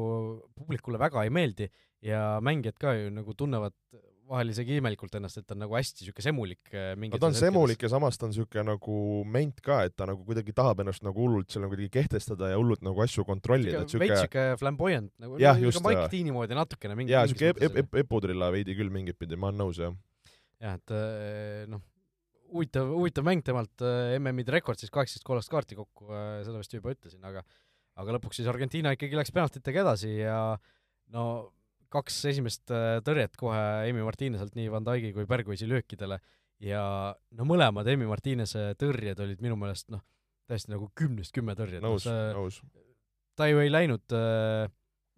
publikule 0.57 0.99
väga 1.01 1.23
ei 1.25 1.31
meeldi 1.33 1.69
ja 2.05 2.35
mängijad 2.43 2.77
ka 2.81 2.93
ju 2.97 3.13
nagu 3.13 3.33
tunnevad 3.37 3.73
vahel 4.29 4.51
isegi 4.51 4.79
imelikult 4.79 5.15
ennast, 5.19 5.39
et 5.39 5.45
ta 5.47 5.55
on 5.55 5.61
nagu 5.63 5.75
hästi 5.77 6.03
niisugune 6.03 6.25
semulik 6.25 6.73
äh, 6.73 6.93
no 6.97 7.19
ta 7.21 7.29
on 7.29 7.37
semulik 7.37 7.85
ja 7.85 7.91
samas 7.93 8.19
ta 8.19 8.27
on 8.27 8.33
niisugune 8.33 8.65
nagu 8.71 8.97
ment 9.35 9.61
ka, 9.65 9.81
et 9.89 9.95
ta 9.97 10.07
nagu 10.09 10.25
kuidagi 10.27 10.55
tahab 10.55 10.83
ennast 10.83 11.05
nagu 11.05 11.25
hullult 11.25 11.51
seal 11.53 11.65
nagu 11.65 11.75
kuidagi 11.75 11.91
kehtestada 11.93 12.51
ja 12.53 12.59
hullult 12.59 12.83
nagu 12.85 13.03
asju 13.05 13.25
kontrollida, 13.27 13.83
et 13.85 13.93
siuke 13.93 14.03
veits 14.05 14.23
siuke 14.25 14.45
flamboyant 14.61 15.11
nagu. 15.21 15.37
Just 15.61 15.83
Mike 15.85 16.07
Tiini 16.13 16.33
moodi 16.35 16.57
natukene 16.57 16.97
mingi 16.97 17.13
jaa, 17.13 17.25
siuke 17.29 17.53
ep-, 17.53 17.61
ep-, 17.69 17.81
ep-, 17.83 17.99
epudrilla 18.05 18.49
veidi 18.53 18.77
küll 18.77 18.93
mingit 18.93 19.19
pidi, 19.19 19.37
ma 19.39 19.51
olen 19.51 19.61
nõus, 19.65 19.81
jah. 19.81 19.93
jah, 20.63 20.79
et 20.79 20.95
äh, 20.95 21.65
noh, 21.71 21.83
huvitav, 22.53 22.89
huvitav 22.95 23.27
mäng 23.27 23.45
temalt, 23.45 23.75
äh, 23.85 24.15
MM-ide 24.19 24.57
rekord 24.57 24.81
siis 24.81 24.93
kaheksateist 24.93 25.27
kollast 25.27 25.53
kaarti 25.53 25.77
kokku, 25.77 26.09
seda 26.45 26.57
vist 26.57 26.73
juba 26.73 26.95
ütlesin, 26.95 27.21
aga 27.25 27.45
aga 27.95 28.17
lõpuks 28.17 28.41
siis 28.41 28.49
Argentiina 28.51 28.91
ikkagi 28.95 29.15
läks 29.15 29.31
penaltitega 29.31 29.85
edasi 29.85 30.17
ja 30.17 30.39
no 31.15 31.25
kaks 31.95 32.17
esimest 32.31 32.73
äh, 32.73 32.99
tõrjet 33.05 33.37
kohe 33.39 33.61
Emi 33.89 34.03
Martineselt, 34.05 34.55
nii 34.57 34.71
Van 34.73 34.85
Dijk'i 34.87 35.13
kui 35.15 35.27
Bergwisi 35.29 35.69
löökidele 35.69 36.19
ja 36.63 36.83
no 37.35 37.47
mõlemad 37.47 37.87
Emi 37.91 38.07
Martinese 38.09 38.73
tõrjed 38.79 39.19
olid 39.23 39.43
minu 39.43 39.57
meelest 39.59 39.91
noh, 39.93 40.03
täiesti 40.49 40.73
nagu 40.73 40.89
kümnest 40.97 41.35
kümme 41.35 41.55
tõrjet. 41.57 41.83
nõus 41.83 42.07
no,, 42.09 42.15
nõus. 42.39 42.61
ta 43.35 43.49
ju 43.51 43.63
ei 43.63 43.71
läinud 43.73 44.15
äh, 44.15 44.67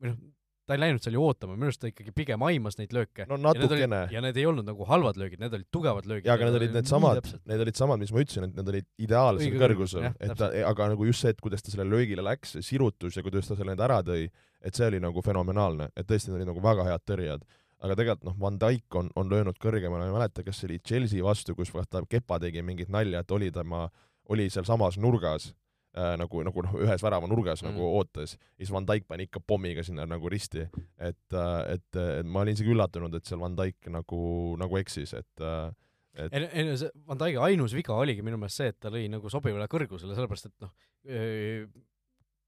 või 0.01 0.13
noh, 0.13 0.25
ta 0.67 0.75
ei 0.75 0.81
läinud 0.81 1.03
seal 1.03 1.15
ju 1.15 1.23
ootama, 1.23 1.55
minu 1.55 1.69
arust 1.69 1.79
ta 1.81 1.89
ikkagi 1.89 2.11
pigem 2.15 2.43
aimas 2.43 2.75
neid 2.79 2.93
lööke. 2.95 3.25
no 3.29 3.37
natukene. 3.39 4.01
ja 4.11 4.21
need 4.23 4.37
ei 4.39 4.45
olnud 4.49 4.67
nagu 4.67 4.87
halvad 4.89 5.19
löögid, 5.19 5.39
need 5.39 5.53
olid 5.55 5.67
tugevad 5.73 6.07
löögid. 6.09 6.27
jaa, 6.27 6.35
aga 6.35 6.49
need 6.49 6.59
olid 6.59 6.73
needsamad, 6.75 7.29
need 7.47 7.63
olid 7.65 7.79
samad, 7.79 8.01
mis 8.01 8.11
ma 8.15 8.23
ütlesin, 8.23 8.47
et 8.49 8.57
need 8.57 8.71
olid 8.73 8.87
ideaalsel 9.07 9.59
kõrgusel, 9.61 10.09
et 10.11 10.33
ta, 10.39 10.49
aga 10.71 10.89
nagu 10.93 11.07
just 11.07 11.23
see, 11.23 11.31
et 11.35 11.39
kuidas 11.43 11.63
ta 11.63 11.71
selle 11.73 11.87
löögile 11.87 12.25
läks, 12.25 12.57
sirutus 12.67 13.15
ja 13.19 13.23
kuidas 13.25 13.47
ta 13.47 13.55
selle 13.55 13.75
nüüd 13.75 13.85
ära 13.87 14.01
tõi, 14.07 14.25
et 14.59 14.75
see 14.75 14.89
oli 14.89 14.99
nagu 15.03 15.23
fenomenaalne, 15.23 15.87
et 15.95 16.09
tõesti 16.09 16.33
need 16.33 16.41
olid 16.41 16.51
nagu 16.51 16.65
väga 16.65 16.89
head 16.89 17.05
tõrjed. 17.07 17.47
aga 17.77 17.93
tegelikult 17.93 18.25
noh, 18.25 18.35
Van 18.41 18.57
Dijk 18.59 18.95
on, 18.99 19.13
on 19.15 19.31
löönud 19.31 19.59
kõrgemale, 19.61 20.03
ma 20.03 20.11
ei 20.11 20.17
mäleta, 20.17 20.43
kas 20.43 20.59
see 20.59 20.67
oli 20.71 20.81
Chelsea 20.83 21.23
vastu, 21.23 21.55
kus 21.55 21.71
vaata 21.71 22.01
Kepa 22.09 22.39
tegi 22.43 22.65
mingit 22.65 22.89
nalja, 22.89 23.21
et 23.21 23.31
oli 23.31 23.51
tema, 23.53 23.85
oli 24.33 24.49
sealsamas 24.49 24.97
nurgas 24.97 25.51
nagu, 26.19 26.43
nagu 26.45 26.63
noh, 26.65 26.77
ühes 26.85 27.03
värava 27.03 27.29
nurgas 27.29 27.63
mm. 27.63 27.71
nagu 27.71 27.89
ootas, 27.99 28.37
siis 28.57 28.71
Van 28.73 28.85
Dijk 28.87 29.07
pani 29.09 29.27
ikka 29.27 29.41
pommiga 29.41 29.85
sinna 29.85 30.05
nagu 30.09 30.29
risti, 30.31 30.67
et 30.99 31.37
äh,, 31.37 31.59
et, 31.77 31.99
et 32.21 32.29
ma 32.29 32.43
olin 32.43 32.57
isegi 32.57 32.73
üllatunud, 32.73 33.17
et 33.17 33.27
seal 33.29 33.41
Van 33.41 33.57
Dijk 33.57 33.91
nagu, 33.93 34.21
nagu 34.61 34.79
eksis, 34.81 35.15
et 35.17 35.45
äh, 35.45 35.67
et 36.17 36.33
ei, 36.33 36.47
ei 36.49 36.65
no 36.65 36.77
see 36.79 36.89
Van 37.07 37.19
Dijk'i 37.21 37.41
ainus 37.49 37.75
viga 37.77 37.93
oligi 37.97 38.23
minu 38.25 38.39
meelest 38.41 38.61
see, 38.61 38.71
et 38.73 38.79
ta 38.81 38.89
lõi 38.93 39.05
nagu 39.11 39.29
sobivale 39.29 39.67
kõrgusele, 39.71 40.15
sellepärast 40.17 40.49
et 40.49 40.65
noh, 40.65 40.73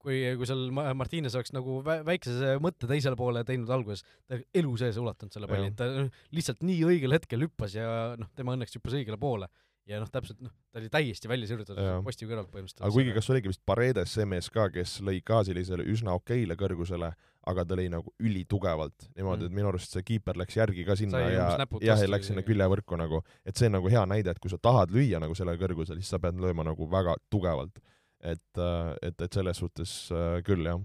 kui, 0.00 0.18
kui 0.40 0.48
seal 0.48 0.68
Martines 0.74 1.36
oleks 1.38 1.54
nagu 1.54 1.78
väikese 1.86 2.56
mõtte 2.62 2.88
teisele 2.90 3.18
poole 3.20 3.44
teinud 3.46 3.70
alguses, 3.74 4.02
ta 4.28 4.40
elu 4.62 4.76
sees 4.80 4.98
ulatanud 5.00 5.36
selle 5.36 5.50
palli, 5.50 5.72
ta 5.78 5.88
lihtsalt 6.36 6.64
nii 6.66 6.82
õigel 6.88 7.16
hetkel 7.16 7.46
hüppas 7.46 7.76
ja 7.76 7.90
noh, 8.20 8.30
tema 8.38 8.56
õnneks 8.56 8.78
hüppas 8.78 8.96
õigele 8.98 9.20
poole 9.20 9.50
ja 9.88 10.00
noh, 10.00 10.10
täpselt 10.12 10.40
noh, 10.44 10.52
ta 10.70 10.80
oli 10.80 10.90
täiesti 10.92 11.28
välja 11.30 11.48
sirutatud 11.50 12.04
posti 12.06 12.28
kõrvalt 12.28 12.50
põhimõtteliselt. 12.52 12.82
aga 12.84 12.94
kuigi 12.94 13.14
kas 13.16 13.30
oligi 13.32 13.50
vist 13.50 13.62
Paredes 13.66 14.14
see 14.16 14.26
mees 14.28 14.50
ka, 14.52 14.68
kes 14.74 14.98
lõi 15.06 15.20
ka 15.26 15.40
sellisele 15.46 15.86
üsna 15.90 16.14
okeile 16.18 16.56
kõrgusele, 16.60 17.10
aga 17.50 17.64
ta 17.66 17.78
lõi 17.78 17.88
nagu 17.92 18.12
ülitugevalt 18.20 19.08
niimoodi 19.16 19.46
mm., 19.46 19.50
et 19.50 19.56
minu 19.58 19.70
arust 19.72 19.96
see 19.96 20.06
kiiper 20.12 20.38
läks 20.40 20.58
järgi 20.60 20.84
ka 20.88 20.96
sinna 21.00 21.22
Sai 21.22 21.34
ja 21.34 21.48
jah, 21.64 22.04
ja 22.04 22.10
läks 22.10 22.30
sinna 22.30 22.44
küljevõrku 22.46 23.00
nagu, 23.00 23.22
et 23.48 23.56
see 23.56 23.70
on 23.70 23.78
nagu 23.78 23.92
hea 23.92 24.04
näide, 24.10 24.34
et 24.34 24.42
kui 24.42 24.52
sa 24.52 24.60
tahad 24.60 24.92
lüüa 24.94 25.22
nagu 25.22 25.36
sellel 25.38 25.58
kõrgusel, 25.60 26.00
siis 26.02 26.12
sa 26.12 26.20
pead 26.22 26.38
lööma 26.40 26.66
nagu 26.68 26.88
väga 26.90 27.16
tugevalt. 27.32 27.82
et, 28.20 28.58
äh, 28.60 28.94
et, 29.00 29.16
et 29.16 29.32
selles 29.32 29.56
suhtes 29.56 29.92
äh, 30.12 30.42
küll, 30.44 30.66
jah 30.68 30.80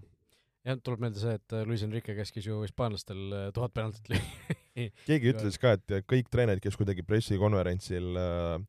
jah, 0.65 0.77
tuleb 0.79 1.01
meelde 1.03 1.19
see, 1.19 1.33
et 1.35 1.55
Luis 1.67 1.83
Enrique 1.83 2.15
käskis 2.15 2.47
ju 2.47 2.61
hispaanlastel 2.63 3.51
tuhat 3.53 3.73
penaltit 3.75 4.07
lüüa 4.09 4.87
keegi 5.05 5.29
ütles 5.33 5.59
ka, 5.59 5.75
et 5.75 6.07
kõik 6.07 6.31
treenerid, 6.31 6.63
kes 6.63 6.79
kuidagi 6.79 7.03
pressikonverentsil 7.03 8.07
äh, 8.21 8.63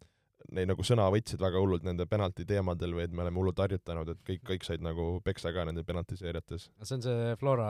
neid 0.54 0.70
nagu 0.70 0.84
sõna 0.86 1.08
võtsid 1.12 1.42
väga 1.42 1.60
hullult 1.62 1.86
nende 1.86 2.06
penalti 2.10 2.46
teemadel 2.48 2.94
või 2.96 3.06
et 3.06 3.14
me 3.14 3.24
oleme 3.24 3.40
hullult 3.40 3.60
harjutanud, 3.64 4.12
et 4.12 4.22
kõik, 4.26 4.42
kõik 4.52 4.66
said 4.66 4.84
nagu 4.84 5.16
peksa 5.26 5.52
ka 5.54 5.66
nende 5.68 5.84
penaltiseeriates. 5.86 6.70
see 6.82 6.96
on 6.98 7.04
see 7.04 7.36
Flora 7.40 7.68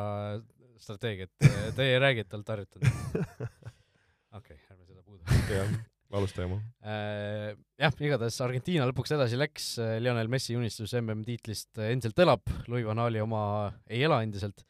strateegia, 0.83 1.31
et 1.31 1.75
teie 1.77 1.97
ei 1.97 2.01
räägi, 2.03 2.25
et 2.25 2.31
te 2.31 2.39
olete 2.39 2.57
harjutanud. 2.57 2.89
okei 4.39 4.57
okay,, 4.57 4.63
ärme 4.71 4.85
seda 4.85 5.03
puudu. 5.03 5.23
jah, 5.51 5.75
alustame 6.21 6.61
äh,. 6.85 7.57
jah, 7.81 8.01
igatahes 8.09 8.39
Argentiina 8.45 8.89
lõpuks 8.91 9.17
edasi 9.17 9.41
läks, 9.41 9.73
Lionel 10.03 10.31
Messi 10.33 10.59
unistus 10.59 10.95
MM-tiitlist 11.01 11.83
endiselt 11.89 12.25
elab, 12.27 12.45
Louis 12.69 12.87
van 12.87 13.01
Gaali 13.03 13.23
oma 13.25 13.43
ei 13.89 14.05
ela 14.07 14.21
endiselt 14.27 14.67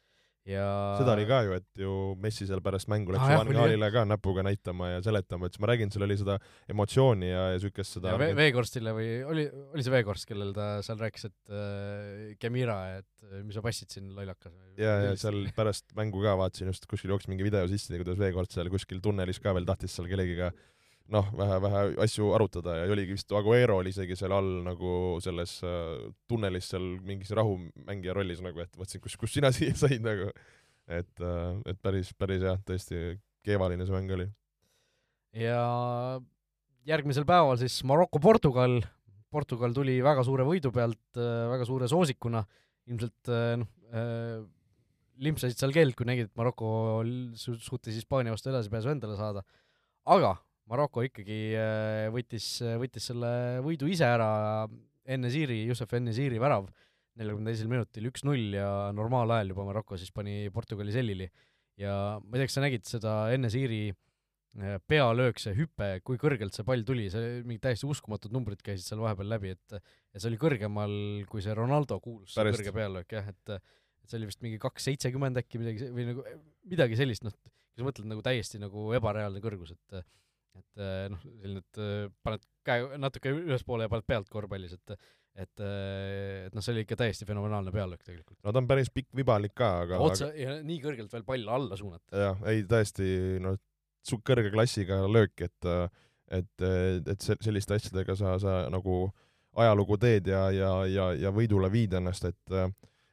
ja 0.47 0.67
seda 0.99 1.13
oli 1.17 1.25
ka 1.27 1.41
ju, 1.45 1.55
et 1.59 1.81
ju 1.81 1.93
Messi 2.23 2.47
seal 2.47 2.61
pärast 2.63 2.89
mängu 2.91 3.13
läks 3.13 3.25
ah, 3.25 3.41
Van 3.41 3.51
Gaalile 3.51 3.89
ka 3.93 4.03
näpuga 4.07 4.45
näitama 4.47 4.93
ja 4.93 5.01
seletama, 5.05 5.47
et 5.47 5.55
siis 5.55 5.63
ma 5.63 5.69
räägin, 5.71 5.91
seal 5.93 6.05
oli 6.07 6.17
seda 6.19 6.37
emotsiooni 6.71 7.31
ja, 7.31 7.43
ja 7.53 7.59
siukest 7.63 7.97
seda 7.97 8.13
ja 8.15 8.31
Veekorstile 8.37 8.93
või 8.95 9.09
oli, 9.27 9.47
oli 9.75 9.85
see 9.85 9.95
Veekorst, 9.97 10.27
kellel 10.29 10.53
ta 10.55 10.69
seal 10.85 11.01
rääkis, 11.01 11.27
et 11.29 11.51
äh, 11.51 12.37
Kemira, 12.39 12.79
et 13.01 13.27
äh, 13.27 13.43
mis 13.43 13.59
sa 13.59 13.65
passid 13.65 13.91
siin 13.93 14.13
lollakas 14.15 14.55
ja, 14.79 14.95
ja 15.09 15.13
seal 15.19 15.43
pärast 15.57 15.91
mängu 15.99 16.23
ka 16.23 16.37
vaatasin 16.39 16.71
just, 16.71 16.87
kuskil 16.89 17.13
jooksis 17.15 17.31
mingi 17.33 17.47
video 17.47 17.67
sisse, 17.71 17.91
kuidas 17.99 18.19
Veekord 18.21 18.53
seal 18.53 18.71
kuskil 18.73 19.03
tunnelis 19.03 19.43
ka 19.43 19.55
veel 19.57 19.67
tahtis 19.67 19.99
seal 19.99 20.09
kellegiga 20.11 20.53
noh, 21.13 21.27
vähe-vähe 21.39 21.83
asju 22.03 22.31
arutada 22.35 22.75
ja 22.81 22.87
oligi 22.91 23.15
vist 23.15 23.31
Aguero 23.35 23.79
oli 23.81 23.93
isegi 23.93 24.17
seal 24.19 24.33
all 24.35 24.49
nagu 24.65 24.91
selles 25.23 25.57
äh, 25.65 26.09
tunnelis 26.29 26.67
seal 26.73 26.85
mingis 27.07 27.31
rahumängija 27.37 28.15
rollis 28.17 28.41
nagu, 28.43 28.59
et 28.63 28.73
mõtlesin, 28.75 29.03
kus, 29.03 29.15
kus 29.19 29.37
sina 29.37 29.51
siia 29.55 29.75
said 29.77 30.03
nagu. 30.05 30.31
et 30.87 31.23
äh,, 31.23 31.61
et 31.67 31.79
päris, 31.83 32.11
päris 32.17 32.43
jah, 32.43 32.59
tõesti 32.67 33.17
keevaline 33.47 33.87
see 33.87 33.95
mäng 33.95 34.11
oli. 34.17 34.27
ja 35.37 35.61
järgmisel 36.87 37.27
päeval 37.27 37.59
siis 37.61 37.79
Maroko-Portugal, 37.87 38.81
Portugal 39.31 39.75
tuli 39.75 39.99
väga 40.03 40.23
suure 40.27 40.47
võidu 40.47 40.73
pealt 40.75 41.19
äh,, 41.19 41.47
väga 41.53 41.67
suure 41.67 41.89
soosikuna, 41.91 42.43
ilmselt 42.87 43.35
noh 43.63 43.73
limpsasid 45.23 45.57
seal 45.57 45.71
keeld, 45.73 45.95
kui 45.97 46.05
nägid, 46.05 46.27
et 46.29 46.37
Maroko 46.37 46.69
suutis 47.33 47.95
Hispaania 47.95 48.33
vastu 48.33 48.51
edasipääsu 48.51 48.91
endale 48.91 49.15
saada, 49.17 49.41
aga 50.05 50.35
Maroko 50.67 51.03
ikkagi 51.05 51.37
äh, 51.55 52.07
võttis, 52.11 52.57
võttis 52.81 53.07
selle 53.11 53.29
võidu 53.63 53.87
ise 53.91 54.07
ära, 54.07 54.29
enne 55.07 55.31
Siiri, 55.31 55.61
Jussef 55.69 55.93
enne 55.95 56.11
Siiri 56.15 56.41
värav, 56.43 56.67
neljakümne 57.17 57.53
teisel 57.53 57.69
minutil 57.71 58.09
üks-null 58.09 58.57
ja 58.57 58.71
normaalajal 58.95 59.53
juba 59.53 59.67
Maroko 59.69 59.99
siis 59.99 60.11
pani 60.13 60.49
Portugali 60.53 60.93
sellili. 60.95 61.29
ja 61.79 62.17
ma 62.19 62.35
ei 62.35 62.41
tea, 62.41 62.49
kas 62.49 62.57
sa 62.57 62.65
nägid 62.65 62.89
seda 62.89 63.15
enne 63.35 63.51
Siiri 63.53 63.81
äh, 63.93 64.75
pealöök, 64.91 65.39
see 65.39 65.55
hüpe, 65.55 65.89
kui 66.03 66.19
kõrgelt 66.19 66.57
see 66.57 66.67
pall 66.67 66.83
tuli, 66.87 67.07
see 67.13 67.39
mingid 67.47 67.63
täiesti 67.69 67.87
uskumatud 67.87 68.35
numbrid 68.35 68.59
käisid 68.65 68.89
seal 68.89 69.05
vahepeal 69.05 69.31
läbi, 69.37 69.55
et 69.55 69.79
ja 69.79 70.19
see 70.19 70.31
oli 70.33 70.41
kõrgemal 70.41 70.99
kui 71.31 71.45
see 71.45 71.55
Ronaldo 71.55 72.01
kuulus, 72.03 72.35
see 72.35 72.51
kõrge 72.51 72.75
pealöök 72.75 73.17
jah, 73.19 73.31
et 73.31 73.57
et 73.57 74.11
see 74.11 74.19
oli 74.19 74.27
vist 74.29 74.43
mingi 74.43 74.59
kaks 74.61 74.85
seitsekümmend 74.87 75.39
äkki 75.39 75.59
midagi, 75.59 75.87
või 75.91 76.11
nagu 76.11 76.23
midagi 76.67 76.99
sellist, 76.99 77.25
noh, 77.27 77.33
kui 77.35 77.81
sa 77.81 77.87
mõtled 77.87 78.07
nagu 78.07 78.23
täiesti 78.23 78.59
nagu 78.59 78.91
ebareaalne 78.95 79.41
kõrgus, 79.43 79.73
et 79.75 80.03
et 80.57 80.81
eh, 80.83 81.05
noh, 81.11 81.21
selline, 81.23 81.61
et 81.63 81.79
eh, 81.83 82.09
paned 82.25 82.43
käe 82.67 82.99
natuke 83.01 83.31
ülespoole 83.35 83.87
ja 83.87 83.91
paned 83.91 84.07
pealt 84.07 84.29
korvpallis, 84.31 84.75
et 84.77 84.97
et, 85.37 85.61
eh, 85.61 86.47
et 86.47 86.55
noh, 86.57 86.63
see 86.65 86.73
oli 86.73 86.81
ikka 86.81 86.97
täiesti 86.97 87.27
fenomenaalne 87.29 87.71
pealöök 87.73 88.01
tegelikult. 88.01 88.39
no 88.41 88.53
ta 88.53 88.61
on 88.63 88.69
päris 88.69 88.89
pikk 88.93 89.11
vibalik 89.17 89.53
ka, 89.57 89.69
aga 89.85 90.01
otse 90.01 90.31
aga... 90.31 90.41
ja 90.41 90.57
nii 90.65 90.81
kõrgelt 90.83 91.13
veel 91.13 91.27
pall 91.27 91.53
alla 91.59 91.77
suunata. 91.79 92.09
jah, 92.25 92.43
ei 92.49 92.65
tõesti, 92.69 93.37
no 93.43 93.53
su 94.07 94.19
kõrge 94.25 94.51
klassiga 94.53 95.03
löök, 95.05 95.47
et 95.47 95.71
et, 96.27 96.63
et 97.07 97.23
selliste 97.23 97.77
asjadega 97.77 98.15
sa, 98.19 98.33
sa 98.41 98.55
nagu 98.67 99.05
ajalugu 99.55 99.95
teed 100.01 100.27
ja, 100.27 100.49
ja, 100.51 100.71
ja, 100.91 101.05
ja 101.15 101.31
võidule 101.31 101.69
viid 101.71 101.95
ennast, 101.95 102.27
et 102.27 102.57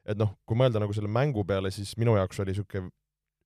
et 0.04 0.18
noh, 0.20 0.34
kui 0.44 0.58
mõelda 0.58 0.82
nagu 0.82 0.92
selle 0.96 1.08
mängu 1.08 1.44
peale, 1.48 1.70
siis 1.72 1.94
minu 2.00 2.16
jaoks 2.18 2.40
oli 2.42 2.52
niisugune 2.52 2.90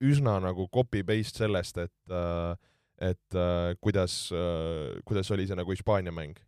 üsna 0.05 0.39
nagu 0.43 0.69
copy-paste 0.75 1.45
sellest, 1.45 1.79
et 1.83 2.15
äh, 2.15 2.55
et 2.99 3.35
äh, 3.35 3.75
kuidas 3.81 4.29
äh,, 4.35 4.99
kuidas 5.07 5.31
oli 5.31 5.47
see 5.47 5.59
nagu 5.59 5.71
Hispaania 5.71 6.13
mäng. 6.13 6.39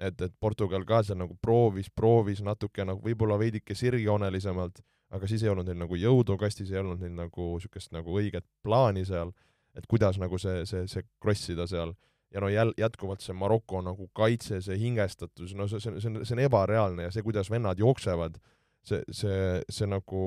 et, 0.00 0.20
et 0.20 0.32
Portugal 0.40 0.84
ka 0.88 1.02
seal 1.04 1.18
nagu 1.20 1.36
proovis, 1.42 1.90
proovis 1.92 2.40
natuke 2.40 2.84
nagu 2.88 3.02
võib-olla 3.04 3.36
veidike 3.38 3.74
sirgjoonelisemalt, 3.76 4.80
aga 5.12 5.28
siis 5.28 5.42
ei 5.44 5.50
olnud 5.52 5.68
neil 5.68 5.76
nagu 5.76 5.96
jõudu 5.96 6.38
kastis, 6.40 6.70
ei 6.72 6.80
olnud 6.80 7.02
neil 7.04 7.12
nagu 7.12 7.48
niisugust 7.58 7.92
nagu 7.92 8.14
õiget 8.16 8.46
plaani 8.64 9.04
seal, 9.04 9.34
et 9.76 9.84
kuidas 9.86 10.16
nagu 10.18 10.38
see, 10.40 10.64
see, 10.66 10.86
see 10.88 11.04
cross 11.20 11.52
ida 11.52 11.66
seal 11.68 11.92
ja 12.32 12.40
no 12.40 12.48
jäl-, 12.48 12.74
jätkuvalt 12.78 13.20
see 13.20 13.36
Maroko 13.36 13.82
nagu 13.84 14.08
kaitse, 14.16 14.60
see 14.64 14.78
hingestatus, 14.80 15.54
no 15.54 15.68
see, 15.68 15.80
see, 15.82 16.00
see 16.00 16.10
on, 16.10 16.24
see 16.24 16.36
on 16.36 16.44
ebareaalne 16.46 17.08
ja 17.08 17.14
see, 17.14 17.24
kuidas 17.26 17.50
vennad 17.50 17.78
jooksevad, 17.78 18.38
see, 18.86 19.02
see, 19.12 19.40
see 19.68 19.90
nagu 19.90 20.22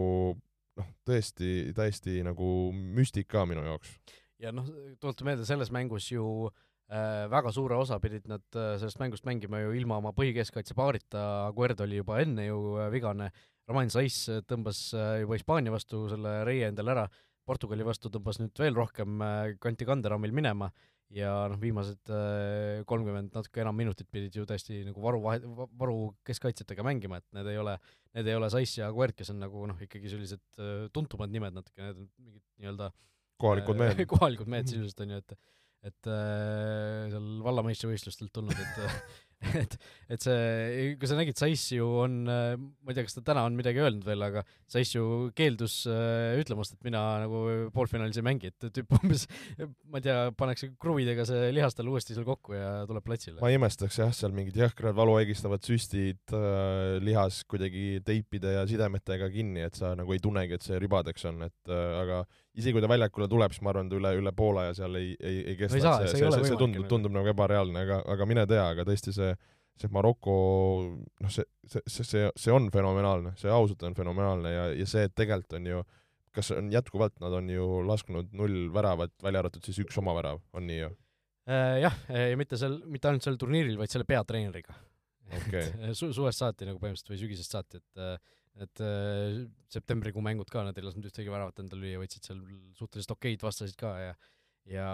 noh, 0.80 0.90
tõesti 1.08 1.72
täiesti 1.76 2.22
nagu 2.26 2.50
müstika 2.74 3.48
minu 3.50 3.66
jaoks. 3.66 3.96
Ja 4.44 4.52
noh, 4.56 4.68
tuletan 5.02 5.30
meelde, 5.30 5.48
selles 5.48 5.72
mängus 5.74 6.10
ju 6.12 6.26
äh, 6.92 7.26
väga 7.32 7.54
suure 7.56 7.80
osa 7.80 8.00
pidid 8.04 8.28
nad 8.32 8.44
äh, 8.60 8.76
sellest 8.82 9.00
mängust 9.02 9.28
mängima 9.28 9.62
ju 9.64 9.74
ilma 9.80 10.00
oma 10.02 10.14
põhikeskkaitse 10.16 10.76
paarita, 10.78 11.26
Aguerd 11.50 11.84
oli 11.86 12.02
juba 12.02 12.20
enne 12.24 12.48
ju 12.50 12.78
äh, 12.78 12.90
vigane, 12.94 13.32
Roman 13.70 13.92
Saiss 13.94 14.28
tõmbas 14.50 14.90
äh, 14.98 15.22
juba 15.24 15.40
Hispaania 15.40 15.74
vastu 15.74 16.06
selle 16.12 16.42
reie 16.48 16.68
endale 16.68 16.96
ära, 16.96 17.06
Portugali 17.48 17.86
vastu 17.88 18.12
tõmbas 18.12 18.40
nüüd 18.40 18.60
veel 18.60 18.76
rohkem 18.76 19.24
äh, 19.24 19.54
kanti 19.64 19.88
kanderaamil 19.88 20.36
minema. 20.36 20.72
Ja 21.14 21.44
noh, 21.52 21.60
viimased 21.62 22.10
äh, 22.10 22.80
kolmkümmend 22.90 23.36
natuke 23.36 23.62
enam 23.62 23.76
minutit 23.78 24.08
pidid 24.10 24.34
ju 24.34 24.48
tõesti 24.50 24.80
nagu 24.88 25.04
varu 25.04 25.20
vahe, 25.22 25.44
varu 25.78 25.98
keskkaitsjatega 26.26 26.86
mängima, 26.88 27.20
et 27.22 27.28
need 27.38 27.52
ei 27.52 27.60
ole, 27.62 27.76
need 28.18 28.32
ei 28.32 28.38
ole 28.40 28.50
Saiss 28.50 28.80
ja 28.80 28.88
Guert, 28.96 29.14
kes 29.20 29.30
on 29.30 29.44
nagu 29.44 29.68
noh, 29.70 29.78
ikkagi 29.86 30.10
sellised 30.10 30.42
äh, 30.58 30.88
tuntumad 30.96 31.30
nimed 31.30 31.60
natuke, 31.60 31.84
need 31.84 32.00
on 32.00 32.08
mingid 32.18 32.42
nii-öelda 32.64 32.90
kohalikud 33.42 33.80
mehed 33.80 34.06
kohalikud 34.14 34.50
mehed 34.52 34.72
sisuliselt 34.72 35.06
on 35.06 35.16
ju, 35.16 35.24
et 35.26 35.38
et 35.84 36.08
äh, 36.08 37.10
seal 37.12 37.26
vallameistrivõistlustelt 37.44 38.32
tulnud, 38.32 38.56
et 38.56 38.78
et, 39.60 39.76
et 40.14 40.24
see, 40.24 40.94
kui 41.00 41.10
sa 41.10 41.18
nägid, 41.18 41.38
Saiss 41.40 41.74
ju 41.76 41.88
on, 42.04 42.20
ma 42.26 42.92
ei 42.92 42.96
tea, 42.96 43.06
kas 43.08 43.18
ta 43.18 43.24
täna 43.32 43.46
on 43.48 43.58
midagi 43.58 43.82
öelnud 43.84 44.06
veel, 44.08 44.24
aga 44.26 44.44
Saiss 44.72 44.96
ju 44.96 45.30
keeldus 45.38 45.82
äh, 45.90 46.38
ütlemast, 46.42 46.76
et 46.76 46.88
mina 46.88 47.02
nagu 47.24 47.44
poolfinaalis 47.76 48.20
ei 48.20 48.26
mängi, 48.26 48.54
et 48.54 48.68
tüüp 48.78 48.96
umbes, 49.00 49.26
ma 49.92 50.00
ei 50.00 50.08
tea, 50.08 50.18
pannakse 50.40 50.72
kruvidega 50.82 51.26
see 51.28 51.52
lihas 51.56 51.78
talle 51.78 51.94
uuesti 51.94 52.16
seal 52.16 52.28
kokku 52.28 52.56
ja 52.58 52.72
tuleb 52.90 53.06
platsile. 53.06 53.40
ma 53.44 53.52
ei 53.52 53.60
imestaks 53.60 54.00
jah, 54.00 54.14
seal 54.16 54.36
mingid 54.36 54.58
jõhkrad 54.60 54.98
valuhaigistavad 54.98 55.66
süstid 55.68 56.36
äh, 56.36 56.98
lihas 57.04 57.44
kuidagi 57.50 58.00
teipide 58.06 58.58
ja 58.58 58.66
sidemetega 58.70 59.30
kinni, 59.34 59.66
et 59.68 59.80
sa 59.80 59.94
nagu 60.00 60.16
ei 60.16 60.24
tunnegi, 60.24 60.58
et 60.58 60.66
see 60.66 60.80
ribadeks 60.82 61.30
on, 61.32 61.44
et 61.50 61.74
äh, 61.74 62.00
aga 62.04 62.24
isegi 62.54 62.76
kui 62.76 62.84
ta 62.84 62.90
väljakule 62.92 63.28
tuleb, 63.32 63.54
siis 63.56 63.64
ma 63.66 63.72
arvan, 63.74 63.90
ta 63.90 63.98
üle, 63.98 64.14
üle 64.20 64.34
poole 64.38 64.68
ja 64.68 64.76
seal 64.78 65.00
ei, 65.00 65.16
ei, 65.18 65.40
ei 65.54 65.58
kesta, 65.58 65.80
no, 65.80 65.96
see, 66.04 66.14
see, 66.14 66.30
see, 66.30 66.46
see 66.52 66.60
tundub, 66.60 66.86
tundub 66.92 67.16
nagu 67.16 67.32
ebareaalne, 67.32 67.86
aga, 67.88 68.00
aga 68.14 68.28
mine 68.30 68.46
tea, 68.50 68.68
aga 68.76 68.86
tõesti 68.88 69.16
see 69.16 69.34
see 69.80 69.90
Maroko, 69.94 70.36
noh, 71.24 71.32
see, 71.34 71.46
see, 71.66 71.82
see, 71.90 72.06
see, 72.06 72.30
see 72.40 72.54
on 72.54 72.70
fenomenaalne, 72.74 73.34
see 73.40 73.52
ausalt 73.52 73.84
on 73.88 73.96
fenomenaalne 73.98 74.52
ja, 74.54 74.66
ja 74.78 74.86
see, 74.90 75.08
et 75.08 75.16
tegelikult 75.18 75.58
on 75.58 75.70
ju, 75.72 75.80
kas 76.34 76.52
on 76.54 76.70
jätkuvalt, 76.74 77.16
nad 77.24 77.34
on 77.40 77.50
ju 77.50 77.66
lasknud 77.88 78.34
null 78.38 78.68
väravat, 78.74 79.16
välja 79.26 79.44
arvatud 79.44 79.66
siis 79.66 79.82
üks 79.84 79.98
oma 80.02 80.14
värav, 80.18 80.42
on 80.54 80.68
nii 80.70 80.80
ju? 80.80 80.92
Äh, 81.50 81.80
jah, 81.84 81.98
ja 82.14 82.38
mitte 82.40 82.60
seal, 82.60 82.78
mitte 82.90 83.10
ainult 83.10 83.26
sel 83.26 83.40
turniiril, 83.42 83.76
vaid 83.80 83.92
selle 83.92 84.08
peatreeneriga 84.08 84.78
okay. 85.42 85.74
Su-, 86.00 86.14
suvest 86.16 86.44
saati 86.44 86.70
nagu 86.70 86.80
põhimõtteliselt 86.82 87.14
või 87.16 87.22
sügisest 87.26 87.58
saati, 87.58 87.82
et 87.82 88.06
et 88.62 88.84
äh, 88.86 89.42
septembrikuu 89.74 90.22
mängud 90.26 90.52
ka, 90.54 90.66
nad 90.68 90.78
ei 90.78 90.86
lasknud 90.86 91.10
ühtegi 91.10 91.32
väravat 91.34 91.64
endale 91.64 91.88
lüüa, 91.88 92.04
võtsid 92.04 92.30
seal 92.30 92.44
suhteliselt 92.78 93.16
okeid 93.18 93.46
vastasid 93.46 93.80
ka 93.80 93.96
ja 94.02 94.14
ja 94.70 94.88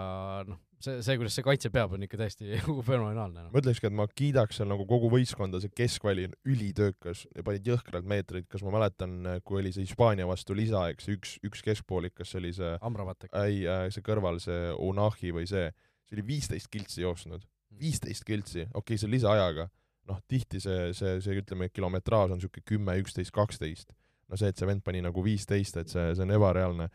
noh, 0.48 0.58
see, 0.82 0.98
see, 1.04 1.16
kuidas 1.20 1.36
see 1.36 1.44
kaitse 1.46 1.70
peab, 1.72 1.92
on 1.94 2.02
ikka 2.02 2.18
täiesti 2.18 2.58
fenomenaalne 2.88 3.44
no.. 3.44 3.50
ma 3.52 3.62
ütlekski, 3.62 3.86
et 3.86 3.96
ma 3.96 4.06
kiidaks 4.10 4.58
seal 4.58 4.70
nagu 4.70 4.86
kogu 4.88 5.10
võistkonda, 5.12 5.60
see 5.62 5.72
keskväli 5.76 6.26
on 6.28 6.34
ülitöökas 6.50 7.24
ja 7.36 7.44
panid 7.46 7.70
jõhkralt 7.70 8.08
meetreid, 8.10 8.48
kas 8.50 8.64
ma 8.66 8.74
mäletan, 8.74 9.16
kui 9.46 9.60
oli 9.62 9.74
see 9.74 9.86
Hispaania 9.86 10.26
vastu 10.30 10.56
lisaaeg, 10.58 11.02
see 11.04 11.18
üks, 11.18 11.36
üks 11.46 11.62
keskpoolik, 11.66 12.16
kas 12.18 12.34
see 12.34 12.42
oli 12.42 12.54
see 12.56 12.74
Amravat 12.86 13.28
äkki? 13.28 13.44
ei 13.44 13.62
äh,, 13.70 13.86
see 13.94 14.06
kõrval, 14.06 14.42
see 14.42 14.72
Unahi 14.88 15.34
või 15.36 15.46
see, 15.50 15.68
see 16.08 16.18
oli 16.18 16.26
viisteist 16.34 16.70
kiltsi 16.72 17.04
jooksnud, 17.06 17.44
hmm. 17.46 17.82
viisteist 17.84 18.26
kiltsi, 18.26 18.66
okei 18.66 18.82
okay,, 18.82 18.98
see 18.98 19.10
on 19.10 19.14
lisaajaga, 19.14 19.70
noh, 20.10 20.18
tihti 20.28 20.60
see, 20.62 20.90
see, 20.96 21.18
see 21.24 21.38
ütleme, 21.40 21.70
kilometraaž 21.72 22.34
on 22.34 22.40
niisugune 22.40 22.66
kümme, 22.66 22.96
üksteist, 23.02 23.32
kaksteist. 23.34 23.94
no 24.28 24.38
see, 24.38 24.50
et 24.50 24.58
see 24.58 24.68
vend 24.68 24.82
pani 24.86 25.02
nagu 25.02 25.22
viisteist, 25.24 25.78
et 25.80 25.92
see, 25.92 26.10
see 26.14 26.26
on 26.26 26.34
ebareaalne 26.36 26.90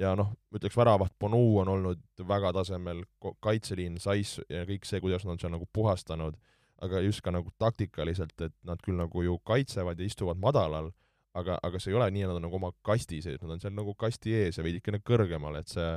ja 0.00 0.14
noh, 0.18 0.32
ütleks 0.54 0.76
väravaht 0.78 1.14
Bonu 1.20 1.42
on 1.60 1.68
olnud 1.74 2.24
väga 2.26 2.52
tasemel, 2.56 3.02
kaitseliin, 3.44 3.98
Saiss 4.02 4.40
ja 4.48 4.64
kõik 4.68 4.86
see, 4.88 5.02
kuidas 5.02 5.26
nad 5.26 5.34
on 5.34 5.42
seal 5.42 5.52
nagu 5.54 5.68
puhastanud, 5.72 6.38
aga 6.84 7.02
just 7.04 7.22
ka 7.24 7.32
nagu 7.34 7.52
taktikaliselt, 7.60 8.36
et 8.40 8.56
nad 8.66 8.80
küll 8.84 8.98
nagu 8.98 9.24
ju 9.24 9.36
kaitsevad 9.44 10.00
ja 10.00 10.08
istuvad 10.08 10.40
madalal, 10.40 10.90
aga, 11.36 11.58
aga 11.62 11.80
see 11.80 11.92
ei 11.92 11.98
ole 11.98 12.08
nii, 12.14 12.24
et 12.24 12.32
nad 12.32 12.40
on 12.40 12.46
nagu 12.48 12.56
oma 12.58 12.72
kasti 12.86 13.20
sees, 13.24 13.40
nad 13.42 13.56
on 13.56 13.60
seal 13.62 13.76
nagu 13.76 13.94
kasti 13.98 14.34
ees 14.38 14.58
ja 14.58 14.64
veidikene 14.66 15.02
kõrgemal, 15.04 15.60
et 15.60 15.70
see, 15.70 15.90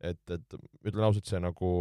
et, 0.00 0.20
et 0.34 0.58
ütlen 0.84 1.08
ausalt, 1.08 1.26
see 1.30 1.40
nagu 1.42 1.72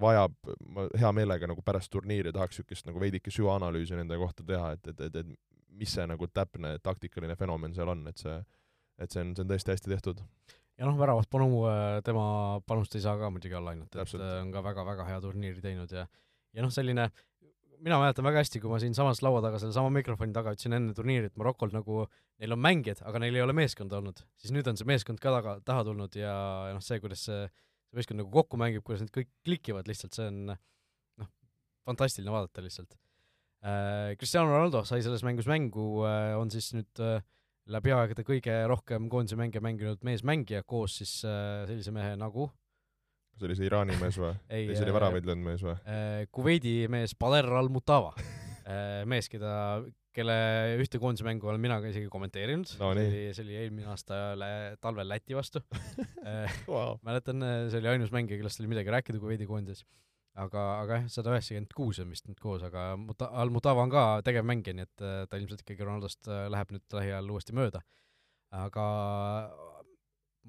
vajab, 0.00 0.36
ma 0.70 0.86
hea 0.98 1.10
meelega 1.16 1.48
nagu 1.50 1.62
pärast 1.66 1.90
turniiri 1.92 2.32
tahaks 2.32 2.60
niisugust 2.60 2.86
nagu 2.86 3.00
veidike 3.02 3.32
süvaanalüüsi 3.34 3.98
nende 3.98 4.18
kohta 4.20 4.46
teha, 4.46 4.72
et, 4.76 4.86
et, 4.92 5.00
et, 5.08 5.16
et 5.24 5.76
mis 5.80 5.90
see 5.96 6.06
nagu 6.06 6.28
täpne 6.30 6.76
taktikaline 6.84 7.36
fenomen 7.36 7.74
seal 7.74 7.90
on, 7.90 8.06
et 8.10 8.20
see, 8.20 8.36
et 9.00 9.10
see 9.10 9.24
on, 9.24 9.34
see 9.36 9.44
on 9.44 9.50
tõesti 9.50 9.74
hästi 9.74 9.92
tehtud. 9.94 10.22
Ja 10.80 10.88
noh, 10.88 10.96
väravas 10.96 11.28
Panu, 11.28 11.48
äh, 11.68 11.98
tema 12.04 12.60
panust 12.66 12.94
ei 12.96 13.02
saa 13.04 13.18
ka 13.20 13.28
muidugi 13.32 13.56
alla 13.56 13.74
ainult, 13.74 13.92
et 13.92 14.14
äh, 14.16 14.36
on 14.40 14.52
ka 14.54 14.62
väga-väga 14.64 15.08
hea 15.10 15.20
turniiri 15.20 15.64
teinud 15.64 15.92
ja 15.92 16.06
ja 16.56 16.64
noh, 16.64 16.72
selline, 16.74 17.08
mina 17.84 17.98
mäletan 18.00 18.26
väga 18.26 18.42
hästi, 18.42 18.60
kui 18.62 18.72
ma 18.72 18.80
siinsamas 18.82 19.22
laua 19.24 19.42
taga 19.44 19.60
sellesama 19.62 19.92
mikrofoni 19.94 20.34
taga 20.36 20.54
ütlesin 20.56 20.76
enne 20.76 20.94
turniiri, 20.96 21.30
et 21.30 21.40
Marokol 21.40 21.72
nagu, 21.74 22.04
neil 22.42 22.56
on 22.56 22.62
mängijad, 22.62 23.02
aga 23.06 23.22
neil 23.22 23.38
ei 23.38 23.44
ole 23.44 23.54
meeskonda 23.56 24.00
olnud, 24.00 24.22
siis 24.40 24.54
nüüd 24.56 24.68
on 24.70 24.78
see 24.80 24.88
meeskond 24.88 25.22
ka 25.22 25.32
taga, 25.36 25.58
taha 25.66 25.84
tulnud 25.88 26.16
ja, 26.18 26.34
ja 26.70 26.76
noh, 26.76 26.84
see, 26.84 27.00
kuidas 27.02 27.26
see, 27.28 27.44
see 27.90 27.98
meeskond 27.98 28.22
nagu 28.22 28.30
kokku 28.34 28.60
mängib, 28.60 28.84
kuidas 28.86 29.04
need 29.04 29.12
kõik 29.14 29.30
klikivad 29.46 29.90
lihtsalt, 29.90 30.14
see 30.16 30.28
on 30.30 30.40
noh, 30.52 31.30
fantastiline 31.88 32.32
vaadata 32.34 32.64
lihtsalt 32.64 32.94
äh,. 32.94 34.16
Cristiano 34.20 34.54
Ronaldo 34.54 34.84
sai 34.88 35.02
selles 35.04 35.24
mängus 35.26 35.50
mängu 35.50 36.06
äh,, 36.06 36.36
on 36.38 36.52
siis 36.54 36.70
nüüd 36.76 37.02
äh, 37.04 37.20
läbi 37.70 37.92
aegade 37.94 38.24
kõige 38.26 38.56
rohkem 38.70 39.10
koondise 39.12 39.38
mänge 39.38 39.62
mänginud 39.62 40.02
meesmängija 40.06 40.62
koos 40.66 41.00
siis 41.02 41.20
äh, 41.26 41.66
sellise 41.68 41.94
mehe 41.94 42.16
nagu 42.20 42.48
see 43.38 43.48
oli 43.48 43.56
see 43.58 43.68
Iraani 43.68 43.96
mees 44.00 44.18
või? 44.20 44.32
ei, 44.54 44.68
see 44.72 44.84
oli 44.84 44.92
äh, 44.92 44.98
väravaid 44.98 45.28
löönud 45.28 45.50
mees 45.50 45.64
või 45.64 45.76
äh,? 45.82 46.28
Kuveidi 46.32 46.74
mees 46.92 47.16
Bader 47.18 47.50
Al-Mutava 47.60 48.14
äh, 48.20 49.02
mees, 49.10 49.30
keda, 49.32 49.52
kelle 50.16 50.34
ühte 50.82 50.98
koondise 50.98 51.26
mängu 51.26 51.46
olen 51.46 51.62
mina 51.62 51.78
ka 51.82 51.90
isegi 51.92 52.10
kommenteerinud 52.10 52.66
no,, 52.80 52.92
see 52.96 53.06
oli, 53.06 53.24
see 53.36 53.44
oli 53.46 53.58
eelmine 53.62 53.90
aasta 53.92 54.20
talvel 54.82 55.08
Läti 55.08 55.38
vastu 55.38 55.62
äh, 56.26 56.60
wow. 56.66 56.96
mäletan, 57.06 57.44
see 57.70 57.82
oli 57.82 57.94
ainus 57.94 58.14
mängija, 58.14 58.40
kellest 58.40 58.62
oli 58.62 58.72
midagi 58.72 58.94
rääkida 58.96 59.22
Kuveidi 59.22 59.46
koondises 59.50 59.86
aga, 60.38 60.64
aga 60.82 60.98
jah, 60.98 61.08
sada 61.12 61.32
üheksakümmend 61.34 61.72
kuus 61.76 62.00
on 62.02 62.12
vist 62.12 62.28
nüüd 62.28 62.38
koos, 62.42 62.62
aga 62.66 62.92
Muta-, 63.00 63.30
Al-Mutava 63.42 63.84
on 63.84 63.92
ka 63.92 64.04
tegevmängija, 64.26 64.76
nii 64.76 64.86
et 64.86 65.04
äh, 65.04 65.16
ta 65.30 65.40
ilmselt 65.40 65.64
ikkagi 65.64 65.86
Ronaldost 65.86 66.30
äh, 66.30 66.46
läheb 66.52 66.74
nüüd 66.74 66.96
lähiajal 66.98 67.32
uuesti 67.34 67.56
mööda. 67.56 67.82
aga 68.54 68.84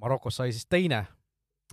Marokos 0.01 0.39
sai 0.39 0.53
siis 0.55 0.65
teine 0.69 1.03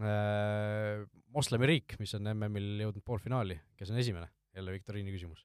äh, 0.00 1.04
moslemiriik, 1.34 1.96
mis 2.00 2.14
on 2.18 2.28
MM-il 2.34 2.82
jõudnud 2.84 3.04
poolfinaali, 3.04 3.60
kes 3.76 3.92
on 3.92 4.00
esimene? 4.00 4.30
jälle 4.56 4.72
viktoriini 4.74 5.12
küsimus. 5.14 5.44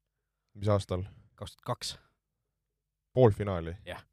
mis 0.55 0.71
aastal? 0.71 1.05
kaks 1.35 1.57
tuhat 1.57 1.67
kaks. 1.71 1.95
Poolfinaali? 3.13 3.75
jah. 3.87 4.03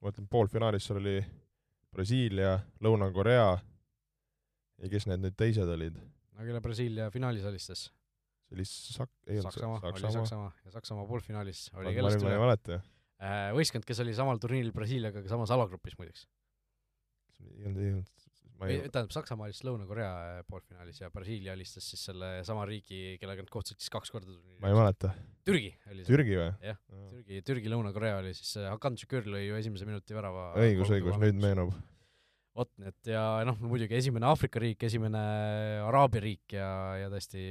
ma 0.00 0.08
mõtlen, 0.08 0.28
poolfinaalis 0.30 0.88
seal 0.88 1.00
oli 1.02 1.18
Brasiilia, 1.92 2.56
Lõuna-Korea 2.84 3.48
ja 4.82 4.90
kes 4.92 5.06
need 5.10 5.24
nüüd 5.24 5.36
teised 5.38 5.68
olid? 5.76 5.98
no 5.98 6.46
kelle 6.46 6.62
Brasiilia 6.64 7.10
finaalis 7.14 7.46
alistas? 7.48 7.86
see 8.48 8.58
oli 8.58 8.66
Sak-, 8.68 9.14
ei 9.28 9.38
olnud 9.40 9.52
Saksamaa, 9.52 9.82
Saksamaa., 9.84 10.08
oli 10.08 10.16
Saksamaa 10.18 10.52
ja 10.64 10.74
Saksamaa 10.78 11.06
poolfinaalis 11.10 11.68
oli 11.76 11.94
kellest 11.98 12.20
üle? 12.20 12.30
ma 12.30 12.34
ei 12.38 12.44
mäleta. 12.46 12.80
Äh, 13.22 13.48
võistkond, 13.54 13.86
kes 13.86 14.02
oli 14.02 14.16
samal 14.18 14.40
turniiril 14.42 14.74
Brasiiliaga 14.74 15.22
samas 15.30 15.52
alagrupis 15.54 15.94
muideks. 16.00 16.26
ei 17.42 17.66
olnud, 17.68 17.82
ei 17.82 17.94
olnud 17.94 18.21
ma 18.62 18.70
ei 18.70 18.80
tähendab, 18.86 19.12
Saksamaa 19.14 19.48
alistas 19.50 19.66
Lõuna-Korea 19.68 20.10
äh, 20.38 20.40
poolfinaalis 20.48 21.02
ja 21.02 21.10
Brasiilia 21.14 21.56
alistas 21.56 21.86
siis 21.92 22.06
selle 22.08 22.32
sama 22.48 22.64
riigi, 22.68 23.18
kellega 23.20 23.44
nad 23.44 23.52
kohtusid 23.52 23.82
siis 23.82 23.92
kaks 23.92 24.14
korda 24.14 24.34
ma 24.62 24.72
ei 24.72 24.78
mäleta. 24.78 25.12
Türgi 25.46 25.72
oli 25.90 26.02
see. 26.02 26.10
Türgi 26.14 26.38
või? 26.38 26.50
jah, 26.70 26.80
Türgi, 26.88 27.44
Türgi, 27.50 27.72
Lõuna-Korea 27.74 28.20
oli 28.22 28.34
siis, 28.38 28.54
Hakan 28.70 28.98
Şükür 29.00 29.28
lõi 29.34 29.48
ju 29.48 29.58
esimese 29.60 29.88
minuti 29.88 30.16
värava 30.16 30.52
õigus, 30.62 30.94
õigus, 30.94 31.20
nüüd 31.22 31.42
meenub 31.42 31.74
vot, 32.56 32.68
et 32.84 33.12
ja 33.12 33.22
noh, 33.48 33.56
muidugi 33.64 33.96
esimene 33.96 34.28
Aafrika 34.28 34.60
riik, 34.60 34.82
esimene 34.84 35.22
Araabia 35.86 36.20
riik 36.24 36.56
ja, 36.58 36.68
ja 37.00 37.12
tõesti 37.12 37.46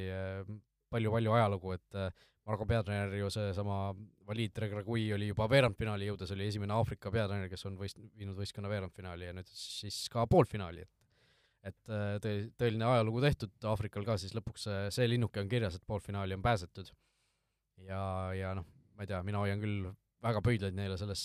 palju-palju 0.92 1.34
ajalugu, 1.38 1.76
et 1.78 1.98
äh, 1.98 2.28
Margo 2.48 2.66
peatreener 2.68 3.14
ju 3.20 3.30
seesama 3.32 3.92
Walid 4.28 4.58
Regragui 4.64 5.06
oli 5.16 5.30
juba 5.30 5.48
veerandfinaali 5.52 6.10
jõudes, 6.10 6.34
oli 6.36 6.48
esimene 6.50 6.74
Aafrika 6.76 7.12
peatreener, 7.14 7.50
kes 7.52 7.68
on 7.70 7.78
võist-, 7.80 8.02
viinud 8.18 8.38
võistkonna 8.40 8.72
veerandfinaali 8.72 9.30
ja 9.30 9.36
nüüd 9.38 9.52
siis 9.54 10.04
ka 10.12 10.26
poolfinaali, 10.30 10.86
et 10.88 11.01
et 11.68 11.78
tõe, 12.24 12.36
tõeline 12.58 12.88
ajalugu 12.90 13.22
tehtud, 13.22 13.54
Aafrikal 13.70 14.06
ka 14.08 14.18
siis 14.22 14.34
lõpuks 14.38 14.68
see 14.96 15.10
linnuke 15.10 15.44
on 15.44 15.50
kirjas, 15.52 15.78
et 15.78 15.86
poolfinaali 15.88 16.38
on 16.38 16.46
pääsetud. 16.46 16.92
ja, 17.88 18.04
ja 18.38 18.54
noh, 18.58 18.66
ma 18.96 19.06
ei 19.06 19.12
tea, 19.12 19.22
mina 19.26 19.44
hoian 19.44 19.62
küll 19.62 19.92
väga 20.22 20.42
pöidlaid 20.46 20.78
neile 20.78 20.98
selles, 21.02 21.24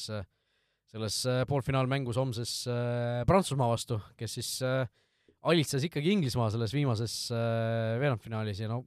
selles 0.93 1.17
poolfinaalmängus 1.49 2.21
homses 2.21 2.53
Prantsusmaa 3.29 3.73
vastu, 3.73 4.01
kes 4.17 4.39
siis 4.39 4.53
alistas 5.47 5.85
ikkagi 5.89 6.13
Inglismaa 6.17 6.51
selles 6.53 6.73
viimases 6.77 7.17
veerandfinaalis 7.33 8.61
ja 8.65 8.71
no 8.73 8.83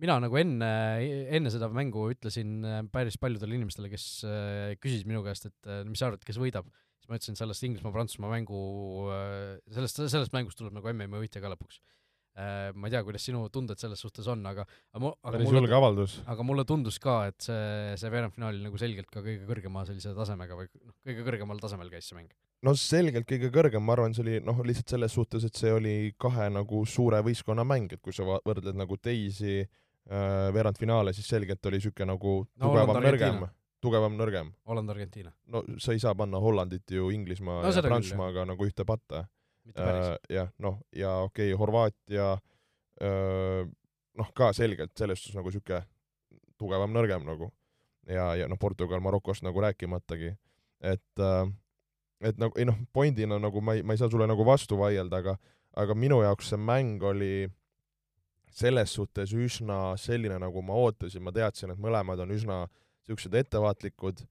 mina 0.00 0.16
nagu 0.22 0.38
enne, 0.40 0.70
enne 1.36 1.52
seda 1.52 1.68
mängu 1.72 2.06
ütlesin 2.14 2.60
äh, 2.64 2.80
päris 2.92 3.18
paljudele 3.20 3.58
inimestele, 3.58 3.90
kes 3.92 4.06
äh, 4.26 4.72
küsis 4.80 5.04
minu 5.08 5.22
käest, 5.26 5.50
et 5.50 5.68
äh, 5.68 5.82
mis 5.88 6.00
sa 6.00 6.08
arvad, 6.08 6.24
kes 6.26 6.40
võidab, 6.40 6.68
siis 7.00 7.10
ma 7.10 7.18
ütlesin, 7.18 7.38
sellest 7.38 7.64
Inglismaa-Prantsusmaa 7.68 8.34
mängu, 8.34 8.60
sellest, 9.72 10.04
sellest 10.12 10.36
mängust 10.36 10.60
tuleb 10.60 10.76
nagu 10.76 10.92
MM-i 10.92 11.24
võitja 11.24 11.42
ka 11.42 11.52
lõpuks. 11.54 11.80
Ma 12.40 12.86
ei 12.86 12.92
tea, 12.94 13.00
kuidas 13.04 13.24
sinu 13.26 13.40
tunded 13.52 13.80
selles 13.82 14.00
suhtes 14.00 14.28
on, 14.30 14.44
aga 14.46 14.62
aga 14.62 15.00
mu-, 15.02 15.10
aga 15.26 15.34
päris 15.34 15.50
julge 15.50 15.74
avaldus. 15.76 16.14
aga 16.30 16.44
mulle 16.46 16.62
tundus 16.64 17.00
ka, 17.02 17.16
et 17.28 17.42
see, 17.42 17.96
see 18.00 18.12
veerandfinaal 18.14 18.54
oli 18.54 18.62
nagu 18.68 18.78
selgelt 18.80 19.10
ka 19.10 19.20
kõige 19.24 19.48
kõrgema 19.48 19.82
sellise 19.88 20.14
tasemega 20.16 20.56
või 20.56 20.70
noh, 20.78 20.94
kõige 21.04 21.26
kõrgemal 21.26 21.60
tasemel 21.60 21.90
käis 21.92 22.06
see 22.06 22.16
mäng 22.16 22.30
no 22.64 22.76
selgelt 22.78 23.26
kõige 23.28 23.50
kõrgem, 23.52 23.82
ma 23.82 23.96
arvan, 23.96 24.14
see 24.14 24.22
oli 24.24 24.38
noh, 24.46 24.62
lihtsalt 24.62 24.94
selles 24.94 25.18
suhtes, 25.18 25.44
et 25.50 25.58
see 25.58 25.74
oli 25.74 25.94
kahe 26.22 26.46
nagu 26.54 26.84
suure 26.88 27.20
võistkonna 27.26 27.66
mäng, 27.66 27.92
et 27.98 28.00
kui 28.04 28.14
sa 28.14 28.24
võrdled 28.24 28.78
nagu 28.78 28.96
teisi 29.02 29.58
äh, 29.64 29.68
Äh, 30.10 30.48
veerandfinaale, 30.50 31.12
siis 31.14 31.28
selgelt 31.30 31.66
oli 31.68 31.78
niisugune 31.78 32.08
nagu 32.10 32.30
no, 32.42 32.62
tugevam, 32.64 32.96
nõrgem, 33.04 33.42
tugevam, 33.80 34.16
nõrgem. 34.18 34.52
Holland-Argentiina. 34.68 35.32
no 35.52 35.62
sa 35.78 35.94
ei 35.96 36.02
saa 36.02 36.14
panna 36.14 36.40
Hollandit 36.42 36.90
ju 36.90 37.10
Inglismaa 37.14 37.62
no, 37.64 37.72
ja 37.72 37.84
Prantsusmaaga 37.84 38.46
nagu 38.48 38.66
ühte 38.66 38.86
patta. 38.88 39.26
Äh, 39.76 40.16
jah, 40.32 40.50
noh, 40.58 40.80
ja 40.96 41.20
okei 41.26 41.52
okay,, 41.52 41.58
Horvaatia 41.58 42.32
äh, 43.02 43.64
noh, 44.18 44.30
ka 44.34 44.52
selgelt 44.56 44.96
selles 44.98 45.22
suhtes 45.22 45.38
nagu 45.38 45.52
niisugune 45.52 45.84
tugevam, 46.60 46.92
nõrgem 46.92 47.24
nagu. 47.28 47.52
ja, 48.08 48.32
ja 48.36 48.48
noh, 48.48 48.58
Portugal, 48.60 49.00
Marokost 49.00 49.44
nagu 49.46 49.60
rääkimatagi. 49.60 50.34
et 50.80 51.20
äh, 51.20 51.46
et 52.20 52.36
nagu, 52.40 52.56
ei 52.58 52.66
noh, 52.68 52.76
pointina 52.92 53.38
nagu 53.40 53.62
ma 53.64 53.76
ei, 53.78 53.82
ma 53.82 53.94
ei 53.94 54.00
saa 54.00 54.10
sulle 54.12 54.28
nagu 54.28 54.44
vastu 54.44 54.78
vaielda, 54.80 55.22
aga 55.22 55.36
aga 55.80 55.94
minu 55.94 56.20
jaoks 56.24 56.50
see 56.52 56.60
mäng 56.60 57.02
oli 57.06 57.48
selles 58.50 58.92
suhtes 58.94 59.32
üsna 59.32 59.94
selline, 60.00 60.38
nagu 60.42 60.62
ma 60.66 60.74
ootasin, 60.74 61.22
ma 61.22 61.32
teadsin, 61.32 61.70
et 61.70 61.80
mõlemad 61.80 62.20
on 62.24 62.34
üsna 62.34 62.64
niisugused 63.08 63.34
ettevaatlikud, 63.34 64.22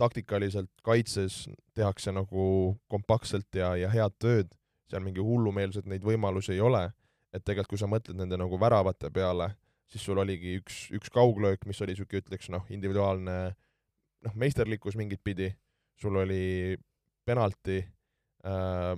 taktikaliselt 0.00 0.70
kaitses 0.82 1.44
tehakse 1.76 2.12
nagu 2.12 2.44
kompaktselt 2.88 3.48
ja, 3.54 3.74
ja 3.76 3.90
head 3.92 4.16
tööd, 4.22 4.54
seal 4.90 5.04
mingi 5.04 5.22
hullumeelset 5.24 5.86
neid 5.90 6.04
võimalusi 6.04 6.54
ei 6.56 6.62
ole, 6.64 6.86
et 7.34 7.44
tegelikult 7.44 7.74
kui 7.74 7.82
sa 7.82 7.88
mõtled 7.90 8.18
nende 8.18 8.38
nagu 8.40 8.58
väravate 8.60 9.10
peale, 9.14 9.52
siis 9.90 10.04
sul 10.06 10.18
oligi 10.22 10.56
üks, 10.60 10.86
üks 10.96 11.12
kauglöök, 11.12 11.66
mis 11.68 11.80
oli 11.84 11.94
niisugune, 11.94 12.24
ütleks 12.24 12.50
noh, 12.52 12.64
individuaalne 12.72 13.36
noh, 14.26 14.34
meisterlikkus 14.40 14.96
mingit 14.98 15.22
pidi, 15.24 15.50
sul 16.00 16.16
oli 16.22 16.76
penalti 17.26 17.78
äh,, 18.46 18.96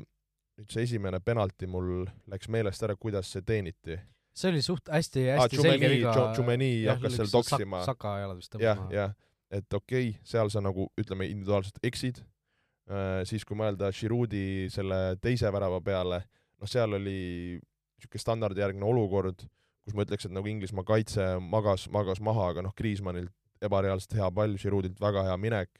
nüüd 0.58 0.72
see 0.72 0.86
esimene 0.86 1.20
penalti 1.24 1.68
mul 1.70 2.06
läks 2.30 2.50
meelest 2.52 2.84
ära, 2.86 2.96
kuidas 2.96 3.30
see 3.32 3.44
teeniti 3.44 3.98
see 4.36 4.50
oli 4.52 4.62
suht 4.64 4.88
hästi, 4.92 5.26
hästi 5.36 5.58
ah, 5.58 5.66
selge 5.68 5.90
viga. 5.92 6.12
Tšumeni 6.32 6.70
hakkas 6.88 7.18
seal 7.18 7.32
toksima. 7.32 7.82
Saka 7.86 8.16
jalad 8.22 8.40
vist 8.40 8.54
tõmbama. 8.54 8.68
jah, 8.68 8.94
jah, 8.96 9.16
et 9.52 9.78
okei 9.78 10.12
okay,, 10.12 10.20
seal 10.28 10.52
sa 10.52 10.62
nagu 10.64 10.88
ütleme 11.00 11.28
individuaalselt 11.30 11.82
eksid 11.84 12.22
äh,, 12.22 13.22
siis 13.28 13.44
kui 13.48 13.58
mõelda 13.58 13.92
Giroudi 13.96 14.70
selle 14.72 15.02
teise 15.22 15.52
värava 15.52 15.82
peale, 15.84 16.22
noh, 16.60 16.70
seal 16.70 16.98
oli 16.98 17.18
niisugune 17.58 18.24
standardijärgne 18.24 18.88
olukord, 18.88 19.44
kus 19.84 19.94
ma 19.94 20.06
ütleks, 20.06 20.26
et 20.26 20.34
nagu 20.34 20.48
Inglismaa 20.50 20.86
kaitse 20.86 21.36
magas, 21.42 21.86
magas 21.92 22.22
maha, 22.24 22.50
aga 22.54 22.64
noh, 22.66 22.74
Kriismannilt 22.74 23.34
ebareaalselt 23.62 24.16
hea 24.18 24.28
pall, 24.34 24.58
Giroudilt 24.58 24.98
väga 25.00 25.28
hea 25.28 25.38
minek 25.38 25.70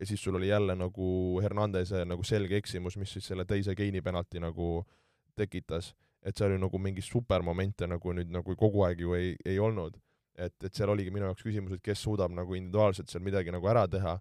ja 0.00 0.06
siis 0.06 0.22
sul 0.22 0.34
oli 0.34 0.48
jälle 0.48 0.74
nagu 0.78 1.40
Hernandese 1.42 2.04
nagu 2.04 2.24
selge 2.24 2.56
eksimus, 2.56 2.96
mis 2.96 3.12
siis 3.12 3.26
selle 3.30 3.44
teise 3.44 3.74
geini 3.78 4.02
penalti 4.02 4.40
nagu 4.42 4.82
tekitas 5.38 5.92
et 6.22 6.36
seal 6.36 6.52
oli 6.52 6.62
nagu 6.62 6.78
mingi 6.82 7.04
supermomente 7.04 7.86
nagu 7.90 8.14
nüüd 8.16 8.30
nagu 8.34 8.56
kogu 8.58 8.84
aeg 8.86 9.02
ju 9.04 9.14
ei, 9.18 9.34
ei 9.46 9.58
olnud. 9.58 9.98
et, 10.38 10.54
et 10.62 10.74
seal 10.74 10.90
oligi 10.92 11.10
minu 11.10 11.26
jaoks 11.26 11.42
küsimus, 11.42 11.74
et 11.74 11.82
kes 11.82 11.98
suudab 11.98 12.30
nagu 12.30 12.54
individuaalselt 12.54 13.10
seal 13.10 13.24
midagi 13.26 13.50
nagu 13.50 13.66
ära 13.66 13.88
teha, 13.90 14.12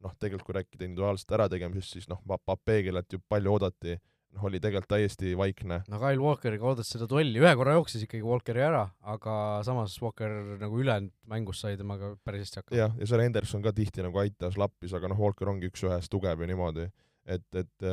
noh, 0.00 0.12
tegelikult 0.16 0.46
kui 0.48 0.54
rääkida 0.56 0.86
individuaalselt 0.86 1.34
ärategemisest, 1.36 1.98
siis 1.98 2.08
noh, 2.08 2.22
Pape, 2.24 2.78
kellelt 2.86 3.12
ju 3.12 3.20
palju 3.28 3.52
oodati, 3.52 3.98
noh, 4.36 4.46
oli 4.48 4.60
tegelikult 4.62 4.88
täiesti 4.94 5.34
vaikne. 5.36 5.82
no 5.92 6.00
Kyle 6.00 6.22
Walkeriga 6.22 6.70
ootas 6.70 6.94
seda 6.94 7.08
duelli, 7.10 7.42
ühe 7.44 7.52
korra 7.60 7.76
jooksis 7.76 8.06
ikkagi 8.06 8.24
Walkeri 8.24 8.64
ära, 8.64 8.86
aga 9.04 9.36
samas 9.68 9.98
Walker 10.00 10.32
nagu 10.62 10.80
ülejäänud 10.80 11.12
mängus 11.28 11.60
sai 11.60 11.76
temaga 11.76 12.14
päris 12.24 12.46
hästi 12.46 12.62
hakkama. 12.62 12.80
jah, 12.80 12.96
ja 12.96 13.12
seal 13.12 13.26
Henderson 13.26 13.64
ka 13.64 13.76
tihti 13.76 14.04
nagu 14.06 14.24
aitas, 14.24 14.56
lappis, 14.56 14.96
aga 14.96 15.12
noh, 15.12 15.20
Walker 15.20 15.52
ongi 15.52 15.68
üks-ühest 15.68 16.12
tugev 16.12 16.40
ja 16.40 16.48
niimoodi, 16.48 16.88
et, 17.28 17.48
et 17.52 17.90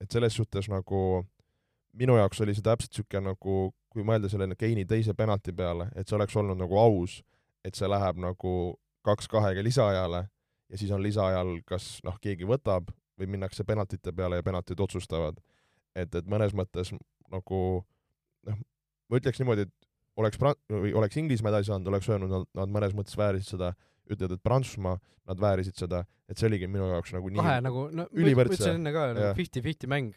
et 0.00 0.12
selles 0.12 0.34
suhtes 0.36 0.68
nagu 0.68 0.98
minu 1.98 2.16
jaoks 2.20 2.40
oli 2.44 2.54
see 2.54 2.64
täpselt 2.64 2.92
niisugune 2.92 3.32
nagu, 3.32 3.56
kui 3.92 4.04
mõelda 4.06 4.30
selle 4.30 4.48
Keini 4.58 4.84
teise 4.88 5.14
penalti 5.14 5.54
peale, 5.56 5.88
et 5.96 6.08
see 6.08 6.16
oleks 6.18 6.36
olnud 6.36 6.58
nagu 6.60 6.78
aus, 6.78 7.20
et 7.64 7.74
see 7.74 7.88
läheb 7.88 8.20
nagu 8.22 8.52
kaks 9.06 9.28
kahega 9.30 9.62
lisaajale 9.64 10.26
ja 10.70 10.78
siis 10.78 10.90
on 10.92 11.02
lisaajal 11.02 11.60
kas 11.66 11.96
noh, 12.04 12.18
keegi 12.22 12.46
võtab 12.48 12.90
või 13.16 13.30
minnakse 13.32 13.64
penaltite 13.64 14.12
peale 14.12 14.40
ja 14.40 14.46
penaltid 14.46 14.80
otsustavad. 14.80 15.38
et, 15.96 16.14
et 16.14 16.26
mõnes 16.28 16.52
mõttes 16.52 16.92
nagu 17.32 17.60
noh, 18.46 18.58
ma 19.08 19.20
ütleks 19.20 19.40
niimoodi, 19.40 19.66
et 19.66 19.86
oleks 20.20 20.38
Pran-, 20.40 20.58
või 20.70 20.92
oleks 20.96 21.16
Inglismaa 21.20 21.54
edasi 21.54 21.70
saanud, 21.70 21.88
oleks 21.92 22.08
öelnud, 22.10 22.32
nad, 22.32 22.48
nad 22.56 22.72
mõnes 22.72 22.94
mõttes 22.96 23.16
väärisid 23.18 23.56
seda, 23.56 23.72
ütlevad, 24.10 24.36
et 24.36 24.44
Prantsusmaa, 24.44 24.98
nad 25.26 25.40
väärisid 25.42 25.78
seda, 25.80 26.04
et 26.30 26.38
see 26.38 26.48
oligi 26.50 26.68
minu 26.70 26.88
jaoks 26.92 27.14
nagu 27.16 27.30
nii 27.32 27.42
kahe 27.42 27.62
nagu, 27.64 27.86
no 27.94 28.06
ülivõrdse. 28.14 28.60
ütlesin 28.60 28.80
enne 28.80 28.92
ka, 28.94 29.06
nagu 29.16 29.32
fifty-fifty 29.38 29.90
mäng, 29.90 30.12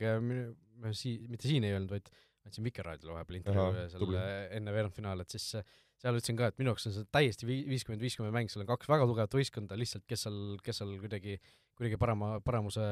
sii-, 0.96 1.20
mitte 1.30 1.50
siin 1.50 1.68
ei 1.68 1.76
öelnud, 1.76 1.92
vaid 1.98 2.10
andsin 2.48 2.66
Vikerraadiole 2.66 3.18
vahepeal 3.18 3.42
intervjuu 3.42 3.86
selle 3.94 4.26
enne 4.58 4.74
veerandfinaali, 4.74 5.26
et 5.26 5.36
siis 5.36 5.52
seal 6.00 6.16
ütlesin 6.16 6.38
ka, 6.40 6.50
et 6.50 6.60
minu 6.60 6.72
jaoks 6.72 6.88
on 6.88 6.96
see 6.96 7.08
täiesti 7.12 7.48
viiskümmend, 7.50 8.02
viiskümmend 8.04 8.36
mäng, 8.36 8.52
seal 8.52 8.64
on 8.64 8.70
kaks 8.70 8.88
väga 8.90 9.08
tugevat 9.10 9.36
võistkonda, 9.36 9.78
lihtsalt 9.80 10.06
kes 10.08 10.26
seal, 10.26 10.40
kes 10.64 10.80
seal 10.80 10.94
kuidagi, 11.02 11.36
kuidagi 11.76 12.00
parema, 12.00 12.32
paremuse 12.46 12.86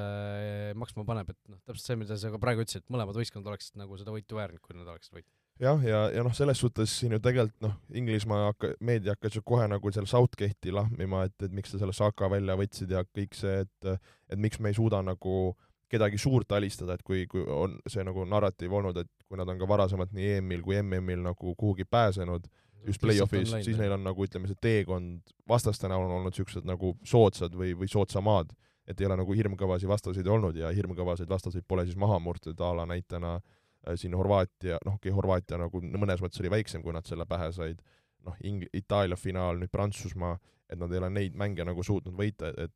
maksma 0.79 1.05
paneb, 1.07 1.31
et 1.31 1.51
noh, 1.53 1.61
täpselt 1.63 1.93
see, 1.93 1.99
mida 2.03 2.17
sa 2.19 2.31
ka 2.33 2.41
praegu 2.43 2.65
ütlesid, 2.65 2.83
et 2.83 2.93
mõlemad 2.93 3.15
võistkond 3.17 3.47
oleksid 3.47 3.79
nagu 3.79 3.99
seda 3.99 4.15
võitu 4.15 4.39
väärinud, 4.39 4.63
kui 4.63 4.75
nad 4.75 4.91
oleksid 4.91 5.15
võitnud. 5.15 5.31
jah, 5.63 5.85
ja, 5.88 5.93
ja, 5.93 6.01
ja 6.17 6.25
noh, 6.27 6.35
selles 6.35 6.59
suhtes 6.59 6.97
siin 6.99 7.15
ju 7.15 7.21
tegelikult 7.23 7.63
noh, 7.63 7.77
Inglismaa 7.95 8.49
hakka-, 8.49 8.73
meedia 8.91 9.15
hakkas 9.15 9.39
ju 9.39 9.45
kohe 9.47 9.69
nagu 9.71 9.93
seal 9.95 10.09
Southgate'i 10.11 10.75
lahmima, 10.75 11.23
et, 11.31 11.38
et 11.47 11.55
miks 11.55 11.71
te 11.71 11.79
selle 11.79 11.95
Saka 11.95 12.27
välja 12.33 12.59
võtsid 12.59 12.91
ja 12.91 13.07
kõik 13.07 13.39
see, 13.39 13.63
et 13.63 13.95
et 14.27 14.35
miks 14.43 14.59
me 14.59 14.73
ei 14.73 14.75
suuda 14.75 14.99
nagu 15.07 15.38
äh, 15.53 15.66
kedagi 15.91 16.19
suurt 16.19 16.51
alistada, 16.51 16.97
et 16.97 17.03
kui, 17.05 17.25
kui 17.31 17.43
on 17.47 17.77
see 17.88 18.03
nagu 18.05 18.25
narratiiv 18.27 18.73
olnud, 18.79 18.97
et 19.01 19.09
kui 19.27 19.39
nad 19.39 19.49
on 19.49 19.59
ka 19.59 19.67
varasemalt 19.69 20.13
nii 20.15 20.38
EM-il 20.38 20.63
kui 20.65 20.79
MM-il 20.81 21.23
nagu 21.25 21.53
kuhugi 21.55 21.88
pääsenud, 21.89 22.47
just 22.88 23.01
play-off'is, 23.01 23.51
siis 23.65 23.77
neil 23.79 23.95
on 23.95 24.03
nagu 24.05 24.25
ütleme, 24.25 24.49
see 24.49 24.59
teekond 24.61 25.35
vastaste 25.49 25.89
näol 25.89 26.05
on 26.07 26.17
olnud 26.19 26.33
niisugused 26.33 26.67
nagu 26.67 26.93
soodsad 27.07 27.55
või, 27.57 27.73
või 27.77 27.89
soodsamad, 27.91 28.51
et 28.88 28.99
ei 29.01 29.07
ole 29.09 29.17
nagu 29.19 29.35
hirmkõvasid 29.35 29.89
vastaseid 29.91 30.27
olnud 30.31 30.59
ja 30.59 30.71
hirmkõvasid 30.75 31.29
vastaseid 31.29 31.67
pole 31.67 31.85
siis 31.88 31.97
maha 31.99 32.19
murtud, 32.23 32.59
a 32.63 32.73
la 32.77 32.88
näitena 32.88 33.35
äh, 33.38 33.95
siin 33.99 34.15
Horvaatia, 34.15 34.79
noh, 34.85 34.99
okei 34.99 35.11
okay,, 35.11 35.15
Horvaatia 35.17 35.59
nagu 35.59 35.81
mõnes 35.88 36.23
mõttes 36.23 36.43
oli 36.43 36.53
väiksem, 36.53 36.83
kui 36.85 36.95
nad 36.95 37.07
selle 37.07 37.27
pähe 37.27 37.49
said, 37.55 37.81
noh, 38.27 38.38
Ing-, 38.47 38.67
Itaalia 38.75 39.19
finaal, 39.19 39.59
nüüd 39.59 39.73
Prantsusmaa, 39.73 40.38
et 40.69 40.79
nad 40.79 40.91
ei 40.91 41.01
ole 41.01 41.11
neid 41.13 41.35
mänge 41.39 41.65
nagu 41.67 41.83
suutnud 41.83 42.15
võita, 42.15 42.51
et 42.55 42.75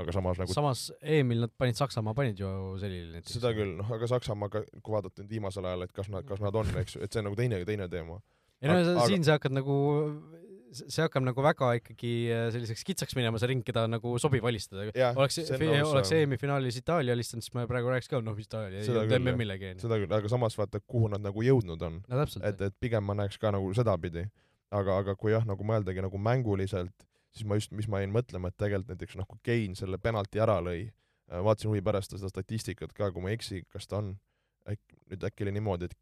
aga 0.00 0.14
samas 0.16 0.40
nagu 0.40 0.56
samas 0.56 0.88
EM-il 1.00 1.44
nad 1.44 1.52
panid, 1.60 1.78
Saksamaa 1.78 2.16
panid 2.16 2.40
ju 2.40 2.50
selili 2.80 3.16
näiteks. 3.16 3.36
seda 3.38 3.52
küll, 3.56 3.76
noh, 3.78 3.94
aga 3.96 4.08
Saksamaaga, 4.10 4.64
kui 4.80 4.94
vaadata 4.96 5.22
nüüd 5.22 5.36
viimasel 5.36 5.66
ajal, 5.70 5.86
et 5.86 5.96
kas 5.96 6.10
nad, 6.12 6.26
kas 6.28 6.42
nad 6.42 6.56
on, 6.56 6.70
eks 6.82 6.96
ju, 6.96 7.02
et 7.04 7.12
see 7.12 7.22
on 7.22 7.30
nagu 7.30 7.38
teine, 7.38 7.60
teine 7.68 7.88
teema. 7.92 8.20
ei 8.62 8.70
no 8.70 8.78
aga... 8.80 9.08
siin 9.10 9.26
sa 9.26 9.36
hakkad 9.38 9.54
nagu, 9.56 9.76
see 10.76 11.02
hakkab 11.02 11.26
nagu 11.26 11.44
väga 11.44 11.72
ikkagi 11.80 12.12
äh, 12.34 12.44
selliseks 12.54 12.86
kitsaks 12.86 13.18
minema, 13.18 13.40
see 13.42 13.50
ring, 13.52 13.64
keda 13.66 13.86
nagu 13.90 14.14
sobib 14.22 14.46
alistada. 14.50 14.88
oleks, 15.10 15.40
oleks 15.90 16.14
EM-i 16.20 16.40
finaalis 16.40 16.80
Itaalia 16.80 17.16
alistanud, 17.16 17.46
siis 17.46 17.56
ma 17.56 17.66
praegu 17.70 17.92
räägiks 17.92 18.12
ka, 18.12 18.22
noh, 18.24 18.38
Itaalia 18.38 18.82
ei 18.82 18.88
jõudnud 18.88 19.18
MM-ilegi. 19.20 19.74
seda 19.82 20.00
küll, 20.00 20.16
aga 20.20 20.32
samas 20.32 20.56
vaata, 20.60 20.82
kuhu 20.86 21.12
nad 21.12 21.24
nagu 21.24 21.44
jõudnud 21.46 21.88
on 21.88 22.00
no,. 22.06 22.30
et, 22.40 22.66
et 22.70 22.80
pigem 22.80 23.04
ma 23.04 23.18
näeks 23.24 23.40
ka 23.42 23.52
nagu 23.54 23.74
sedapidi. 23.76 24.28
aga, 24.70 25.00
aga 25.02 25.16
kui 25.18 25.34
jah, 25.34 25.46
nagu 25.46 25.66
mõeldagi 25.66 26.04
nagu 26.06 26.18
mänguliselt 26.22 27.09
siis 27.34 27.46
ma 27.46 27.58
just, 27.58 27.72
mis 27.76 27.88
ma 27.90 28.02
jäin 28.02 28.12
mõtlema, 28.14 28.50
et 28.50 28.58
tegelikult 28.60 28.94
näiteks 28.94 29.18
noh, 29.20 29.28
kui 29.30 29.40
Kein 29.46 29.76
selle 29.78 29.98
penalti 30.02 30.42
ära 30.42 30.58
lõi, 30.64 30.88
äh, 31.30 31.42
vaatasin 31.46 31.70
huvi 31.72 31.82
pärast 31.86 32.16
seda 32.16 32.30
statistikat 32.30 32.94
ka, 32.96 33.10
kui 33.14 33.24
ma 33.24 33.32
ei 33.32 33.38
eksi, 33.38 33.62
kas 33.70 33.88
ta 33.90 34.00
on, 34.02 34.14
äkki, 34.70 35.02
nüüd 35.12 35.28
äkki 35.30 35.46
oli 35.46 35.56
niimoodi, 35.58 35.90
et 35.90 35.98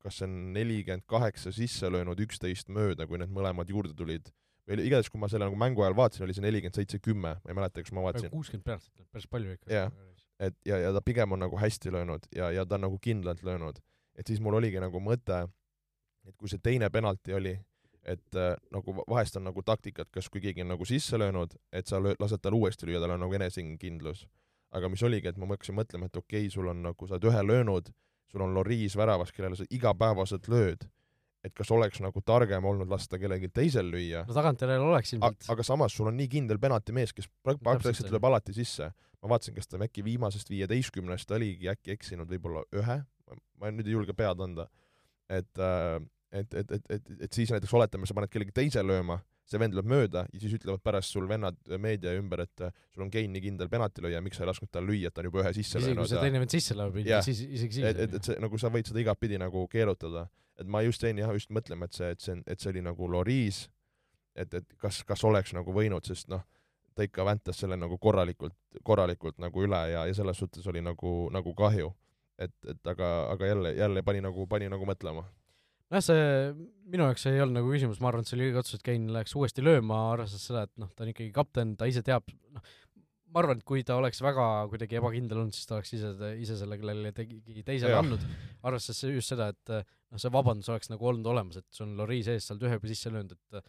kas 0.00 0.20
see 0.20 0.28
on 0.28 0.36
nelikümmend 0.54 1.04
kaheksa 1.10 1.52
sisse 1.52 1.90
löönud, 1.92 2.20
üksteist 2.24 2.70
mööda, 2.72 3.06
kui 3.06 3.20
need 3.20 3.32
mõlemad 3.34 3.68
juurde 3.68 3.92
tulid, 3.96 4.30
või 4.68 4.86
igatahes, 4.86 5.10
kui 5.12 5.20
ma 5.20 5.28
selle 5.28 5.48
nagu 5.48 5.58
mängu 5.58 5.84
ajal 5.84 5.96
vaatasin, 5.98 6.24
oli 6.26 6.36
see 6.36 6.44
nelikümmend 6.44 6.78
seitse, 6.78 7.00
kümme, 7.02 7.34
ma 7.42 7.52
ei 7.52 7.58
mäleta, 7.58 7.84
kas 7.84 7.94
ma 7.96 8.04
vaatasin. 8.06 8.32
kuuskümmend 8.32 8.66
penaltit, 8.66 9.06
päris 9.12 9.28
palju 9.30 9.56
ikka. 9.56 9.72
jah, 9.74 9.92
et 10.40 10.56
ja, 10.66 10.78
ja 10.86 10.92
ta 10.96 11.02
pigem 11.04 11.36
on 11.36 11.42
nagu 11.44 11.58
hästi 11.60 11.92
löönud 11.92 12.28
ja, 12.36 12.50
ja 12.54 12.64
ta 12.66 12.78
on 12.78 12.86
nagu 12.86 12.98
kindlalt 13.02 13.42
löönud. 13.44 13.80
et 14.16 14.26
siis 14.26 14.40
mul 14.40 14.54
oligi 14.54 14.80
nagu 14.80 15.00
mõte, 15.00 15.42
et 16.28 16.36
kui 16.36 16.48
see 16.48 16.60
teine 16.62 16.90
penalti 16.90 17.34
oli, 17.34 17.54
et 18.04 18.36
äh, 18.36 18.54
nagu 18.72 18.94
vahest 19.00 19.36
on 19.36 19.44
nagu 19.48 19.62
taktikat, 19.66 20.08
kas 20.12 20.28
kui 20.32 20.40
keegi 20.40 20.64
on 20.64 20.72
nagu 20.74 20.86
sisse 20.88 21.18
löönud, 21.20 21.56
et 21.72 21.90
sa 21.90 22.00
löö, 22.02 22.16
lased 22.20 22.40
tal 22.42 22.56
uuesti 22.56 22.88
lüüa, 22.88 23.00
tal 23.02 23.16
on 23.16 23.24
nagu 23.26 23.36
enesekindlus. 23.36 24.26
aga 24.70 24.88
mis 24.88 25.02
oligi, 25.02 25.26
et 25.26 25.36
ma 25.36 25.48
hakkasin 25.50 25.74
mõtlema, 25.74 26.06
et 26.06 26.16
okei 26.16 26.44
okay,, 26.44 26.50
sul 26.50 26.68
on 26.70 26.82
nagu, 26.84 27.06
sa 27.06 27.16
oled 27.16 27.26
ühe 27.26 27.40
löönud, 27.42 27.90
sul 28.30 28.44
on 28.44 28.54
Loriis 28.54 28.94
väravas, 28.96 29.32
kellele 29.34 29.58
sa 29.58 29.66
igapäevaselt 29.66 30.46
lööd, 30.48 30.86
et 31.44 31.54
kas 31.56 31.72
oleks 31.74 31.98
nagu 32.04 32.22
targem 32.22 32.64
olnud 32.70 32.90
lasta 32.90 33.18
kellelgi 33.18 33.50
teisel 33.52 33.90
lüüa. 33.90 34.22
no 34.28 34.36
tagantjärele 34.36 34.86
oleks 34.92 35.14
ilmselt. 35.16 35.48
aga 35.50 35.66
samas 35.66 35.96
sul 35.96 36.10
on 36.12 36.16
nii 36.16 36.28
kindel 36.30 36.60
penaltimees, 36.62 37.12
kes 37.16 37.26
praktiliselt 37.42 38.06
tuleb 38.12 38.28
alati 38.30 38.54
sisse. 38.54 38.92
ma 39.20 39.34
vaatasin, 39.34 39.56
kas 39.58 39.68
ta 39.68 39.80
äkki 39.82 40.04
viimasest 40.04 40.50
viieteistkümnest 40.52 41.34
oligi 41.36 41.68
äkki 41.72 41.96
eksinud 41.96 42.30
võib-olla 42.30 42.62
ühe, 42.76 43.00
ma 43.58 43.74
nüüd 43.74 43.90
ei 43.90 43.96
julge 43.96 44.14
pead 44.16 44.40
anda, 44.46 44.68
et 45.28 45.58
äh, 45.58 45.98
et, 46.32 46.54
et, 46.54 46.70
et, 46.70 46.90
et, 46.90 47.10
et 47.26 47.32
siis 47.32 47.50
näiteks 47.52 47.74
oletame, 47.74 48.06
sa 48.06 48.14
paned 48.16 48.30
kellegi 48.32 48.54
teise 48.54 48.82
lööma, 48.86 49.18
see 49.50 49.58
vend 49.58 49.74
lööb 49.74 49.88
mööda 49.90 50.24
ja 50.30 50.42
siis 50.42 50.54
ütlevad 50.60 50.82
pärast 50.84 51.14
sul 51.14 51.26
vennad 51.30 51.58
meedia 51.82 52.12
ümber, 52.18 52.44
et 52.46 52.64
äh, 52.66 52.74
sul 52.94 53.04
on 53.06 53.10
Kein 53.10 53.32
nii 53.34 53.42
kindel 53.48 53.70
penaltilööja, 53.72 54.22
miks 54.22 54.38
sa 54.38 54.44
ei 54.44 54.50
lasknud 54.52 54.70
tal 54.70 54.86
lüüa, 54.86 55.10
et 55.10 55.16
ta 55.16 55.24
on 55.24 55.30
juba 55.30 55.42
ühe 55.42 55.52
sisse 55.56 55.80
löönud. 55.80 56.04
isegi 56.04 56.06
kui 56.06 56.12
see 56.12 56.22
teine 56.26 56.42
vend 56.42 56.54
sisse 56.54 56.76
lööb, 56.78 57.00
siis 57.26 57.42
isegi 57.46 57.80
siis. 57.80 57.88
et, 57.90 58.04
et, 58.06 58.14
et 58.20 58.30
see 58.30 58.38
nagu 58.42 58.60
sa 58.62 58.70
võid 58.70 58.90
seda 58.90 59.02
igatpidi 59.02 59.40
nagu 59.42 59.64
keerutada, 59.72 60.28
et 60.60 60.70
ma 60.70 60.84
just 60.86 61.02
jäin 61.02 61.18
jah 61.18 61.34
just 61.34 61.50
mõtlema, 61.54 61.90
et 61.90 61.98
see, 61.98 62.12
et 62.14 62.22
see, 62.22 62.38
et 62.46 62.62
see 62.62 62.70
oli 62.70 62.84
nagu 62.86 63.10
Loriis, 63.10 63.64
et, 64.38 64.54
et 64.54 64.78
kas, 64.78 65.02
kas 65.08 65.26
oleks 65.26 65.56
nagu 65.56 65.74
võinud, 65.74 66.06
sest 66.06 66.30
noh, 66.30 66.46
ta 66.94 67.06
ikka 67.06 67.26
väntas 67.26 67.58
selle 67.64 67.78
nagu 67.80 67.98
korralikult, 67.98 68.54
korralikult 68.86 69.42
nagu 69.42 69.66
üle 69.66 69.82
ja, 69.90 70.06
ja 70.06 70.14
selles 70.14 70.38
suhtes 70.38 70.66
oli 70.70 70.82
nagu, 70.84 71.26
nagu 71.34 71.54
kahju. 71.58 71.90
et, 72.40 72.54
et 72.70 72.86
aga, 72.88 73.08
aga 73.34 73.46
jälle, 73.46 73.74
jälle 73.76 74.02
pani 74.02 74.22
nagu, 74.24 74.46
pani 74.48 74.70
nagu 74.70 74.86
mõtlema 74.88 75.26
nojah, 75.90 76.04
see 76.06 76.26
minu 76.90 77.06
jaoks 77.08 77.26
ei 77.30 77.40
olnud 77.42 77.60
nagu 77.60 77.72
küsimus, 77.72 78.00
ma 78.02 78.10
arvan, 78.10 78.24
et 78.24 78.30
see 78.30 78.38
oli 78.38 78.48
õige 78.48 78.62
otsus, 78.62 78.78
et 78.78 78.86
Kein 78.86 79.08
läheks 79.14 79.34
uuesti 79.38 79.64
lööma, 79.64 79.98
arvestades 80.14 80.46
seda, 80.50 80.66
et 80.68 80.72
noh, 80.80 80.90
ta 80.94 81.04
on 81.06 81.12
ikkagi 81.12 81.32
kapten, 81.34 81.74
ta 81.78 81.88
ise 81.90 82.02
teab, 82.06 82.30
noh, 82.54 82.70
ma 83.30 83.42
arvan, 83.42 83.60
et 83.60 83.66
kui 83.66 83.84
ta 83.86 83.96
oleks 84.00 84.22
väga 84.24 84.46
kuidagi 84.72 84.98
ebakindel 84.98 85.42
olnud, 85.42 85.56
siis 85.56 85.68
ta 85.70 85.78
oleks 85.78 85.94
ise, 85.96 86.12
ise 86.42 86.58
selle 86.58 86.78
kellelegi 86.80 87.14
tegi 87.46 87.66
teisele 87.66 87.98
andnud, 87.98 88.24
arvestades 88.66 89.04
just 89.16 89.34
seda, 89.34 89.50
et 89.54 89.74
noh, 89.76 90.22
see 90.22 90.32
vabandus 90.34 90.70
oleks 90.72 90.90
nagu 90.92 91.10
olnud 91.12 91.30
olemas, 91.30 91.60
et 91.60 91.68
sul 91.74 91.88
on 91.88 91.98
Loriis 92.02 92.30
ees, 92.32 92.46
sa 92.46 92.56
oled 92.56 92.66
ühe 92.66 92.78
juba 92.78 92.90
sisse 92.90 93.14
löönud, 93.14 93.36
et 93.38 93.62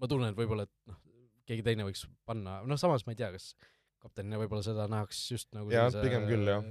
ma 0.00 0.10
tunnen, 0.10 0.32
et 0.32 0.38
võib-olla, 0.38 0.68
et 0.68 0.92
noh, 0.92 1.00
keegi 1.48 1.64
teine 1.64 1.88
võiks 1.88 2.04
panna, 2.28 2.60
noh 2.68 2.80
samas 2.80 3.06
ma 3.06 3.14
ei 3.14 3.20
tea, 3.22 3.32
kas 3.32 3.54
kaptenina 4.02 4.40
võib-olla 4.40 4.64
seda 4.64 4.84
nähakse 4.90 5.34
just 5.34 5.48
nagu 5.56 5.72
jaa, 5.72 5.88
pigem 5.96 6.28
küll, 6.28 6.48
jah 6.48 6.68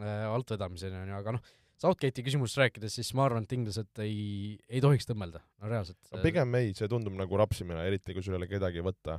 äh,. 0.00 0.28
altvedamisena, 0.28 1.02
on 1.04 1.12
ju, 1.12 1.18
aga 1.18 1.36
noh, 1.38 1.52
Southgate'i 1.82 2.24
küsimusest 2.26 2.60
rääkides, 2.60 2.94
siis 2.98 3.10
ma 3.18 3.26
arvan, 3.26 3.46
et 3.46 3.54
inglased 3.56 4.02
ei, 4.04 4.56
ei 4.70 4.82
tohiks 4.84 5.08
tõmmelda, 5.08 5.42
no 5.62 5.70
reaalselt 5.70 5.98
no,. 6.12 6.20
pigem 6.22 6.58
ei, 6.60 6.70
see 6.78 6.90
tundub 6.90 7.16
nagu 7.18 7.40
rapsimine, 7.40 7.82
eriti 7.88 8.14
kui 8.14 8.22
sul 8.22 8.36
ei 8.36 8.42
ole 8.42 8.50
kedagi 8.50 8.84
võtta. 8.86 9.18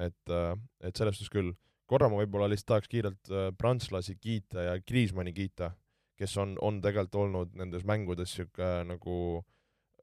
et, 0.00 0.32
äh, 0.32 0.54
et 0.86 0.96
selles 0.96 1.18
suhtes 1.18 1.32
küll. 1.32 1.52
korra 1.90 2.08
ma 2.08 2.20
võib-olla 2.22 2.48
lihtsalt 2.48 2.72
tahaks 2.74 2.88
kiirelt 2.88 3.32
äh, 3.34 3.50
prantslasi 3.58 4.16
kiita 4.16 4.66
ja 4.68 4.74
Kriismanni 4.80 5.34
kiita, 5.36 5.72
kes 6.16 6.36
on, 6.38 6.56
on 6.62 6.80
tegelikult 6.80 7.20
olnud 7.24 7.56
nendes 7.58 7.84
mängudes 7.84 8.32
niisugune 8.32 8.94
nagu 8.94 9.16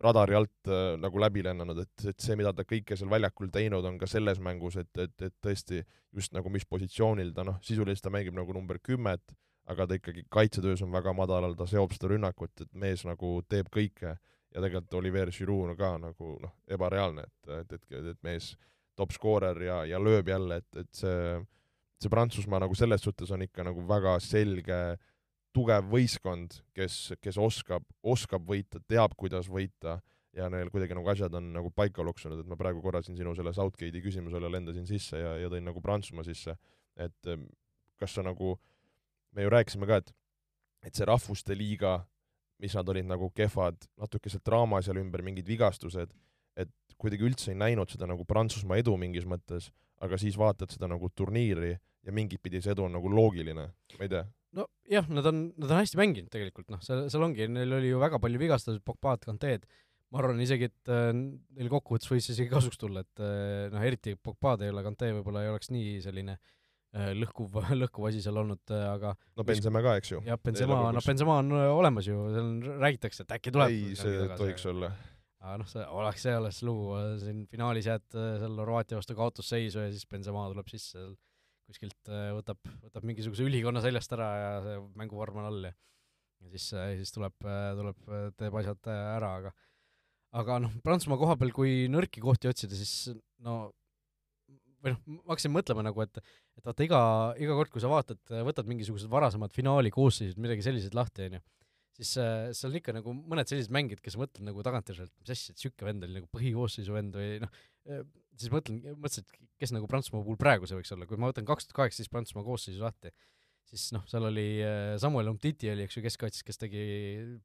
radari 0.04 0.38
alt 0.38 0.70
äh, 0.70 0.94
nagu 1.02 1.20
läbi 1.22 1.42
lennanud, 1.48 1.82
et, 1.82 2.06
et 2.12 2.22
see, 2.22 2.38
mida 2.38 2.54
ta 2.54 2.66
kõike 2.68 2.98
seal 2.98 3.10
väljakul 3.10 3.50
teinud 3.54 3.86
on 3.90 3.98
ka 3.98 4.10
selles 4.10 4.38
mängus, 4.44 4.78
et, 4.78 4.92
et, 5.02 5.16
et 5.22 5.34
tõesti 5.42 5.82
just 6.14 6.36
nagu 6.38 6.52
mis 6.54 6.66
positsioonil 6.70 7.34
ta 7.34 7.46
noh, 7.48 7.58
sisuliselt 7.66 8.06
ta 8.06 8.14
mängib 8.14 8.38
nagu 8.38 8.54
number 8.54 8.78
kümmet, 8.84 9.34
aga 9.68 9.88
ta 9.88 9.98
ikkagi 9.98 10.24
kaitsetöös 10.32 10.82
on 10.82 10.92
väga 10.92 11.14
madalal, 11.14 11.56
ta 11.58 11.68
seob 11.68 11.92
seda 11.96 12.12
rünnakut, 12.14 12.54
et 12.64 12.74
mees 12.80 13.04
nagu 13.08 13.38
teeb 13.52 13.70
kõike 13.74 14.14
ja 14.14 14.64
tegelikult 14.64 14.96
Oliver 15.02 15.32
Giroud 15.34 15.76
ka 15.80 15.94
nagu 16.02 16.38
noh, 16.44 16.54
ebareaalne, 16.72 17.28
et, 17.28 17.52
et, 17.60 17.76
et, 17.76 18.12
et 18.14 18.22
mees 18.24 18.54
top 18.98 19.14
skoorer 19.14 19.60
ja, 19.68 19.82
ja 19.86 20.00
lööb 20.02 20.32
jälle, 20.32 20.62
et, 20.62 20.80
et 20.84 21.02
see, 21.02 21.38
see 22.02 22.14
Prantsusmaa 22.14 22.64
nagu 22.64 22.78
selles 22.80 23.04
suhtes 23.04 23.32
on 23.36 23.44
ikka 23.46 23.68
nagu 23.68 23.84
väga 23.88 24.18
selge 24.24 24.80
tugev 25.56 25.90
võistkond, 25.92 26.62
kes, 26.78 27.18
kes 27.22 27.40
oskab, 27.42 27.84
oskab 28.04 28.48
võita, 28.48 28.80
teab, 28.88 29.18
kuidas 29.20 29.50
võita 29.52 29.98
ja 30.38 30.48
neil 30.54 30.70
kuidagi 30.72 30.96
nagu 30.96 31.10
asjad 31.12 31.34
on 31.38 31.52
nagu 31.56 31.74
paika 31.76 32.06
loksunud, 32.06 32.40
et 32.40 32.48
ma 32.48 32.56
praegu 32.60 32.82
korra 32.84 33.02
siin 33.04 33.18
sinu 33.20 33.34
selle 33.36 33.52
Southgate'i 33.58 34.04
küsimusele 34.04 34.52
lendasin 34.54 34.88
sisse 34.88 35.20
ja, 35.20 35.36
ja 35.42 35.52
tõin 35.52 35.66
nagu 35.68 35.82
Prantsusmaa 35.84 36.26
sisse, 36.28 36.56
et 36.98 37.32
kas 37.98 38.14
sa 38.14 38.24
nagu 38.26 38.54
äh, 38.54 38.77
me 39.38 39.46
ju 39.46 39.54
rääkisime 39.54 39.88
ka, 39.90 40.02
et 40.02 40.14
et 40.86 40.96
see 40.96 41.08
rahvuste 41.08 41.56
liiga, 41.58 41.98
mis 42.62 42.76
nad 42.78 42.90
olid 42.90 43.08
nagu 43.10 43.30
kehvad, 43.36 43.78
natuke 44.00 44.32
see 44.32 44.42
draama 44.46 44.80
seal 44.86 45.00
ümber, 45.02 45.24
mingid 45.26 45.48
vigastused, 45.50 46.14
et 46.58 46.72
kuidagi 46.98 47.28
üldse 47.28 47.52
ei 47.52 47.60
näinud 47.60 47.92
seda 47.92 48.08
nagu 48.10 48.26
Prantsusmaa 48.30 48.80
edu 48.82 48.96
mingis 48.98 49.28
mõttes, 49.30 49.70
aga 50.06 50.20
siis 50.22 50.38
vaatad 50.40 50.72
seda 50.74 50.90
nagu 50.90 51.10
turniiri 51.14 51.74
ja 51.74 52.14
mingit 52.16 52.42
pidi 52.42 52.62
see 52.64 52.74
edu 52.74 52.86
on 52.88 52.96
nagu 52.98 53.12
loogiline, 53.12 53.68
ma 53.98 54.06
ei 54.06 54.14
tea. 54.14 54.24
nojah, 54.58 55.10
nad 55.12 55.28
on, 55.30 55.42
nad 55.58 55.74
on 55.74 55.82
hästi 55.82 56.00
mänginud 56.00 56.32
tegelikult, 56.34 56.70
noh, 56.74 56.82
seal, 56.86 57.06
seal 57.12 57.26
ongi, 57.26 57.50
neil 57.52 57.78
oli 57.78 57.92
ju 57.92 58.00
väga 58.02 58.22
palju 58.24 58.42
vigastatud, 58.42 58.82
Pogbaad, 58.86 59.26
Kanteed, 59.28 59.68
ma 60.14 60.22
arvan 60.22 60.40
isegi, 60.42 60.72
et 60.72 60.94
äh, 60.94 61.10
neil 61.14 61.70
kokkuvõttes 61.74 62.10
võis 62.10 62.30
isegi 62.32 62.50
kasuks 62.54 62.80
tulla, 62.80 63.04
et 63.04 63.26
äh, 63.26 63.68
noh, 63.74 63.84
eriti 63.84 64.16
Pogbaad 64.16 64.64
ei 64.64 64.72
ole, 64.74 64.86
Kante 64.88 65.12
võib-olla 65.18 65.44
ei 65.44 65.52
oleks 65.52 65.74
nii 65.74 65.98
selline 66.06 66.38
Äh, 66.38 66.57
lõhkuv, 66.96 67.60
lõhkuv 67.82 68.08
asi 68.10 68.24
seal 68.24 68.40
olnud, 68.42 68.64
äh, 68.72 68.86
aga 68.94 69.14
no 69.38 69.46
Benzema 69.48 69.84
ka, 69.86 69.98
eks 70.00 70.14
ju. 70.14 70.22
jah, 70.28 70.40
Benzema, 70.44 70.80
no 70.96 71.04
Benzema 71.04 71.38
on 71.44 71.54
äh, 71.58 71.68
olemas 71.74 72.08
ju, 72.08 72.18
seal 72.34 72.52
räägitakse, 72.84 73.26
et 73.26 73.38
äkki 73.38 73.54
tuleb 73.56 73.74
ei, 73.74 73.94
see 74.00 74.16
ei 74.24 74.30
tohiks 74.40 74.66
olla. 74.72 74.92
aga 75.44 75.58
noh, 75.62 75.70
see 75.70 75.86
oleks, 76.02 76.26
see 76.26 76.36
oleks 76.40 76.62
lugu, 76.68 76.92
siin 77.22 77.46
finaalis 77.52 77.90
jääd 77.92 78.08
seal 78.16 78.62
Horvaatia 78.64 79.00
vastu 79.00 79.18
kaotusseisu 79.18 79.84
ja 79.86 79.92
siis 79.94 80.08
Benzema 80.10 80.48
tuleb 80.54 80.72
sisse 80.72 80.96
seal 80.96 81.16
kuskilt 81.68 82.10
võtab, 82.32 82.62
võtab 82.86 83.04
mingisuguse 83.04 83.44
ülikonna 83.44 83.82
seljast 83.84 84.14
ära 84.16 84.28
ja 84.40 84.52
see 84.64 84.78
mänguvorm 84.96 85.42
on 85.42 85.50
all 85.50 85.68
ja 85.68 85.74
ja 86.38 86.52
siis, 86.54 86.70
siis 86.70 87.12
tuleb, 87.12 87.34
tuleb, 87.42 88.12
teeb 88.38 88.56
asjad 88.60 88.88
ära, 88.94 89.32
aga 89.42 89.52
aga 90.38 90.60
noh, 90.64 90.74
Prantsusmaa 90.86 91.20
koha 91.20 91.36
peal, 91.40 91.52
kui 91.56 91.88
nõrki 91.92 92.22
kohti 92.24 92.50
otsida, 92.50 92.78
siis 92.78 93.18
no 93.44 93.72
või 94.84 94.94
noh, 94.94 95.04
ma 95.18 95.34
hakkasin 95.34 95.54
mõtlema 95.54 95.86
nagu, 95.86 96.04
et 96.06 96.20
et 96.58 96.66
vaata 96.66 96.86
iga, 96.86 97.02
iga 97.42 97.56
kord, 97.58 97.72
kui 97.74 97.84
sa 97.84 97.92
vaatad, 97.92 98.20
võtad 98.46 98.70
mingisugused 98.70 99.10
varasemad 99.12 99.54
finaali 99.54 99.92
koosseisud, 99.94 100.40
midagi 100.42 100.66
sellised 100.66 100.98
lahti, 100.98 101.28
onju, 101.30 101.42
siis 101.98 102.14
äh, 102.22 102.50
seal 102.58 102.72
on 102.72 102.80
ikka 102.80 102.96
nagu 102.98 103.14
mõned 103.18 103.50
sellised 103.50 103.74
mängijad, 103.74 104.02
kes 104.06 104.18
mõtlevad 104.20 104.52
nagu 104.52 104.66
tagantjärele, 104.66 105.10
et 105.10 105.24
mis 105.24 105.34
asja, 105.34 105.54
et 105.54 105.64
siuke 105.64 105.88
vend 105.88 106.06
oli 106.06 106.20
nagu 106.20 106.30
põhikoosseisu 106.34 106.96
vend 106.96 107.18
või 107.18 107.40
noh, 107.44 107.64
äh, 107.90 108.04
siis 108.38 108.54
mõtlen, 108.54 108.82
mõtlesin, 108.94 109.26
et 109.26 109.50
kes 109.64 109.74
nagu 109.74 109.90
Prantsusmaa 109.90 110.26
puhul 110.26 110.40
praegu 110.42 110.70
see 110.70 110.78
võiks 110.78 110.94
olla, 110.94 111.10
kui 111.10 111.20
ma 111.22 111.32
võtan 111.32 111.48
kaks 111.48 111.68
tuhat 111.68 111.82
kaheksateist 111.82 112.14
Prantsusmaa 112.14 112.46
koosseisu 112.46 112.84
lahti, 112.84 113.14
siis 113.68 113.90
noh, 113.96 114.06
seal 114.10 114.30
oli 114.30 114.48
äh, 114.62 114.94
Samuel 115.02 115.32
Umtiti 115.34 115.72
oli, 115.74 115.88
eks 115.88 115.98
ju, 115.98 116.06
keskkaitses, 116.06 116.46
kes 116.48 116.62
tegi 116.62 116.84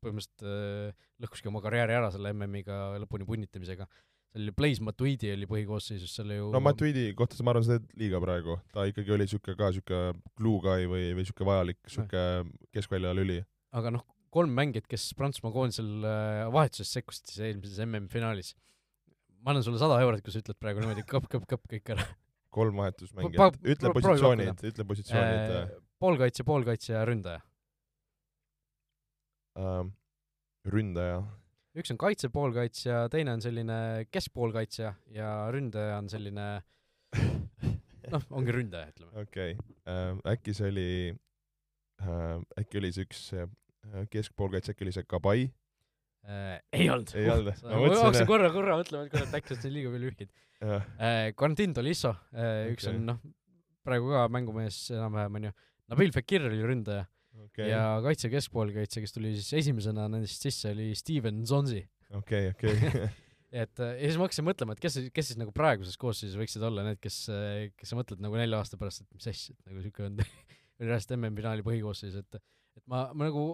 põhimõtteliselt 0.05 0.45
äh, 0.49 1.09
lõhkuski 1.24 1.53
oma 1.53 1.64
karjääri 1.64 1.97
ära 1.97 2.12
selle 2.14 2.35
MM-iga 2.37 2.83
lõpuni 3.03 3.28
punnitamisega 3.28 3.89
seal 4.33 4.47
oli 4.47 4.55
Blaise 4.57 4.83
Matuidi 4.85 5.30
oli 5.35 5.47
põhikoosseisus, 5.49 6.14
seal 6.16 6.33
ju 6.33 6.49
no 6.55 6.61
Matuidi 6.64 7.11
kohta 7.16 7.45
ma 7.45 7.53
arvan, 7.53 7.66
seda 7.66 8.01
liiga 8.01 8.20
praegu, 8.22 8.57
ta 8.72 8.87
ikkagi 8.89 9.12
oli 9.14 9.26
niisugune 9.26 9.59
ka 9.59 9.68
niisugune 9.68 10.01
glue 10.41 10.62
guy 10.64 10.89
või, 10.89 11.11
või 11.12 11.26
niisugune 11.26 11.49
vajalik 11.51 11.80
niisugune 11.85 12.24
keskvälja 12.72 13.12
lüli. 13.18 13.39
aga 13.76 13.93
noh, 13.99 14.07
kolm 14.33 14.55
mängijat, 14.57 14.89
kes 14.89 15.11
Prantsusmaa 15.18 15.53
koondisel 15.55 15.91
äh, 16.09 16.47
vahetuses 16.55 16.95
sekkusid 16.97 17.28
siis 17.28 17.45
eelmises 17.51 17.85
MM-finaalis. 17.85 18.55
ma 19.43 19.53
annan 19.53 19.66
sulle 19.66 19.80
sada 19.83 20.01
eurot, 20.01 20.24
kui 20.24 20.33
sa 20.33 20.41
ütled 20.41 20.61
praegu 20.62 20.80
niimoodi 20.80 21.05
kõpp, 21.09 21.28
kõpp, 21.33 21.49
kõpp 21.53 21.68
kõik 21.74 21.95
ära. 21.97 22.09
kolm 22.57 22.80
vahetusmängijat, 22.80 23.61
ütle 23.74 23.93
positsioonid, 23.99 24.66
ütle 24.72 24.89
positsioonid 24.89 25.57
äh,. 25.59 25.76
poolkaitse, 26.01 26.49
poolkaitse 26.49 26.97
ja 26.97 27.05
ründaja 27.09 27.45
uh,. 29.61 29.85
ründaja 30.72 31.20
üks 31.79 31.93
on 31.93 31.99
kaitse-poolkaitsja, 32.01 33.07
teine 33.12 33.37
on 33.37 33.43
selline 33.45 33.79
keskpoolkaitsja 34.12 34.93
ja 35.14 35.31
ründaja 35.55 35.97
on 36.03 36.11
selline 36.12 36.47
noh, 38.12 38.27
ongi 38.35 38.55
ründaja, 38.55 38.93
ütleme. 38.93 39.25
okei 39.25 39.57
okay. 39.57 39.77
äh,, 39.89 40.35
äkki 40.35 40.55
see 40.57 40.70
oli 40.73 40.89
äh,, 42.03 42.39
äkki 42.61 42.81
oli 42.83 42.93
see 42.95 43.09
üks 43.09 43.25
äh, 43.37 43.49
keskpoolkaitse, 44.12 44.75
äkki 44.75 44.87
oli 44.87 44.95
see 44.97 45.09
Kabai 45.09 45.47
äh,? 46.29 46.59
ei 46.77 46.91
olnud. 46.93 47.14
ei 47.16 47.31
olnud? 47.33 47.64
ma 47.64 47.83
hakkasin 47.95 48.29
korra, 48.29 48.53
korra 48.55 48.79
mõtlema, 48.81 49.09
et 49.09 49.16
et 49.23 49.39
äkki 49.41 49.57
on 49.57 49.77
liiga 49.79 49.95
palju 49.95 50.12
vihjeid 50.12 50.35
äh,. 50.66 51.33
Quentin 51.39 51.77
Tolisso 51.79 52.14
äh,, 52.37 52.68
üks 52.75 52.89
okay. 52.89 52.99
on 52.99 53.09
noh, 53.14 53.23
praegu 53.87 54.12
ka 54.12 54.29
mängumees 54.33 54.85
enam-vähem 54.93 55.41
onju, 55.41 55.57
Nabil 55.93 56.12
Fekir 56.14 56.45
oli 56.49 56.61
ründaja 56.64 57.09
okay. 57.47 57.70
ja 57.70 57.83
kaitse 58.05 58.30
keskpoolkaitse, 58.33 59.03
kes 59.05 59.16
tuli 59.16 59.35
siis 59.39 59.51
esimesena 59.62 60.09
nendest 60.12 60.45
sisse, 60.45 60.72
oli 60.74 60.93
Steven 60.99 61.43
Zonzi. 61.49 61.83
okei, 62.18 62.53
okei. 62.53 62.76
et 63.62 63.83
äh, 63.83 63.97
ja 63.99 64.07
siis 64.07 64.20
ma 64.20 64.28
hakkasin 64.28 64.49
mõtlema, 64.49 64.76
et 64.76 64.85
kes, 64.85 65.01
kes 65.14 65.33
siis 65.33 65.41
nagu 65.41 65.55
praeguses 65.57 65.99
koosseisus 66.01 66.39
võiksid 66.41 66.64
olla 66.68 66.87
need, 66.87 67.01
kes, 67.03 67.24
äh, 67.33 67.68
kes 67.78 67.93
sa 67.93 67.99
mõtled 67.99 68.22
nagu 68.24 68.39
nelja 68.41 68.62
aasta 68.62 68.80
pärast, 68.80 69.05
et 69.05 69.18
mis 69.18 69.28
asja, 69.33 69.57
et 69.57 69.70
nagu 69.70 69.85
siuke 69.85 70.09
on 70.09 70.22
reaalselt 70.87 71.18
MM-finaali 71.18 71.66
põhikoosseis, 71.66 72.16
et 72.22 72.43
et 72.72 72.85
ma, 72.89 73.11
ma 73.12 73.28
nagu 73.28 73.45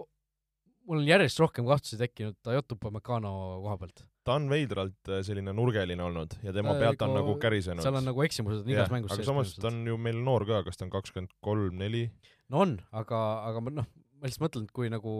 mul 0.89 1.03
on 1.03 1.07
järjest 1.07 1.41
rohkem 1.41 1.67
kahtlusi 1.69 1.99
tekkinud 1.99 2.39
Toyota 2.45 2.77
Upamecano 2.77 3.31
koha 3.65 3.77
pealt. 3.81 4.03
ta 4.25 4.35
on 4.39 4.49
veidralt 4.51 5.11
äh, 5.11 5.21
selline 5.25 5.53
nurgeline 5.55 6.03
olnud 6.05 6.35
ja 6.45 6.53
tema 6.55 6.75
pealt 6.79 7.01
on 7.05 7.15
nagu 7.17 7.35
kärisenud. 7.41 7.83
seal 7.85 7.99
on 7.99 8.07
nagu 8.09 8.25
eksimused 8.25 8.65
on 8.65 8.73
igas 8.73 8.91
mängus 8.93 9.13
sees. 9.13 9.21
aga 9.21 9.29
samas 9.31 9.53
ta 9.57 9.69
on 9.71 9.83
ju 9.87 9.97
meil 10.01 10.19
noor 10.25 10.47
ka, 10.49 10.63
kas 10.67 10.79
ta 10.79 10.87
on 10.87 10.93
kakskümmend 10.93 11.35
kolm, 11.45 11.77
neli? 11.81 12.07
No 12.49 12.63
on, 12.65 12.77
aga, 13.01 13.19
aga 13.49 13.63
noh, 13.69 13.89
ma 14.19 14.29
lihtsalt 14.29 14.45
mõtlen, 14.47 14.67
et 14.67 14.75
kui 14.75 14.89
nagu 14.91 15.15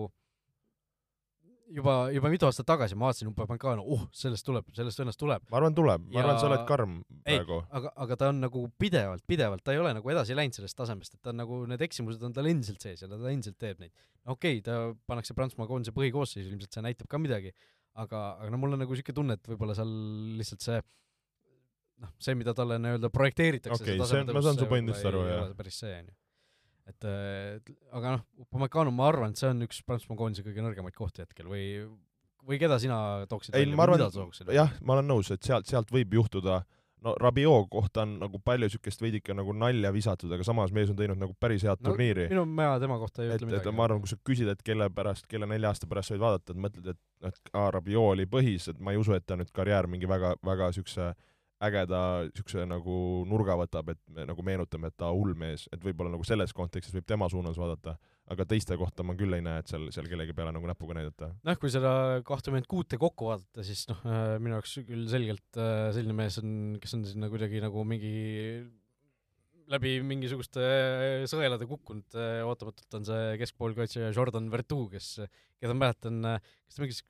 juba, 1.74 1.94
juba 2.14 2.32
mitu 2.32 2.48
aastat 2.48 2.68
tagasi 2.68 2.98
ma 2.98 3.10
vaatasin 3.10 3.30
Upamecano, 3.32 3.84
oh, 3.96 4.06
sellest 4.16 4.46
tuleb, 4.48 4.68
sellest 4.76 5.02
vennast 5.02 5.20
tuleb. 5.22 5.46
ma 5.52 5.60
arvan, 5.60 5.76
tuleb, 5.78 6.06
ma 6.08 6.18
ja... 6.18 6.24
arvan, 6.24 6.40
sa 6.42 6.50
oled 6.50 6.66
karm 6.70 7.00
praegu. 7.26 7.60
aga, 7.80 7.92
aga 8.06 8.20
ta 8.20 8.30
on 8.34 8.42
nagu 8.44 8.64
pidevalt, 8.82 9.26
pidevalt, 9.30 9.64
ta 9.66 9.76
ei 9.76 9.82
ole 9.82 9.94
nagu 9.98 10.14
edasi 10.14 10.38
läinud 10.38 10.58
sellest 10.58 10.78
tasemest, 10.80 11.18
et 11.18 11.24
ta 11.26 11.34
on 11.34 11.42
nagu, 11.44 11.62
need 11.70 11.84
eksimused 11.86 12.24
on 12.26 12.36
tal 12.36 12.50
endiselt 12.50 12.86
sees 12.86 13.04
ja 13.06 13.10
ta 13.12 13.20
endiselt 13.32 13.60
teeb 13.62 13.84
neid. 13.84 13.94
okei 14.26 14.60
okay,, 14.60 14.64
ta 14.66 14.80
pannakse 15.10 15.38
Prantsusmaa 15.38 15.70
koondise 15.70 15.94
põhikoosseisu, 15.96 16.50
ilmselt 16.50 16.78
see 16.78 16.86
näitab 16.86 17.12
ka 17.12 17.22
midagi, 17.22 17.54
aga, 17.94 18.24
aga 18.40 18.54
no 18.54 18.62
mul 18.62 18.78
on 18.78 18.84
nagu 18.86 18.96
niisugune 18.96 19.22
tunne, 19.22 19.38
et 19.40 19.52
võib-olla 19.54 19.78
seal 19.78 19.94
lihtsalt 20.40 20.66
see 20.66 20.80
noh, 22.00 22.16
see, 22.18 22.38
mida 22.40 22.56
talle 22.58 22.80
nii-öelda 22.82 23.14
projekteeritakse 23.14 23.84
okei 23.84 24.00
okay,, 24.00 24.10
see, 24.10 24.26
ma 24.34 24.44
saan 24.46 24.58
su 24.58 24.70
pointist 24.72 25.06
aru, 25.12 25.28
jah. 25.30 25.54
päris 25.58 25.84
see, 25.84 25.94
on 26.02 26.10
ju 26.10 26.18
et, 26.90 27.08
et 27.08 27.72
aga 27.96 28.18
noh, 28.18 28.26
Upamecano, 28.46 28.94
ma 28.96 29.08
arvan, 29.12 29.34
et 29.34 29.42
see 29.42 29.52
on 29.52 29.66
üks 29.68 29.84
Prantsusmaa 29.86 30.20
koondise 30.20 30.46
kõige 30.46 30.66
nõrgemaid 30.66 30.98
kohti 30.98 31.24
hetkel 31.26 31.50
või 31.52 31.66
või 32.50 32.58
keda 32.62 32.80
sina 32.82 32.98
tooksid 33.30 33.56
ei, 33.58 33.70
ma 33.76 33.86
arvan, 33.86 34.06
jah, 34.56 34.76
ma 34.82 34.98
olen 34.98 35.10
nõus, 35.12 35.32
et 35.34 35.46
sealt, 35.46 35.68
sealt 35.70 35.92
võib 35.94 36.16
juhtuda 36.18 36.64
no 37.06 37.14
Rabiot 37.20 37.70
kohta 37.72 38.04
on 38.04 38.18
nagu 38.20 38.40
palju 38.44 38.68
niisugust 38.68 39.02
veidike 39.04 39.34
nagu 39.36 39.54
nalja 39.56 39.92
visatud, 39.96 40.32
aga 40.36 40.46
samas 40.48 40.74
mees 40.76 40.92
on 40.92 40.98
teinud 41.00 41.20
nagu 41.20 41.36
päris 41.40 41.64
head 41.68 41.80
no, 41.80 41.92
turniiri. 41.92 42.28
minu, 42.32 42.44
ma 42.60 42.74
tema 42.82 43.00
kohta 43.00 43.24
ei 43.24 43.32
ütle 43.34 43.50
midagi. 43.50 43.74
ma 43.76 43.86
arvan, 43.88 44.02
kui 44.04 44.12
sa 44.12 44.20
küsid, 44.30 44.52
et 44.52 44.64
kelle 44.66 44.90
pärast, 44.96 45.28
kelle 45.32 45.48
nelja 45.50 45.72
aasta 45.72 45.88
pärast 45.90 46.12
sa 46.12 46.18
võid 46.18 46.26
vaadata, 46.26 46.56
et 46.56 46.62
mõtled, 46.66 46.92
et, 46.94 47.02
et 47.32 47.54
aa, 47.54 47.70
Rabiot 47.76 48.16
oli 48.16 48.28
põhis, 48.30 48.68
et 48.72 48.80
ma 48.84 48.96
ei 48.96 49.02
usu, 49.02 49.16
et 49.16 49.28
ta 49.28 49.40
nüüd 49.40 49.52
karjäär 49.56 49.88
mingi 49.92 50.10
väga, 50.10 50.36
väga 50.46 50.72
niisuguse 50.74 51.14
ägeda 51.64 52.00
niisuguse 52.30 52.64
nagu 52.68 52.96
nurga 53.28 53.58
võtab, 53.60 53.92
et 53.92 54.00
me 54.16 54.26
nagu 54.30 54.44
meenutame, 54.46 54.92
et 54.92 54.96
ta 55.00 55.10
hull 55.12 55.36
mees, 55.38 55.66
et 55.76 55.84
võib-olla 55.84 56.14
nagu 56.14 56.26
selles 56.28 56.54
kontekstis 56.56 56.96
võib 56.96 57.08
tema 57.10 57.28
suunas 57.32 57.60
vaadata, 57.60 57.98
aga 58.32 58.46
teiste 58.48 58.78
kohta 58.80 59.04
ma 59.04 59.16
küll 59.20 59.36
ei 59.36 59.44
näe, 59.44 59.60
et 59.60 59.72
seal, 59.72 59.90
seal 59.94 60.08
kellegi 60.10 60.36
peale 60.38 60.54
nagu 60.56 60.70
näpuga 60.70 60.96
näidata. 60.96 61.34
noh, 61.44 61.60
kui 61.60 61.72
seda 61.74 61.92
kahtekümmet 62.28 62.70
kuute 62.72 63.00
kokku 63.02 63.32
vaadata, 63.32 63.66
siis 63.68 63.86
noh, 63.92 64.00
äh, 64.08 64.36
minu 64.40 64.56
jaoks 64.56 64.78
küll 64.88 65.08
selgelt 65.12 65.60
äh, 65.60 65.90
selline 65.96 66.16
mees 66.16 66.40
on, 66.42 66.54
kes 66.80 66.96
on 66.96 67.08
sinna 67.10 67.32
kuidagi 67.32 67.60
nagu 67.64 67.84
mingi 67.88 68.14
läbi 69.70 69.98
mingisuguste 70.06 70.64
äh, 70.64 71.26
sõelade 71.30 71.68
kukkunud, 71.70 72.16
ootamatult 72.48 73.02
on 73.02 73.10
see 73.10 73.34
keskpoolkaitsja 73.44 74.14
Jordan 74.16 74.48
Vertu, 74.54 74.86
kes, 74.94 75.18
keda 75.60 75.76
ma 75.76 75.90
mäletan, 75.90 76.24
kes 76.40 76.80
ta 76.80 76.86
mingis 76.86 77.04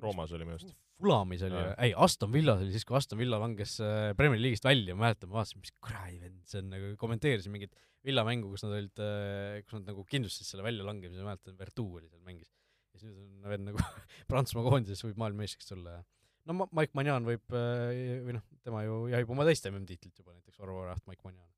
Roomas 0.00 0.32
oli 0.34 0.48
minu 0.48 0.56
arust 0.56 0.72
Fulamis 1.00 1.42
oli 1.46 1.58
ju, 1.58 1.70
ei 1.82 1.94
Aston 2.06 2.30
Villas 2.32 2.60
oli 2.62 2.74
siis, 2.74 2.84
kui 2.86 2.96
Aston 2.98 3.18
Villa 3.18 3.38
langes 3.42 3.76
äh, 3.82 4.12
Premier 4.18 4.40
League'ist 4.40 4.66
välja, 4.66 4.94
ma 4.94 5.08
mäletan, 5.08 5.30
ma 5.30 5.40
vaatasin, 5.40 5.62
mis 5.64 5.74
kuradi 5.82 6.20
vend 6.22 6.42
see 6.50 6.60
on, 6.62 6.68
nagu 6.70 6.90
kommenteerisin 7.00 7.54
mingit 7.54 7.74
Villa 8.06 8.22
mängu, 8.26 8.52
kus 8.52 8.62
nad 8.66 8.76
olid, 8.76 9.02
äh, 9.02 9.62
kus 9.64 9.78
nad 9.78 9.90
nagu 9.90 10.04
kindlustasid 10.10 10.52
selle 10.52 10.66
väljalangemise, 10.66 11.22
ma 11.24 11.32
mäletan, 11.32 11.56
Vertu 11.58 11.86
oli 11.98 12.06
seal 12.06 12.22
mängis. 12.26 12.52
ja 12.94 13.00
siis 13.00 13.10
nüüd 13.10 13.42
on 13.42 13.50
vend 13.50 13.70
nagu 13.70 13.88
Prantsusmaa 14.30 14.68
koondises 14.68 15.02
võib 15.06 15.18
maailmameistriks 15.24 15.72
tulla 15.72 15.98
ja 15.98 16.04
no 16.46 16.68
Mike 16.68 16.94
Magnan 16.94 17.26
võib 17.26 17.56
äh, 17.58 18.20
või 18.22 18.38
noh, 18.38 18.46
tema 18.62 18.84
ju 18.86 19.00
jahib 19.10 19.34
oma 19.34 19.48
teist 19.48 19.66
MM-tiitlit 19.70 20.22
juba, 20.22 20.36
näiteks 20.36 20.62
Orvo 20.62 20.86
Raht, 20.86 21.02
Mike 21.10 21.26
Magnan. 21.26 21.48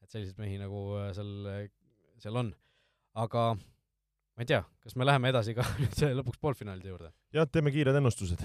et 0.00 0.14
selliseid 0.14 0.40
mehi 0.40 0.56
nagu 0.62 0.86
seal, 1.12 1.68
seal 2.22 2.40
on. 2.40 2.54
aga 3.20 3.50
ma 4.32 4.44
ei 4.44 4.48
tea, 4.48 4.62
kas 4.82 4.96
me 4.96 5.06
läheme 5.06 5.32
edasi 5.32 5.54
ka 5.56 5.66
nüüd 5.82 6.00
lõpuks 6.20 6.40
poolfinaalide 6.42 6.92
juurde? 6.92 7.12
jah, 7.36 7.48
teeme 7.52 7.72
kiired 7.74 7.98
ennustused. 8.00 8.42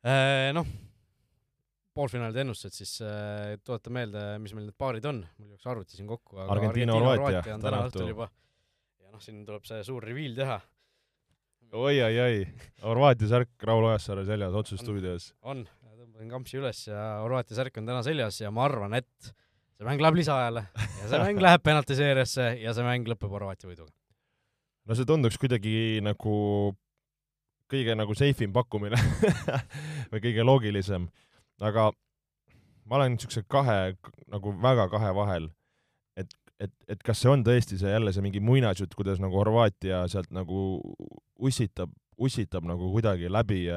Äh, 0.00 0.50
noh, 0.56 0.68
poolfinaalide 1.96 2.44
ennustused 2.44 2.76
siis 2.78 2.96
äh, 3.04 3.56
tuletan 3.66 3.96
meelde, 3.96 4.26
mis 4.42 4.54
meil 4.56 4.68
need 4.68 4.78
paarid 4.78 5.08
on, 5.10 5.24
mul 5.40 5.54
jooksis 5.54 5.72
arvuti 5.72 5.98
siin 5.98 6.10
kokku, 6.10 6.38
aga 6.38 6.54
Argentiina, 6.56 6.96
Horvaatia 6.96 7.56
on 7.56 7.66
täna 7.66 7.82
õhtul 7.88 8.12
juba. 8.12 8.30
ja 9.02 9.10
noh, 9.10 9.22
siin 9.24 9.42
tuleb 9.48 9.66
see 9.68 9.82
suur 9.86 10.06
reveal 10.06 10.38
teha 10.38 10.60
oi, 11.72 12.00
oi, 12.02 12.14
oi, 12.24 12.40
Horvaatia 12.86 13.30
särk 13.30 13.68
Raul 13.68 13.90
Ojasaare 13.90 14.24
seljas 14.28 14.56
otsusstuudios. 14.62 15.32
on, 15.42 15.66
tõmbasin 15.98 16.32
kampsi 16.32 16.62
üles 16.62 16.86
ja 16.88 17.04
Horvaatia 17.24 17.58
särk 17.58 17.82
on 17.82 17.90
täna 17.90 18.02
seljas 18.06 18.40
ja 18.42 18.54
ma 18.54 18.64
arvan, 18.70 18.94
et 18.98 19.32
see 19.76 19.86
mäng 19.86 20.02
läheb 20.02 20.22
lisaajale 20.22 20.66
ja 20.74 21.10
see 21.10 21.24
mäng 21.26 21.42
läheb 21.42 21.66
penaltiseeriasse 21.66 22.52
ja 22.62 22.74
see 22.76 22.86
mäng 22.86 23.10
lõpeb 23.10 23.34
Horvaatia 23.34 23.70
võiduga 23.70 23.92
no 24.90 24.96
see 24.98 25.06
tunduks 25.06 25.38
kuidagi 25.38 26.00
nagu 26.02 26.36
kõige 27.70 27.94
nagu 27.94 28.14
safe 28.18 28.42
im 28.42 28.54
pakkumine 28.54 28.98
või 30.10 30.22
kõige 30.24 30.42
loogilisem, 30.42 31.06
aga 31.62 31.92
ma 32.90 32.98
olen 32.98 33.14
niisuguse 33.14 33.44
kahe, 33.46 33.94
nagu 34.32 34.54
väga 34.58 34.88
kahe 34.90 35.12
vahel, 35.14 35.46
et, 36.18 36.34
et, 36.58 36.72
et 36.90 37.04
kas 37.06 37.22
see 37.22 37.30
on 37.30 37.44
tõesti 37.46 37.78
see 37.78 37.92
jälle 37.92 38.10
see 38.10 38.24
mingi 38.24 38.42
muinasjutt, 38.42 38.96
kuidas 38.98 39.22
nagu 39.22 39.38
Horvaatia 39.38 40.02
sealt 40.10 40.32
nagu 40.34 40.80
ussitab, 41.38 41.94
ussitab 42.18 42.66
nagu 42.66 42.90
kuidagi 42.90 43.30
läbi 43.30 43.68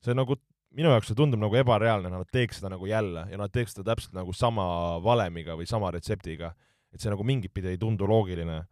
see 0.00 0.16
nagu 0.16 0.38
minu 0.72 0.94
jaoks 0.94 1.12
see 1.12 1.18
tundub 1.18 1.44
nagu 1.44 1.60
ebareaalne, 1.60 2.08
nad 2.08 2.32
teeks 2.32 2.62
seda 2.62 2.72
nagu 2.72 2.88
jälle 2.88 3.26
ja 3.28 3.36
nad 3.36 3.52
teeks 3.52 3.76
seda 3.76 3.90
täpselt 3.90 4.16
nagu 4.16 4.32
sama 4.32 4.64
valemiga 5.04 5.60
või 5.60 5.68
sama 5.68 5.92
retseptiga. 5.92 6.54
et 6.88 7.04
see 7.04 7.12
nagu 7.12 7.20
mingit 7.20 7.52
pidi 7.52 7.74
ei 7.74 7.76
tundu 7.76 8.08
loogiline 8.08 8.62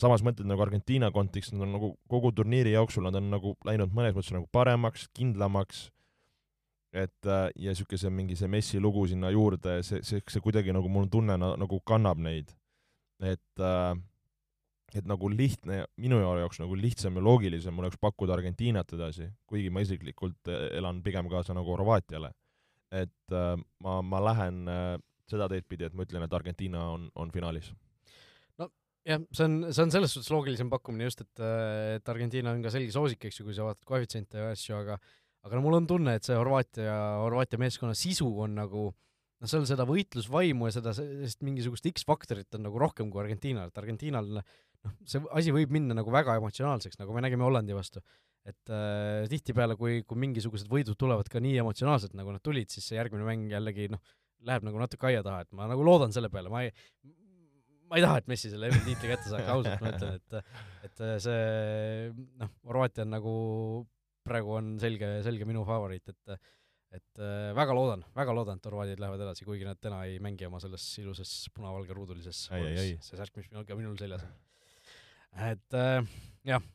samas 0.00 0.24
mõtled 0.24 0.48
nagu 0.48 0.62
Argentiina 0.64 1.10
kontekstis, 1.14 1.54
nad 1.56 1.66
on 1.66 1.74
nagu 1.76 1.90
kogu 2.10 2.32
turniiri 2.36 2.74
jooksul, 2.74 3.04
nad 3.06 3.16
on 3.18 3.30
nagu 3.32 3.54
läinud 3.68 3.92
mõnes 3.96 4.16
mõttes 4.16 4.34
nagu 4.34 4.48
paremaks, 4.52 5.08
kindlamaks, 5.16 5.88
et 6.96 7.28
äh, 7.28 7.48
ja 7.60 7.74
niisugune 7.74 8.00
see 8.02 8.12
mingi 8.14 8.36
see 8.38 8.50
Messi 8.50 8.80
lugu 8.82 9.06
sinna 9.10 9.30
juurde, 9.34 9.80
see, 9.86 10.00
see, 10.06 10.22
see 10.26 10.42
kuidagi 10.42 10.74
nagu 10.74 10.90
mul 10.90 11.06
on 11.06 11.12
tunne 11.12 11.36
na, 11.38 11.52
nagu 11.60 11.80
kannab 11.86 12.22
neid. 12.22 12.54
et 13.20 13.60
äh, 13.60 13.92
et 14.96 15.06
nagu 15.06 15.28
lihtne, 15.30 15.84
minu 16.02 16.18
jaoks 16.18 16.58
nagu 16.58 16.74
lihtsam 16.74 17.14
ja 17.14 17.22
loogilisem 17.22 17.76
oleks 17.78 18.00
pakkuda 18.00 18.34
Argentiinat 18.34 18.90
edasi, 18.96 19.28
kuigi 19.46 19.70
ma 19.70 19.84
isiklikult 19.84 20.50
äh, 20.50 20.66
elan 20.80 21.02
pigem 21.02 21.28
kaasa 21.30 21.54
nagu 21.54 21.76
Horvaatiale. 21.76 22.32
et 22.90 23.30
ma, 23.78 24.00
ma 24.02 24.18
lähen 24.24 24.66
äh, 24.66 24.96
seda 25.30 25.46
teed 25.48 25.68
pidi, 25.70 25.86
et 25.86 25.94
ma 25.94 26.02
ütlen, 26.02 26.24
et 26.26 26.32
Argentiina 26.34 26.88
on, 26.90 27.04
on 27.14 27.30
finaalis 27.30 27.70
jah, 29.08 29.22
see 29.32 29.46
on, 29.46 29.56
see 29.70 29.84
on 29.86 29.94
selles 29.94 30.14
suhtes 30.16 30.32
loogilisem 30.34 30.70
pakkumine 30.72 31.08
just, 31.08 31.24
et, 31.24 31.44
et 31.96 32.12
Argentiina 32.12 32.52
on 32.54 32.62
ka 32.64 32.72
selge 32.74 32.92
soosik, 32.94 33.24
eks 33.28 33.40
ju, 33.40 33.48
kui 33.48 33.56
sa 33.56 33.66
vaatad 33.66 33.86
koefitsiente 33.88 34.40
ja 34.40 34.52
asju, 34.54 34.76
aga 34.80 34.98
aga 35.46 35.56
no 35.56 35.64
mul 35.64 35.78
on 35.78 35.86
tunne, 35.88 36.16
et 36.18 36.26
see 36.26 36.36
Horvaatia, 36.36 36.96
Horvaatia 37.22 37.60
meeskonna 37.62 37.96
sisu 37.96 38.28
on 38.44 38.58
nagu 38.58 38.90
noh, 38.90 39.48
seal 39.48 39.64
seda 39.68 39.86
võitlusvaimu 39.88 40.68
ja 40.68 40.74
seda 40.76 40.92
sellist 40.96 41.40
mingisugust 41.46 41.88
X-faktorit 41.94 42.58
on 42.58 42.66
nagu 42.68 42.80
rohkem 42.80 43.08
kui 43.12 43.22
Argentiinal, 43.22 43.70
et 43.70 43.80
Argentiinal 43.80 44.34
noh, 44.36 44.50
see 45.08 45.22
asi 45.36 45.54
võib 45.54 45.72
minna 45.72 45.96
nagu 45.96 46.12
väga 46.12 46.36
emotsionaalseks, 46.40 47.00
nagu 47.00 47.16
me 47.16 47.24
nägime 47.24 47.46
Hollandi 47.46 47.76
vastu. 47.76 48.04
et 48.48 48.70
äh, 48.72 49.26
tihtipeale, 49.28 49.74
kui, 49.76 49.98
kui 50.08 50.16
mingisugused 50.16 50.68
võidud 50.72 50.96
tulevad 50.96 51.28
ka 51.28 51.42
nii 51.44 51.58
emotsionaalselt, 51.60 52.14
nagu 52.16 52.32
nad 52.32 52.40
tulid, 52.40 52.70
siis 52.72 52.86
see 52.88 52.96
järgmine 52.96 53.26
mäng 53.26 53.50
jällegi 53.52 53.90
noh, 53.92 54.00
läheb 54.48 54.64
nagu 54.64 54.80
natuke 54.80 55.10
aia 55.10 55.20
taha, 55.22 55.44
et 55.44 55.50
ma 55.52 55.66
nagu 55.68 55.84
loodan 55.84 56.14
selle 56.14 56.30
peale, 56.32 56.48
ma 56.48 56.62
ei, 56.64 56.72
ma 57.90 57.98
ei 57.98 58.04
taha, 58.04 58.20
et 58.22 58.30
Messi 58.30 58.52
selle 58.52 58.70
MM-tiitli 58.70 59.10
kätte 59.10 59.32
saaks, 59.32 59.50
ausalt 59.50 59.82
ma 59.82 59.92
ütlen, 59.94 60.20
et 60.20 60.88
et 60.88 61.02
see 61.24 62.14
noh, 62.40 62.54
Horvaatia 62.70 63.04
on 63.06 63.12
nagu 63.16 63.34
praegu 64.26 64.56
on 64.60 64.72
selge, 64.82 65.10
selge 65.26 65.48
minu 65.48 65.66
favoriit, 65.68 66.14
et 66.14 66.40
et 66.90 67.22
väga 67.54 67.74
loodan, 67.76 68.00
väga 68.18 68.34
loodan, 68.34 68.58
et 68.58 68.66
Horvaadiad 68.66 69.02
lähevad 69.02 69.22
edasi, 69.22 69.44
kuigi 69.46 69.66
nad 69.66 69.78
täna 69.78 70.02
ei 70.08 70.18
mängi 70.22 70.48
oma 70.48 70.58
selles 70.62 70.86
ilusas 70.98 71.32
punavalge 71.54 71.94
ruudulises 71.94 72.48
vormis, 72.50 72.96
see 73.06 73.18
särk, 73.18 73.36
mis 73.38 73.50
minul 73.52 73.66
ka 73.68 73.78
minul 73.78 73.94
seljas 74.00 74.24
on. 74.26 74.32
et 75.46 75.78
äh, 75.78 76.02
jah, 76.50 76.66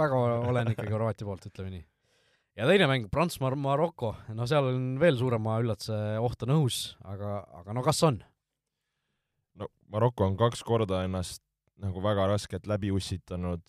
väga 0.00 0.24
olen 0.52 0.72
ikkagi 0.72 0.94
Horvaatia 0.94 1.28
poolt, 1.28 1.48
ütleme 1.50 1.74
nii. 1.76 1.84
Ja 2.58 2.66
teine 2.68 2.88
mäng, 2.90 3.06
Prantsusmaa-Maroko, 3.12 4.10
no 4.36 4.46
seal 4.48 4.66
on 4.72 4.88
veel 5.00 5.16
suurema 5.16 5.60
üllatuse 5.62 5.96
oht 6.20 6.42
on 6.44 6.56
õhus, 6.58 6.80
aga, 7.08 7.38
aga 7.60 7.76
no 7.76 7.84
kas 7.86 8.02
on? 8.08 8.18
Maroko 9.90 10.26
on 10.26 10.36
kaks 10.38 10.62
korda 10.66 11.02
ennast 11.06 11.42
nagu 11.80 12.02
väga 12.02 12.26
raskelt 12.30 12.68
läbi 12.70 12.90
ussitanud, 12.94 13.62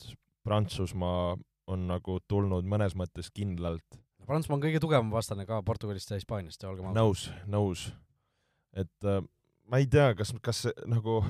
Prantsusmaa 0.44 1.38
on 1.72 1.88
nagu 1.90 2.18
tulnud 2.28 2.66
mõnes 2.68 2.96
mõttes 2.98 3.30
kindlalt. 3.34 4.00
Prantsusmaa 4.28 4.58
on 4.58 4.64
kõige 4.66 4.82
tugevam 4.84 5.12
vastane 5.14 5.46
ka 5.50 5.62
Portugalist 5.66 6.12
ja 6.12 6.20
Hispaaniast 6.20 6.64
olgem 6.68 6.90
ausad. 6.90 7.00
nõus, 7.00 7.24
nõus. 7.48 7.86
et 8.74 9.08
äh, 9.08 9.24
ma 9.70 9.82
ei 9.82 9.88
tea, 9.88 10.12
kas, 10.18 10.34
kas 10.42 10.66
see 10.66 10.90
nagu, 10.90 11.22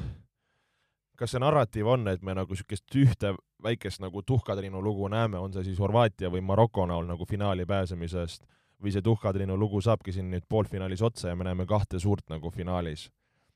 kas 1.20 1.36
see 1.36 1.44
narratiiv 1.44 1.88
on, 1.88 2.08
et 2.12 2.24
me 2.24 2.36
nagu 2.36 2.52
niisugust 2.52 2.98
ühte 2.98 3.36
väikest 3.64 4.02
nagu 4.02 4.24
tuhkatriinu 4.26 4.82
lugu 4.82 5.08
näeme, 5.08 5.40
on 5.40 5.54
see 5.54 5.70
siis 5.70 5.80
Horvaatia 5.80 6.32
või 6.34 6.42
Maroko 6.42 6.88
näol 6.90 7.08
nagu 7.08 7.28
finaali 7.30 7.66
pääsemisest, 7.70 8.44
või 8.82 8.92
see 8.92 9.06
tuhkatriinu 9.06 9.56
lugu 9.60 9.82
saabki 9.82 10.12
siin 10.12 10.32
nüüd 10.34 10.48
poolfinaalis 10.50 11.04
otsa 11.06 11.30
ja 11.30 11.36
me 11.36 11.46
näeme 11.48 11.68
kahte 11.70 12.00
suurt 12.00 12.28
nagu 12.34 12.50
finaalis 12.52 13.12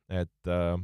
et, 0.09 0.47
äh, 0.47 0.77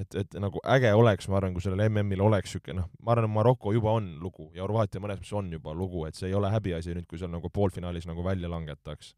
et, 0.00 0.16
et 0.22 0.36
nagu 0.42 0.60
äge 0.74 0.92
oleks, 0.96 1.28
ma 1.30 1.38
arvan, 1.38 1.54
kui 1.54 1.64
sellel 1.64 1.86
MM-il 1.88 2.22
oleks 2.24 2.54
niisugune 2.54 2.80
noh, 2.80 2.90
ma 3.04 3.14
arvan, 3.14 3.28
et 3.28 3.34
Maroko 3.34 3.74
juba 3.76 3.94
on 3.98 4.12
lugu 4.22 4.50
ja 4.56 4.64
Horvaatia 4.64 5.02
mõnes 5.02 5.20
mõttes 5.20 5.34
on 5.36 5.50
juba 5.52 5.74
lugu, 5.76 6.04
et 6.08 6.18
see 6.18 6.30
ei 6.30 6.36
ole 6.36 6.50
häbiasi 6.52 6.96
nüüd, 6.96 7.08
kui 7.10 7.20
seal 7.20 7.32
nagu 7.32 7.50
poolfinaalis 7.52 8.08
nagu 8.10 8.24
välja 8.24 8.50
langetaks. 8.50 9.14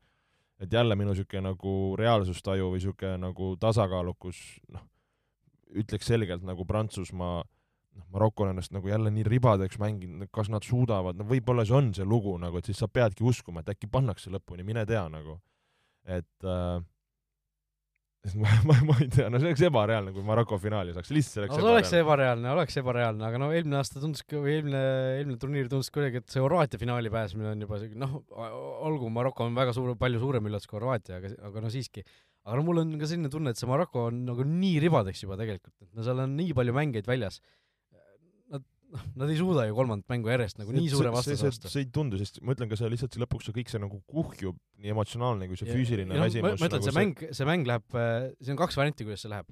et 0.62 0.72
jälle 0.72 0.95
minu 0.95 1.11
niisugune 1.11 1.43
nagu 1.49 1.97
reaalsustaju 1.99 2.68
või 2.70 2.78
niisugune 2.78 3.16
nagu 3.18 3.57
tasakaalukus, 3.61 4.39
noh, 4.70 4.85
ütleks 5.74 6.07
selgelt 6.07 6.45
nagu 6.47 6.64
Prantsusmaa 6.64 7.43
noh, 7.43 8.07
Maroko 8.12 8.45
on 8.45 8.53
ennast 8.53 8.72
nagu 8.72 8.89
jälle 8.89 9.11
nii 9.11 9.24
ribadeks 9.26 9.78
mänginud, 9.78 10.28
kas 10.30 10.51
nad 10.53 10.62
suudavad, 10.62 11.18
no 11.18 11.26
võib-olla 11.28 11.64
see 11.66 11.76
on 11.76 11.95
see 11.95 12.07
lugu 12.07 12.37
nagu, 12.39 12.59
et 12.59 12.70
siis 12.70 12.78
sa 12.78 12.89
peadki 12.89 13.24
uskuma, 13.24 13.61
et 13.61 13.74
äkki 13.74 13.91
pannakse 13.91 14.30
lõpuni, 14.30 14.64
mine 14.66 14.87
tea 14.87 15.05
nagu. 15.12 15.41
et 16.03 16.45
äh, 16.45 16.83
sest 18.23 18.39
ma, 18.43 18.51
ma, 18.68 18.77
ma 18.87 18.97
ei 19.03 19.09
tea, 19.11 19.27
no 19.33 19.41
see 19.41 19.51
oleks 19.51 19.64
ebareaalne, 19.66 20.12
kui 20.14 20.25
Maroko 20.27 20.59
finaali 20.62 20.95
saaks, 20.95 21.11
lihtsalt 21.14 21.43
oleks 21.43 21.57
no, 21.57 21.62
ebareaalne. 21.62 21.75
oleks 21.75 21.95
ebareaalne, 22.01 22.51
oleks 22.55 22.79
ebareaalne, 22.83 23.25
aga 23.29 23.41
no 23.43 23.49
eelmine 23.55 23.79
aasta 23.81 24.03
tundus, 24.03 24.23
või 24.31 24.57
eelmine, 24.57 24.83
eelmine 25.18 25.41
turniir 25.43 25.70
tundus 25.73 25.91
kuidagi, 25.95 26.23
et 26.23 26.35
see 26.35 26.43
Horvaatia 26.45 26.81
finaali 26.83 27.11
pääsemine 27.12 27.51
on 27.51 27.64
juba 27.66 27.81
siuke 27.83 27.99
noh, 27.99 28.20
olgu, 28.87 29.11
Maroko 29.14 29.49
on 29.49 29.59
väga 29.59 29.75
suur, 29.77 29.97
palju 29.99 30.23
suurem 30.23 30.47
üllatus 30.51 30.70
kui 30.70 30.79
Horvaatia, 30.79 31.18
aga, 31.18 31.33
aga 31.51 31.64
no 31.64 31.73
siiski. 31.75 32.07
aga 32.47 32.61
no 32.61 32.66
mul 32.68 32.85
on 32.85 32.95
ka 33.01 33.11
selline 33.11 33.33
tunne, 33.33 33.55
et 33.55 33.59
see 33.59 33.70
Maroko 33.70 34.07
on 34.12 34.23
nagu 34.31 34.47
nii 34.47 34.79
ribadeks 34.87 35.27
juba 35.27 35.41
tegelikult, 35.41 35.75
et 35.83 35.91
no 35.99 36.07
seal 36.07 36.23
on 36.23 36.39
nii 36.39 36.55
palju 36.59 36.79
mängijaid 36.79 37.11
väljas 37.11 37.43
noh, 38.93 39.05
nad 39.22 39.30
ei 39.32 39.38
suuda 39.38 39.64
ju 39.68 39.76
kolmandat 39.76 40.11
mängu 40.12 40.30
järjest 40.32 40.59
nagu 40.61 40.74
nii 40.74 40.90
suure 40.93 41.12
vastase 41.14 41.49
vastu. 41.49 41.70
see 41.72 41.84
ei 41.84 41.90
tundu, 41.95 42.18
sest 42.20 42.40
ma 42.45 42.57
ütlen 42.57 42.70
ka 42.70 42.78
see 42.78 42.90
lihtsalt 42.93 43.16
see 43.16 43.22
lõpuks 43.22 43.49
see 43.49 43.57
kõik 43.59 43.72
see 43.72 43.82
nagu 43.82 44.01
kuhjub, 44.11 44.59
nii 44.82 44.93
emotsionaalne 44.95 45.49
kui 45.51 45.61
see 45.61 45.68
ja, 45.68 45.76
füüsiline 45.76 46.18
ja, 46.18 46.26
väsimus. 46.26 46.59
ma 46.61 46.68
ütlen 46.68 46.82
nagu, 46.82 46.88
see 46.88 46.99
mäng, 46.99 47.22
see 47.38 47.49
mäng 47.49 47.70
läheb, 47.70 47.86
äh, 47.97 48.28
siin 48.40 48.57
on 48.57 48.61
kaks 48.62 48.78
varianti, 48.80 49.07
kuidas 49.09 49.24
see 49.24 49.32
läheb. 49.32 49.49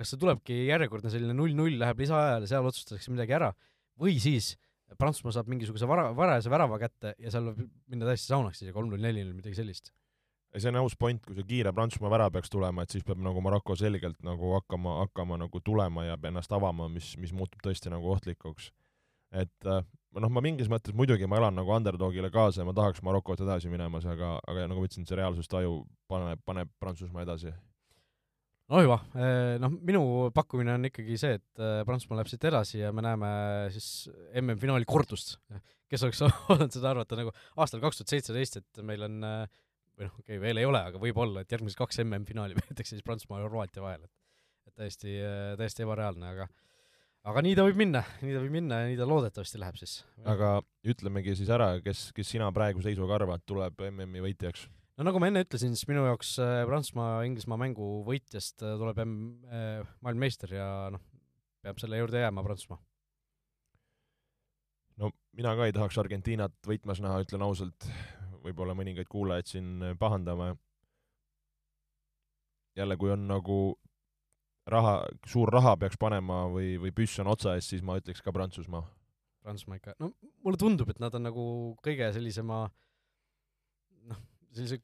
kas 0.00 0.14
see 0.14 0.20
tulebki 0.20 0.56
järjekordne 0.70 1.12
selline 1.12 1.36
null-null, 1.36 1.76
läheb 1.82 2.02
lisaajale, 2.02 2.48
seal 2.50 2.66
otsustatakse 2.66 3.12
midagi 3.12 3.36
ära, 3.36 3.52
või 4.00 4.16
siis 4.22 4.54
Prantsusmaa 4.98 5.36
saab 5.36 5.46
mingisuguse 5.52 5.86
vara, 5.86 6.08
varajase 6.16 6.50
värava 6.50 6.80
kätte 6.82 7.12
ja 7.22 7.30
seal 7.30 7.52
võib 7.52 7.68
minna 7.92 8.08
täiesti 8.08 8.32
saunaks 8.32 8.58
siis 8.58 8.72
ja 8.72 8.74
kolm-null, 8.74 9.02
neli-null, 9.04 9.36
midagi 9.38 9.54
sellist 9.60 9.92
see 10.58 10.66
on 10.72 10.80
aus 10.80 10.96
point, 10.98 11.22
kui 11.22 11.36
see 11.36 11.46
kiire 11.46 11.70
Prantsusmaa 11.70 12.10
värav 12.10 12.32
peaks 12.34 12.50
tulema, 12.50 12.82
et 12.82 12.90
siis 12.90 13.04
peab 13.06 13.20
nagu 13.22 13.38
Maroko 13.44 13.76
selgelt 13.78 14.18
nagu 14.26 14.50
hakkama, 14.56 14.96
hakkama 15.04 15.38
nagu 15.38 15.60
tulema 15.62 16.08
ja 16.08 16.16
ennast 16.26 16.50
avama, 16.56 16.88
mis, 16.90 17.12
mis 17.22 17.30
muutub 17.36 17.62
tõesti 17.62 17.92
nagu 17.92 18.10
ohtlikuks 18.10 18.72
et 19.30 19.70
äh, 19.70 19.82
noh, 20.18 20.30
ma 20.32 20.42
mingis 20.42 20.70
mõttes 20.70 20.94
muidugi 20.96 21.28
ma 21.30 21.38
elan 21.38 21.58
nagu 21.60 21.72
underdogile 21.74 22.30
kaasa 22.34 22.62
ja 22.62 22.68
ma 22.68 22.74
tahaks 22.76 23.02
Marokot 23.06 23.42
edasi 23.44 23.70
minemas, 23.70 24.06
aga, 24.10 24.36
aga 24.50 24.66
nagu 24.70 24.82
ma 24.82 24.88
ütlesin, 24.88 25.06
see 25.06 25.18
reaalsustaju 25.18 25.74
paneb, 26.10 26.42
paneb 26.46 26.70
Prantsusmaa 26.82 27.24
edasi. 27.26 27.52
no 28.70 28.82
hüva, 28.82 29.00
eh, 29.14 29.56
noh, 29.62 29.74
minu 29.86 30.02
pakkumine 30.34 30.74
on 30.76 30.90
ikkagi 30.90 31.18
see, 31.20 31.38
et 31.38 31.62
eh, 31.62 31.80
Prantsusmaa 31.86 32.20
läheb 32.20 32.30
siit 32.32 32.46
edasi 32.50 32.80
ja 32.82 32.92
me 32.94 33.04
näeme 33.06 33.32
siis 33.74 34.10
MM-finaali 34.42 34.88
kordust. 34.88 35.38
kes 35.90 36.06
oleks 36.06 36.22
osanud 36.26 36.74
seda 36.74 36.92
arvata 36.92 37.18
nagu 37.18 37.34
aastal 37.58 37.82
kaks 37.82 38.00
tuhat 38.00 38.14
seitseteist, 38.16 38.62
et 38.62 38.86
meil 38.86 39.06
on 39.06 39.20
eh, 39.26 39.60
või 39.98 40.08
noh, 40.08 40.16
okei 40.22 40.38
okay,, 40.38 40.42
veel 40.42 40.62
ei 40.62 40.66
ole, 40.66 40.82
aga 40.90 41.02
võib-olla, 41.02 41.44
et 41.44 41.52
järgmised 41.54 41.78
kaks 41.78 42.02
MM-finaali 42.06 42.58
peetakse 42.62 42.96
siis 42.96 43.06
Prantsusmaa 43.06 43.42
ja 43.42 43.46
Horvaatia 43.46 43.86
vahel, 43.86 44.08
et 44.08 44.16
et 44.70 44.76
täiesti, 44.76 45.16
täiesti 45.58 45.82
ebareaalne, 45.82 46.28
aga 46.30 46.44
aga 47.28 47.42
nii 47.44 47.56
ta 47.58 47.64
võib 47.66 47.78
minna, 47.80 48.02
nii 48.24 48.34
ta 48.34 48.42
võib 48.42 48.54
minna 48.54 48.82
ja 48.82 48.90
nii 48.90 48.98
ta 48.98 49.06
loodetavasti 49.08 49.60
läheb 49.60 49.78
siis. 49.80 50.00
aga 50.28 50.58
ütlemegi 50.88 51.34
siis 51.38 51.50
ära, 51.52 51.72
kes, 51.84 52.10
kes 52.16 52.36
sina 52.36 52.48
praegu 52.54 52.82
seisuga 52.84 53.18
arvad, 53.18 53.44
tuleb 53.48 53.82
MM-i 53.90 54.24
võitjaks? 54.24 54.66
no 54.96 55.06
nagu 55.08 55.20
ma 55.20 55.28
enne 55.30 55.44
ütlesin, 55.44 55.74
siis 55.76 55.88
minu 55.90 56.06
jaoks 56.08 56.34
äh, 56.42 56.60
Prantsusmaa-Inglismaa 56.68 57.60
mängu 57.60 57.90
võitjast 58.08 58.64
äh, 58.64 58.76
tuleb 58.80 59.02
M-, 59.04 59.34
äh, 59.48 59.82
maailmameister 60.04 60.56
ja 60.56 60.70
noh, 60.94 61.04
peab 61.64 61.82
selle 61.82 62.00
juurde 62.00 62.24
jääma 62.24 62.44
Prantsusmaa. 62.46 62.80
no 65.00 65.12
mina 65.36 65.54
ka 65.58 65.68
ei 65.68 65.76
tahaks 65.76 66.00
Argentiinat 66.00 66.56
võitmas 66.68 67.04
näha, 67.04 67.20
ütlen 67.24 67.44
ausalt, 67.44 67.88
võib-olla 68.40 68.76
mõningaid 68.76 69.08
kuulajaid 69.12 69.52
siin 69.52 69.94
pahandame. 70.00 70.54
jälle, 72.76 72.96
kui 72.96 73.12
on 73.12 73.28
nagu 73.28 73.60
raha, 74.72 74.94
suur 75.28 75.50
raha 75.52 75.76
peaks 75.80 75.98
panema 76.00 76.44
või, 76.52 76.74
või 76.82 76.92
püss 76.96 77.20
on 77.22 77.30
otsa 77.32 77.56
ees, 77.58 77.70
siis 77.72 77.84
ma 77.86 77.98
ütleks 78.00 78.22
ka 78.24 78.34
Prantsusmaa. 78.34 78.84
Prantsusmaa 79.44 79.80
ikka, 79.80 79.96
no 80.02 80.12
mulle 80.44 80.60
tundub, 80.60 80.90
et 80.92 81.00
nad 81.02 81.14
on 81.16 81.26
nagu 81.28 81.44
kõige 81.84 82.10
sellisema 82.16 82.64
noh, 84.10 84.22
sellise 84.56 84.80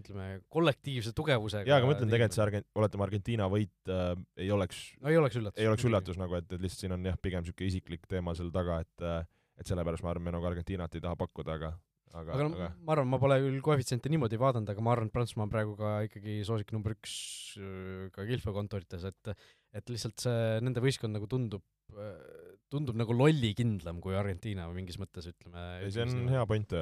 ütleme, 0.00 0.40
kollektiivse 0.52 1.12
tugevusega. 1.16 1.68
jaa, 1.68 1.78
aga 1.78 1.88
ma 1.88 1.94
ütlen 1.94 2.10
tegelikult 2.10 2.36
see 2.36 2.44
Argent-, 2.44 2.68
oletame 2.78 3.06
Argentiina 3.06 3.46
võit 3.52 3.92
äh, 3.92 4.16
ei 4.42 4.50
oleks 4.54 4.80
no 5.00 5.12
ei 5.12 5.20
oleks 5.20 5.38
üllatus. 5.38 5.60
ei 5.62 5.70
oleks 5.70 5.86
üllatus 5.86 6.18
nagu, 6.18 6.34
et, 6.38 6.48
et 6.50 6.64
lihtsalt 6.64 6.86
siin 6.86 6.96
on 6.96 7.06
jah, 7.06 7.18
pigem 7.22 7.44
niisugune 7.44 7.70
isiklik 7.70 8.08
teema 8.10 8.34
seal 8.38 8.50
taga, 8.54 8.80
et 8.82 9.06
äh, 9.06 9.22
et 9.60 9.68
sellepärast 9.68 10.04
ma 10.04 10.12
arvan, 10.12 10.26
me 10.26 10.34
nagu 10.34 10.48
Argentiinat 10.48 10.96
ei 10.96 11.04
taha 11.04 11.18
pakkuda, 11.20 11.56
aga 11.60 11.72
aga, 12.12 12.36
aga, 12.36 12.46
aga 12.46 12.68
ma 12.84 12.94
arvan, 12.94 13.08
ma 13.08 13.18
pole 13.20 13.38
küll 13.40 13.60
koefitsiente 13.64 14.10
niimoodi 14.12 14.38
vaadanud, 14.40 14.70
aga 14.72 14.84
ma 14.84 14.94
arvan, 14.94 15.08
et 15.08 15.14
Prantsusmaa 15.14 15.46
on 15.46 15.52
praegu 15.52 15.76
ka 15.78 15.92
ikkagi 16.08 16.38
soosik 16.46 16.72
number 16.76 16.94
üks 16.96 17.14
äh, 17.60 18.08
ka 18.14 18.26
kilpekontorites, 18.28 19.06
et 19.08 19.32
et 19.72 19.92
lihtsalt 19.92 20.26
see, 20.26 20.58
nende 20.64 20.82
võistkond 20.84 21.16
nagu 21.16 21.28
tundub, 21.30 21.64
äh, 21.96 22.58
tundub 22.72 22.98
nagu 23.00 23.16
lollikindlam 23.16 24.02
kui 24.04 24.16
Argentiina 24.18 24.68
või 24.68 24.82
mingis 24.82 25.00
mõttes, 25.00 25.30
ütleme. 25.32 25.64
ei, 25.80 25.94
see 25.94 26.04
on 26.04 26.12
nagu. 26.18 26.34
hea 26.36 26.44
point, 26.50 26.76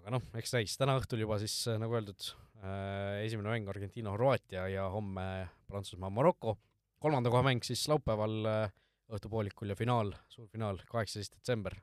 aga 0.00 0.14
noh, 0.16 0.28
eks 0.38 0.54
näis, 0.58 0.76
täna 0.78 0.98
õhtul 1.00 1.24
juba 1.24 1.40
siis 1.42 1.56
nagu 1.82 1.98
öeldud, 1.98 2.30
äh, 2.62 3.24
esimene 3.26 3.56
mäng 3.56 3.72
Argentiina-Horvaatia 3.74 4.68
ja 4.70 4.86
homme 4.94 5.26
Prantsusmaa-Maroko, 5.70 6.54
kolmanda 7.02 7.32
koha 7.32 7.42
mäng 7.50 7.66
siis 7.66 7.82
laupäeval 7.90 8.70
õhtupoolikul 9.10 9.72
ja 9.72 9.78
finaal, 9.78 10.14
suurfinaal, 10.30 10.78
kaheksateist 10.86 11.40
detsember, 11.40 11.74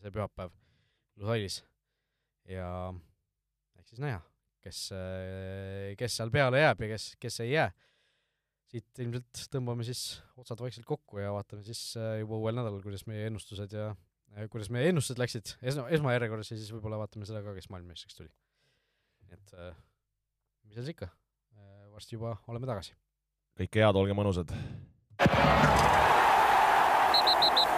see 0.00 0.12
pühapäev 0.14 0.56
Lusailis 1.20 1.60
ja 2.50 2.66
eks 3.78 3.94
siis 3.94 4.02
näha, 4.02 4.20
kes, 4.64 4.82
kes 6.00 6.18
seal 6.18 6.32
peale 6.34 6.62
jääb 6.62 6.84
ja 6.84 6.90
kes, 6.94 7.12
kes 7.20 7.40
ei 7.44 7.54
jää. 7.54 7.70
siit 8.70 9.00
ilmselt 9.02 9.40
tõmbame 9.50 9.82
siis 9.86 10.20
otsad 10.38 10.60
vaikselt 10.62 10.86
kokku 10.86 11.18
ja 11.18 11.32
vaatame 11.34 11.64
siis 11.66 11.80
äh, 11.98 12.20
juba 12.20 12.38
uuel 12.38 12.54
nädalal, 12.54 12.82
kuidas 12.84 13.02
meie 13.10 13.26
ennustused 13.26 13.74
ja 13.74 13.88
kuidas 14.52 14.70
meie 14.70 14.92
ennustused 14.92 15.18
läksid 15.18 15.56
esma, 15.62 15.88
esmajärjekorras 15.90 16.52
ja 16.52 16.58
siis 16.60 16.70
võib-olla 16.76 17.00
vaatame 17.02 17.26
seda 17.26 17.42
ka, 17.42 17.56
kes 17.56 17.66
maailmameistriks 17.72 18.20
tuli. 18.20 18.30
et 19.34 19.56
äh, 19.58 19.74
mis 20.64 20.78
seal 20.78 20.86
siis 20.86 20.94
ikka, 20.94 21.10
äh, 21.58 21.90
varsti 21.96 22.18
juba 22.18 22.36
oleme 22.46 22.70
tagasi. 22.70 22.94
kõike 23.58 23.82
head, 23.82 23.98
olge 24.04 24.16
mõnusad! 24.16 24.54